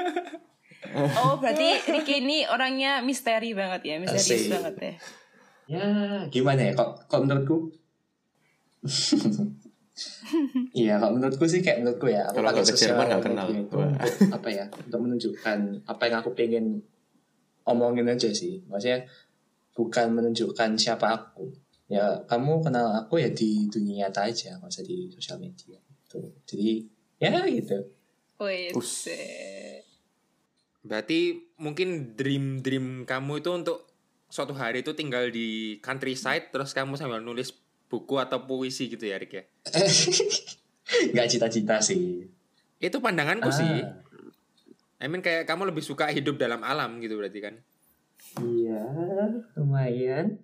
Oh, 0.98 1.40
berarti 1.40 1.84
Ricky 1.88 2.24
ini 2.24 2.44
orangnya 2.48 3.00
misteri 3.00 3.56
banget 3.56 3.82
ya, 3.88 3.96
misterius 4.00 4.28
Asik. 4.28 4.52
banget 4.52 4.76
ya. 4.76 4.94
Ya, 5.68 5.86
gimana 6.32 6.62
ya? 6.64 6.72
Kok, 6.76 7.08
kok 7.08 7.22
menurutku? 7.24 7.58
Iya, 10.78 11.02
kalau 11.02 11.18
menurutku 11.18 11.50
sih 11.50 11.66
kayak 11.66 11.82
menurutku 11.82 12.06
ya. 12.06 12.30
Aku 12.30 12.38
Kalau 12.38 12.54
pakai 12.54 12.62
nggak 12.62 12.70
ke 12.70 12.78
sosial 12.78 12.90
Jerman 12.94 13.06
nggak 13.10 13.18
media 13.18 13.34
kenal. 13.34 13.48
apa 14.38 14.50
ya? 14.54 14.66
Untuk 14.70 15.00
menunjukkan 15.02 15.58
apa 15.90 16.04
yang 16.06 16.16
aku 16.22 16.30
pengen 16.38 16.66
omongin 17.66 18.06
aja 18.06 18.30
sih. 18.30 18.62
Maksudnya 18.70 19.10
bukan 19.74 20.08
menunjukkan 20.14 20.70
siapa 20.78 21.08
aku. 21.18 21.50
Ya, 21.88 22.20
kamu 22.28 22.68
kenal 22.68 22.92
aku 23.00 23.24
ya 23.24 23.32
di 23.32 23.72
dunia 23.72 24.08
nyata 24.08 24.28
aja, 24.28 24.60
nggak 24.60 24.72
usah 24.72 24.84
di 24.84 25.08
sosial 25.08 25.40
media. 25.40 25.80
Tuh. 26.12 26.36
Jadi 26.44 26.84
ya 27.20 27.32
gitu. 27.48 27.80
Wih, 28.44 28.76
Us. 28.76 29.08
Berarti 30.84 31.52
mungkin 31.58 32.16
dream 32.20 32.60
dream 32.60 33.08
kamu 33.08 33.40
itu 33.40 33.50
untuk 33.56 33.88
suatu 34.28 34.52
hari 34.52 34.84
itu 34.84 34.92
tinggal 34.92 35.32
di 35.32 35.80
countryside 35.80 36.52
terus 36.52 36.76
kamu 36.76 37.00
sambil 37.00 37.24
nulis 37.24 37.56
buku 37.88 38.20
atau 38.20 38.44
puisi 38.44 38.92
gitu 38.92 39.08
ya 39.08 39.16
Rik 39.16 39.32
ya. 39.32 39.44
Nggak 41.16 41.28
cita-cita 41.32 41.80
sih. 41.80 42.28
Itu 42.78 43.00
pandanganku 43.00 43.50
sih. 43.52 43.84
Ah, 43.84 44.04
I 45.00 45.08
mean 45.08 45.24
kayak 45.24 45.48
kamu 45.48 45.72
lebih 45.72 45.84
suka 45.84 46.12
hidup 46.12 46.36
dalam 46.36 46.62
alam 46.64 47.00
gitu 47.00 47.16
berarti 47.16 47.40
kan. 47.40 47.56
Iya, 48.38 48.84
lumayan. 49.56 50.44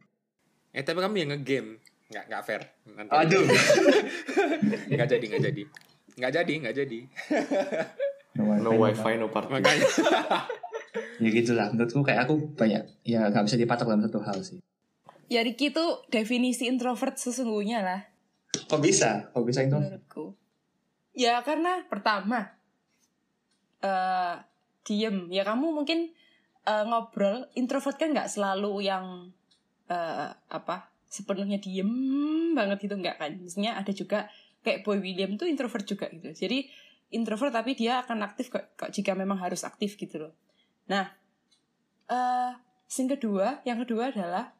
Eh 0.74 0.82
tapi 0.82 1.00
kamu 1.00 1.16
yang 1.22 1.30
ngegame. 1.38 1.80
Nggak, 2.10 2.26
nggak 2.30 2.42
fair. 2.46 2.62
Nanti 2.98 3.12
Aduh. 3.14 3.46
nggak 4.90 5.08
jadi, 5.08 5.26
nggak 5.30 5.44
jadi. 5.50 5.64
Nggak 6.18 6.32
jadi, 6.34 6.54
nggak 6.66 6.76
jadi. 6.76 7.00
No 8.38 8.74
wifi, 8.78 9.14
no 9.22 9.30
party. 9.30 9.50
Makanya. 9.54 9.88
ya 11.22 11.30
gitulah 11.30 11.74
menurutku 11.74 12.06
kayak 12.06 12.30
aku 12.30 12.54
banyak 12.54 12.86
ya 13.02 13.30
nggak 13.30 13.46
bisa 13.50 13.58
dipatok 13.58 13.90
dalam 13.90 14.06
satu 14.06 14.20
hal 14.22 14.38
sih 14.46 14.62
Ya 15.26 15.42
Ricky 15.42 15.74
tuh 15.74 16.06
definisi 16.14 16.70
introvert 16.70 17.18
sesungguhnya 17.18 17.82
lah 17.82 18.02
kok 18.54 18.82
bisa 18.82 19.34
kok 19.34 19.46
bisa 19.46 19.66
itu 19.66 19.74
menurutku. 19.74 20.26
Ya 21.14 21.42
karena 21.42 21.86
pertama 21.90 22.54
eh 23.82 24.36
diem. 24.86 25.30
Ya 25.34 25.42
kamu 25.46 25.74
mungkin 25.74 26.14
eh, 26.66 26.84
ngobrol 26.86 27.50
introvert 27.58 27.98
kan 27.98 28.14
nggak 28.14 28.30
selalu 28.30 28.86
yang 28.86 29.34
eh, 29.90 30.30
apa 30.32 30.92
sepenuhnya 31.08 31.62
diem 31.62 31.90
banget 32.58 32.90
gitu 32.90 32.96
nggak 32.98 33.18
kan. 33.22 33.32
Misalnya 33.38 33.78
ada 33.78 33.92
juga 33.94 34.30
kayak 34.64 34.82
Boy 34.88 35.04
William 35.04 35.36
tuh 35.36 35.46
introvert 35.46 35.86
juga 35.86 36.10
gitu. 36.10 36.32
Jadi 36.34 36.66
introvert 37.14 37.54
tapi 37.54 37.78
dia 37.78 38.02
akan 38.02 38.26
aktif 38.26 38.50
kok, 38.50 38.74
kok 38.74 38.90
jika 38.90 39.14
memang 39.14 39.38
harus 39.38 39.62
aktif 39.62 39.94
gitu 40.00 40.30
loh. 40.30 40.34
Nah, 40.90 41.06
eh 42.10 42.52
yang 42.94 43.10
kedua, 43.10 43.48
yang 43.66 43.80
kedua 43.82 44.14
adalah 44.14 44.54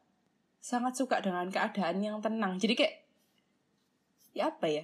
sangat 0.58 0.98
suka 0.98 1.22
dengan 1.22 1.50
keadaan 1.50 2.02
yang 2.02 2.18
tenang. 2.22 2.58
Jadi 2.58 2.74
kayak 2.78 2.96
ya 4.34 4.50
apa 4.50 4.66
ya? 4.70 4.84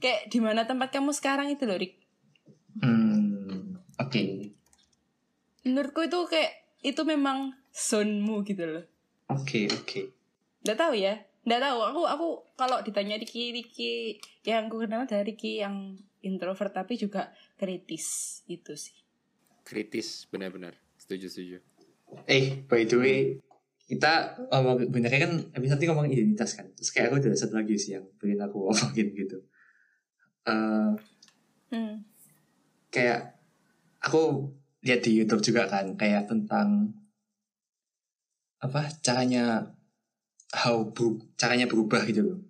Kayak 0.00 0.32
di 0.32 0.38
mana 0.40 0.64
tempat 0.64 0.90
kamu 0.90 1.12
sekarang 1.12 1.52
itu 1.52 1.68
loh, 1.68 1.76
Rik. 1.76 1.94
hmm 2.80 3.76
oke 3.98 4.22
Menurutku 5.66 6.00
itu 6.06 6.18
kayak 6.30 6.52
itu 6.80 7.02
memang 7.04 7.52
zonemu 7.70 8.40
gitu 8.48 8.64
loh. 8.64 8.84
Oke 9.30 9.60
oke 9.70 10.00
Nggak 10.60 10.76
tahu 10.76 10.92
ya. 10.92 11.14
Nggak 11.40 11.60
tahu. 11.64 11.78
Aku 11.88 12.00
aku 12.04 12.28
kalau 12.52 12.84
ditanya 12.84 13.16
Riki 13.16 13.48
Riki 13.50 14.20
yang 14.44 14.68
aku 14.68 14.84
kenal 14.84 15.08
dari 15.08 15.32
Riki 15.32 15.64
yang 15.64 15.96
introvert 16.20 16.68
tapi 16.70 17.00
juga 17.00 17.32
kritis 17.56 18.40
itu 18.44 18.76
sih. 18.76 18.92
Kritis, 19.64 20.28
benar-benar. 20.28 20.76
Setuju, 21.00 21.26
setuju. 21.32 21.56
eh 22.26 22.60
by 22.66 22.84
the 22.84 22.98
way 22.98 23.18
kita 23.86 24.34
ngomong 24.50 24.90
benernya 24.90 25.30
kan 25.30 25.32
episode 25.54 25.78
ini 25.78 25.86
ngomong 25.86 26.10
identitas 26.10 26.58
kan 26.58 26.66
terus 26.74 26.90
kayak 26.90 27.06
aku 27.08 27.22
ada 27.22 27.38
satu 27.38 27.54
lagi 27.54 27.78
sih 27.78 27.94
yang 27.94 28.02
pengen 28.18 28.42
aku 28.42 28.66
omongin 28.66 29.14
gitu 29.14 29.38
Eh 30.44 30.90
Hmm. 31.70 32.02
kayak 32.90 33.38
aku 34.02 34.50
lihat 34.82 35.06
di 35.06 35.22
YouTube 35.22 35.38
juga 35.40 35.70
kan 35.70 35.94
kayak 35.94 36.26
tentang 36.26 36.90
apa 38.60 38.92
caranya 39.00 39.72
how 40.52 40.84
beru- 40.92 41.24
caranya 41.40 41.64
berubah 41.64 42.04
gitu 42.04 42.22
loh. 42.22 42.40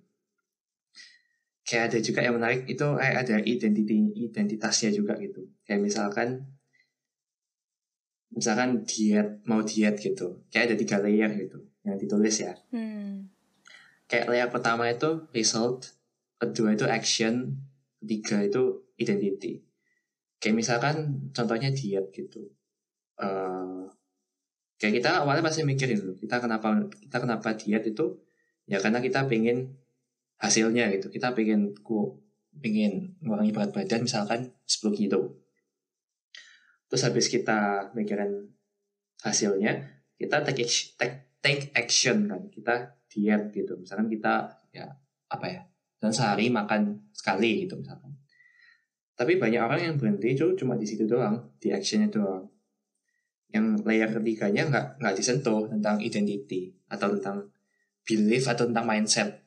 Kayak 1.62 1.94
ada 1.94 1.98
juga 2.02 2.20
yang 2.26 2.34
menarik 2.34 2.66
itu 2.66 2.82
kayak 2.82 3.16
ada 3.26 3.36
identity 3.46 4.10
identitasnya 4.26 4.90
juga 4.90 5.14
gitu. 5.22 5.46
Kayak 5.62 5.86
misalkan 5.86 6.28
misalkan 8.34 8.82
diet 8.82 9.38
mau 9.46 9.62
diet 9.62 9.94
gitu. 10.02 10.42
Kayak 10.50 10.74
ada 10.74 10.76
tiga 10.76 10.96
layer 10.98 11.30
gitu 11.38 11.58
yang 11.86 11.96
ditulis 11.96 12.36
ya. 12.42 12.52
Hmm. 12.74 13.32
kayak 14.10 14.26
layer 14.26 14.50
pertama 14.50 14.90
itu 14.90 15.30
result 15.30 15.94
kedua 16.34 16.74
itu 16.74 16.82
action 16.90 17.62
ketiga 18.02 18.42
itu 18.42 18.62
identity. 18.98 19.62
Kayak 20.42 20.56
misalkan 20.58 21.30
contohnya 21.30 21.70
diet 21.70 22.10
gitu. 22.10 22.50
Eh 23.22 23.99
kayak 24.80 25.04
kita 25.04 25.10
awalnya 25.20 25.44
pasti 25.44 25.60
mikirin 25.60 26.00
dulu 26.00 26.16
kita 26.16 26.40
kenapa 26.40 26.88
kita 26.96 27.16
kenapa 27.20 27.52
diet 27.52 27.84
itu? 27.84 28.16
Ya 28.64 28.80
karena 28.80 29.04
kita 29.04 29.28
pengen 29.28 29.76
hasilnya 30.40 30.88
gitu. 30.96 31.12
Kita 31.12 31.36
pengen 31.36 31.76
ku 31.84 32.16
pengen 32.56 33.14
mengurangi 33.20 33.52
berat 33.52 33.70
badan 33.76 34.08
misalkan 34.08 34.56
10 34.64 34.96
kilo. 34.96 35.36
Terus 36.88 37.02
habis 37.04 37.28
kita 37.28 37.92
mikirin 37.92 38.50
hasilnya 39.20 40.00
kita 40.16 40.42
take 40.42 40.64
action, 40.64 40.96
take, 40.96 41.16
take 41.44 41.64
action 41.76 42.16
kan. 42.24 42.42
Kita 42.48 42.74
diet 43.12 43.52
gitu. 43.52 43.76
Misalkan 43.76 44.08
kita 44.08 44.64
ya 44.72 44.88
apa 45.28 45.46
ya 45.46 45.62
dan 46.00 46.10
sehari 46.16 46.48
makan 46.48 47.12
sekali 47.12 47.68
gitu 47.68 47.76
misalkan. 47.76 48.16
Tapi 49.12 49.36
banyak 49.36 49.60
orang 49.60 49.80
yang 49.84 49.94
berhenti 50.00 50.32
itu 50.32 50.56
cuma 50.56 50.80
di 50.80 50.88
situ 50.88 51.04
doang 51.04 51.52
di 51.60 51.68
actionnya 51.68 52.08
doang 52.08 52.48
yang 53.50 53.82
layer 53.82 54.10
ketiganya 54.10 54.70
nggak 54.70 54.86
nggak 55.02 55.14
disentuh 55.18 55.66
tentang 55.66 55.98
identity 55.98 56.70
atau 56.86 57.10
tentang 57.18 57.50
belief 58.06 58.46
atau 58.46 58.66
tentang 58.70 58.86
mindset. 58.86 59.42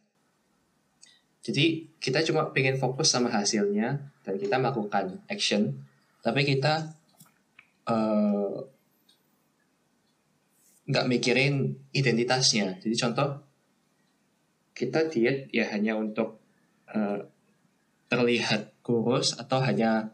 Jadi 1.43 1.91
kita 1.99 2.23
cuma 2.23 2.51
pengen 2.55 2.79
fokus 2.79 3.11
sama 3.11 3.27
hasilnya 3.27 3.99
dan 4.23 4.35
kita 4.39 4.55
melakukan 4.59 5.19
action 5.27 5.83
tapi 6.23 6.47
kita 6.47 6.95
eh, 7.87 8.55
nggak 10.87 11.07
mikirin 11.07 11.79
identitasnya. 11.95 12.79
Jadi 12.79 12.95
contoh 12.95 13.29
kita 14.75 15.07
diet 15.07 15.47
ya 15.51 15.67
hanya 15.71 15.95
untuk 15.95 16.43
eh, 16.91 17.23
terlihat 18.11 18.83
kurus 18.83 19.35
atau 19.39 19.63
hanya 19.63 20.11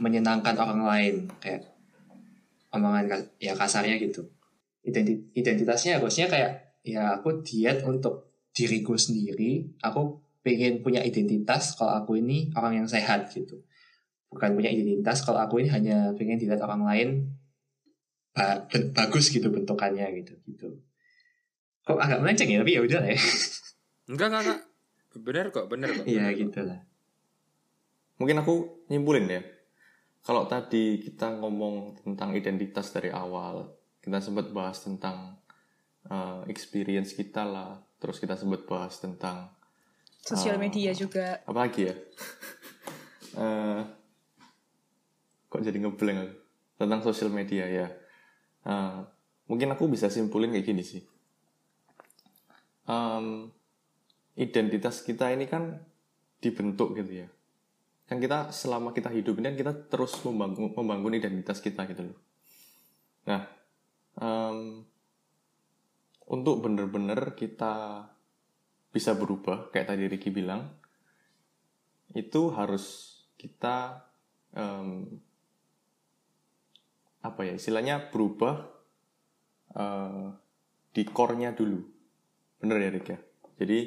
menyenangkan 0.00 0.56
orang 0.56 0.82
lain. 0.84 1.16
Kayak 1.40 1.75
omongan 2.76 3.08
ya 3.40 3.56
kasarnya 3.56 3.96
gitu 3.98 4.24
Identi- 4.86 5.34
identitasnya 5.34 5.98
harusnya 5.98 6.30
kayak 6.30 6.78
ya 6.86 7.18
aku 7.18 7.42
diet 7.42 7.82
untuk 7.82 8.30
diriku 8.54 8.94
sendiri 8.94 9.74
aku 9.82 10.22
pengen 10.46 10.78
punya 10.80 11.02
identitas 11.02 11.74
kalau 11.74 11.98
aku 11.98 12.22
ini 12.22 12.54
orang 12.54 12.84
yang 12.84 12.86
sehat 12.86 13.26
gitu 13.34 13.58
bukan 14.30 14.54
punya 14.54 14.70
identitas 14.70 15.26
kalau 15.26 15.42
aku 15.42 15.58
ini 15.58 15.68
hanya 15.74 16.14
pengen 16.14 16.38
dilihat 16.38 16.62
orang 16.62 16.86
lain 16.86 17.08
ba- 18.30 18.62
bagus 18.94 19.34
gitu 19.34 19.50
bentukannya 19.50 20.06
gitu 20.22 20.38
gitu 20.46 20.78
kok 21.82 21.98
agak 21.98 22.22
melenceng 22.22 22.46
ya 22.50 22.62
tapi 22.62 22.78
ya 22.78 22.82
udah 22.86 23.00
lah 23.02 23.10
ya 23.10 23.20
Enggak, 24.06 24.26
enggak, 24.30 24.42
enggak. 24.46 24.60
Bener 25.18 25.46
kok, 25.50 25.66
bener 25.66 25.88
kok. 25.90 26.04
Iya 26.06 26.30
bener 26.30 26.30
kok. 26.30 26.40
gitu 26.46 26.60
lah 26.62 26.80
Mungkin 28.22 28.36
aku 28.38 28.54
nyimpulin 28.86 29.26
ya. 29.26 29.42
Kalau 30.26 30.42
tadi 30.44 30.98
kita 30.98 31.38
ngomong 31.38 32.02
tentang 32.02 32.34
identitas 32.34 32.90
dari 32.90 33.14
awal, 33.14 33.70
kita 34.02 34.18
sempat 34.18 34.50
bahas 34.50 34.82
tentang 34.82 35.38
uh, 36.10 36.42
experience 36.50 37.14
kita 37.14 37.46
lah, 37.46 37.78
terus 37.96 38.18
kita 38.18 38.34
sempat 38.34 38.66
bahas 38.66 38.98
tentang 38.98 39.54
Sosial 40.18 40.58
Ah. 40.58 40.62
media 40.66 40.90
juga. 40.90 41.38
apa 41.46 41.60
lagi 41.62 41.86
ya? 41.86 41.94
Eh, 43.36 43.82
kok 45.46 45.60
jadi 45.60 45.76
ngeblank 45.76 46.18
aku? 46.18 46.34
Tentang 46.80 47.04
sosial 47.04 47.28
media 47.28 47.68
ya. 47.68 47.84
Eh, 48.64 48.96
mungkin 49.44 49.68
aku 49.70 49.92
bisa 49.92 50.08
simpulin 50.08 50.56
kayak 50.56 50.64
gini 50.64 50.80
sih. 50.80 51.04
Em, 52.88 53.52
identitas 54.34 55.04
kita 55.04 55.28
ini 55.30 55.44
kan 55.44 55.76
dibentuk 56.40 56.96
gitu 56.96 57.22
ya. 57.22 57.28
Kan 58.06 58.22
kita 58.22 58.54
selama 58.54 58.94
kita 58.94 59.10
hidup 59.10 59.38
ini 59.42 59.50
kan 59.50 59.58
kita 59.58 59.72
terus 59.90 60.14
membangun, 60.22 60.70
membangun 60.72 61.18
identitas 61.18 61.58
kita 61.58 61.86
gitu 61.90 62.06
loh. 62.06 62.18
Nah, 63.26 63.42
em, 64.22 64.86
untuk 66.30 66.62
bener-bener 66.62 67.34
kita 67.34 68.06
bisa 68.94 69.18
berubah, 69.18 69.74
kayak 69.74 69.90
tadi 69.90 70.06
Ricky 70.06 70.30
bilang, 70.30 70.70
itu 72.14 72.54
harus 72.54 73.18
kita 73.34 74.06
em, 74.54 75.20
apa 77.26 77.42
ya 77.42 77.58
istilahnya 77.58 78.14
berubah 78.14 78.70
eh, 79.74 80.26
di 80.94 81.02
core-nya 81.10 81.50
dulu 81.52 81.82
bener 82.62 82.76
ya 82.78 82.90
Rick 82.94 83.06
ya 83.10 83.18
jadi 83.58 83.78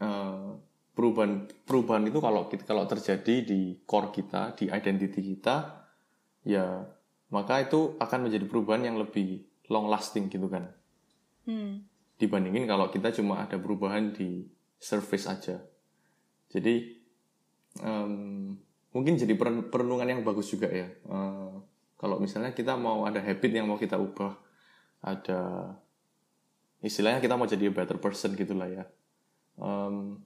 eh, 0.00 0.50
perubahan 0.94 1.50
perubahan 1.66 2.06
itu 2.06 2.18
kalau 2.22 2.46
kita 2.46 2.62
kalau 2.64 2.86
terjadi 2.86 3.34
di 3.42 3.82
core 3.82 4.14
kita 4.14 4.54
di 4.54 4.70
identity 4.70 5.20
kita 5.34 5.84
ya 6.46 6.86
maka 7.34 7.66
itu 7.66 7.98
akan 7.98 8.30
menjadi 8.30 8.46
perubahan 8.46 8.86
yang 8.86 8.96
lebih 8.96 9.42
long 9.68 9.90
lasting 9.90 10.30
gitu 10.30 10.46
kan 10.46 10.70
Hmm. 11.44 11.84
dibandingin 12.16 12.64
kalau 12.64 12.88
kita 12.88 13.12
cuma 13.12 13.44
ada 13.44 13.60
perubahan 13.60 14.16
di 14.16 14.48
surface 14.80 15.28
aja. 15.28 15.60
Jadi 16.48 16.96
em, 17.84 18.12
mungkin 18.96 19.20
jadi 19.20 19.36
peren- 19.36 19.68
perenungan 19.68 20.08
yang 20.08 20.20
bagus 20.24 20.48
juga 20.48 20.72
ya. 20.72 20.88
Eh, 20.88 21.54
kalau 22.00 22.16
misalnya 22.16 22.56
kita 22.56 22.80
mau 22.80 23.04
ada 23.04 23.20
habit 23.20 23.50
yang 23.52 23.68
mau 23.68 23.76
kita 23.76 24.00
ubah, 24.00 24.36
ada 25.04 25.72
istilahnya 26.80 27.20
kita 27.20 27.36
mau 27.36 27.44
jadi 27.44 27.68
a 27.68 27.72
better 27.72 28.00
person 28.00 28.36
gitulah 28.36 28.68
ya. 28.72 28.84
Em, 29.60 30.16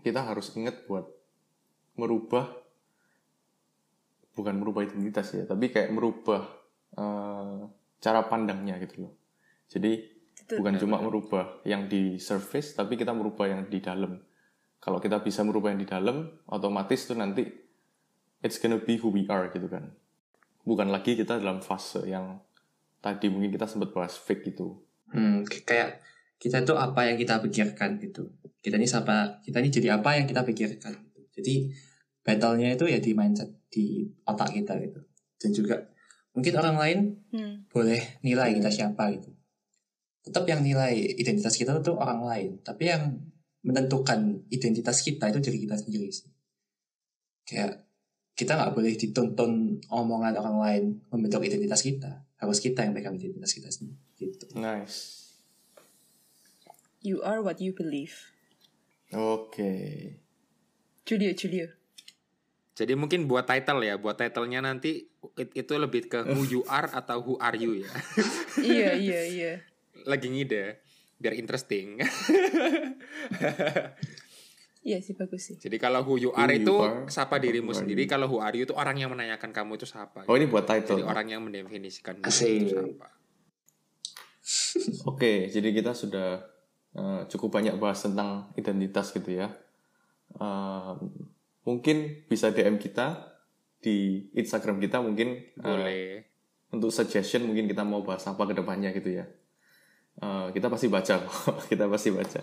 kita 0.00 0.24
harus 0.24 0.52
ingat 0.56 0.84
buat 0.88 1.06
merubah 1.96 2.48
bukan 4.34 4.56
merubah 4.56 4.86
identitas 4.86 5.36
ya, 5.36 5.44
tapi 5.44 5.68
kayak 5.68 5.92
merubah 5.92 6.46
eh, 6.96 7.60
cara 8.00 8.20
pandangnya 8.24 8.80
gitu 8.80 9.08
loh. 9.08 9.12
Jadi 9.68 9.92
Itu. 10.40 10.58
bukan 10.58 10.80
cuma 10.80 10.98
merubah 10.98 11.60
yang 11.68 11.86
di 11.86 12.16
surface 12.16 12.74
tapi 12.74 12.96
kita 12.96 13.12
merubah 13.12 13.46
yang 13.46 13.68
di 13.68 13.78
dalam 13.78 14.18
kalau 14.80 14.96
kita 14.96 15.20
bisa 15.20 15.44
merubah 15.44 15.70
yang 15.70 15.80
di 15.84 15.88
dalam 15.88 16.26
otomatis 16.48 17.04
itu 17.06 17.14
nanti 17.14 17.44
it's 18.40 18.56
gonna 18.56 18.80
be 18.80 18.96
who 18.96 19.12
we 19.12 19.28
are 19.28 19.52
gitu 19.52 19.68
kan 19.68 19.92
bukan 20.64 20.88
lagi 20.88 21.14
kita 21.14 21.38
dalam 21.38 21.60
fase 21.60 22.08
yang 22.08 22.40
tadi 22.98 23.28
mungkin 23.28 23.52
kita 23.52 23.68
sempat 23.68 23.92
bahas 23.92 24.16
fake 24.16 24.50
gitu 24.50 24.80
Hmm, 25.10 25.42
kayak 25.66 25.98
kita 26.38 26.62
itu 26.62 26.74
apa 26.78 27.10
yang 27.10 27.18
kita 27.18 27.42
pikirkan 27.42 27.98
gitu. 27.98 28.30
Kita 28.60 28.76
ini 28.76 28.84
siapa? 28.84 29.40
Kita 29.40 29.58
ini 29.64 29.68
jadi 29.72 29.96
apa 29.96 30.20
yang 30.20 30.28
kita 30.28 30.44
pikirkan. 30.44 30.92
Gitu. 30.92 31.20
Jadi 31.40 31.54
battle-nya 32.20 32.76
itu 32.76 32.84
ya 32.86 33.00
di 33.00 33.12
mindset 33.16 33.48
di 33.72 34.04
otak 34.28 34.52
kita 34.52 34.76
gitu. 34.84 35.00
Dan 35.40 35.50
juga 35.56 35.76
mungkin 36.36 36.52
orang 36.60 36.76
lain 36.76 36.98
Hmm. 37.32 37.54
boleh 37.72 38.20
nilai 38.20 38.52
kita 38.52 38.68
siapa 38.68 39.08
gitu. 39.16 39.32
Tetap 40.20 40.44
yang 40.44 40.60
nilai 40.60 40.92
identitas 41.16 41.56
kita 41.56 41.80
itu 41.80 41.96
orang 41.96 42.20
lain, 42.20 42.50
tapi 42.60 42.92
yang 42.92 43.16
menentukan 43.64 44.44
identitas 44.52 45.00
kita 45.00 45.32
itu 45.32 45.40
diri 45.40 45.58
kita 45.64 45.80
sendiri 45.80 46.12
sih. 46.12 46.28
Kayak 47.48 47.88
kita 48.36 48.56
nggak 48.56 48.72
boleh 48.76 48.92
dituntun 48.96 49.80
omongan 49.88 50.36
orang 50.36 50.56
lain 50.60 50.82
membentuk 51.08 51.44
identitas 51.44 51.80
kita. 51.80 52.24
Harus 52.40 52.60
kita 52.60 52.84
yang 52.84 52.92
pegang 52.96 53.16
identitas 53.16 53.52
kita 53.52 53.68
sendiri. 53.72 54.00
Gitu. 54.20 54.44
nice 54.52 55.20
You 57.00 57.24
are 57.24 57.40
what 57.40 57.64
you 57.64 57.72
believe. 57.72 58.28
Oke 59.12 59.72
Julio, 61.02 61.32
Julio. 61.34 61.66
Jadi 62.70 62.94
mungkin 62.94 63.26
buat 63.26 63.44
title 63.44 63.82
ya, 63.82 63.98
buat 63.98 64.14
titlenya 64.14 64.62
nanti 64.62 65.10
it- 65.36 65.52
itu 65.52 65.72
lebih 65.74 66.06
ke 66.06 66.22
who 66.24 66.46
you 66.46 66.62
are 66.64 66.86
atau 66.88 67.18
who 67.18 67.34
are 67.36 67.52
you 67.52 67.76
ya. 67.76 67.90
iya, 68.62 68.94
iya, 68.94 69.20
iya. 69.26 69.52
Lagi 70.06 70.30
ngide 70.30 70.78
biar 71.18 71.34
interesting. 71.34 71.98
Iya 74.80 74.96
sih 75.04 75.12
bagus 75.12 75.44
sih. 75.44 75.56
Jadi 75.60 75.76
kalau 75.76 76.00
who 76.00 76.16
you 76.16 76.32
are 76.32 76.48
Who 76.48 76.56
you 76.56 76.64
itu 76.64 76.72
are 76.80 77.04
sapa 77.12 77.36
atau 77.36 77.44
dirimu 77.44 77.76
sendiri, 77.76 78.08
kalau 78.08 78.24
who 78.32 78.40
are 78.40 78.56
you 78.56 78.64
itu 78.64 78.72
orang 78.72 78.96
yang 78.96 79.12
menanyakan 79.12 79.52
kamu 79.52 79.76
itu 79.76 79.84
siapa. 79.84 80.24
oh 80.24 80.32
ini 80.32 80.48
buat 80.48 80.64
Jadi 80.64 80.88
title 80.88 81.04
orang 81.04 81.28
yang 81.28 81.44
mendefinisikan 81.44 82.16
diri 82.16 82.32
Asik. 82.32 82.48
itu 82.48 82.66
siapa. 82.72 83.08
Oke, 85.04 85.52
jadi 85.52 85.68
kita 85.70 85.92
sudah 85.92 86.40
eh, 86.96 87.22
cukup 87.30 87.60
banyak 87.60 87.76
bahas 87.78 88.02
tentang 88.02 88.50
identitas 88.56 89.12
gitu 89.14 89.30
ya. 89.34 89.48
Eh, 90.38 90.92
mungkin 91.66 92.26
bisa 92.26 92.50
DM 92.50 92.78
kita 92.80 93.30
di 93.80 94.28
Instagram 94.36 94.78
kita 94.78 95.00
mungkin 95.00 95.40
eh, 95.40 95.60
Boleh. 95.60 96.08
untuk 96.70 96.92
suggestion 96.92 97.48
mungkin 97.48 97.66
kita 97.66 97.82
mau 97.82 98.04
bahas 98.04 98.24
apa 98.28 98.42
ke 98.46 98.54
depannya 98.54 98.92
gitu 98.92 99.20
ya. 99.20 99.24
Eh, 100.20 100.46
kita 100.52 100.68
pasti 100.68 100.86
baca, 100.92 101.16
kita 101.70 101.84
pasti 101.88 102.10
baca. 102.12 102.40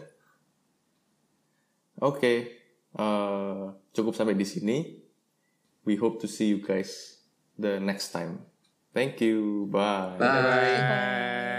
Oke, 2.05 2.33
eh, 2.93 3.63
cukup 3.93 4.13
sampai 4.13 4.37
di 4.37 4.45
sini. 4.45 4.77
We 5.87 5.95
hope 5.95 6.19
to 6.19 6.27
see 6.27 6.51
you 6.51 6.59
guys 6.59 7.23
the 7.55 7.79
next 7.79 8.11
time. 8.11 8.43
Thank 8.91 9.21
you, 9.23 9.69
bye. 9.71 10.19
Bye. 10.19 10.27
Bye. 10.27 11.56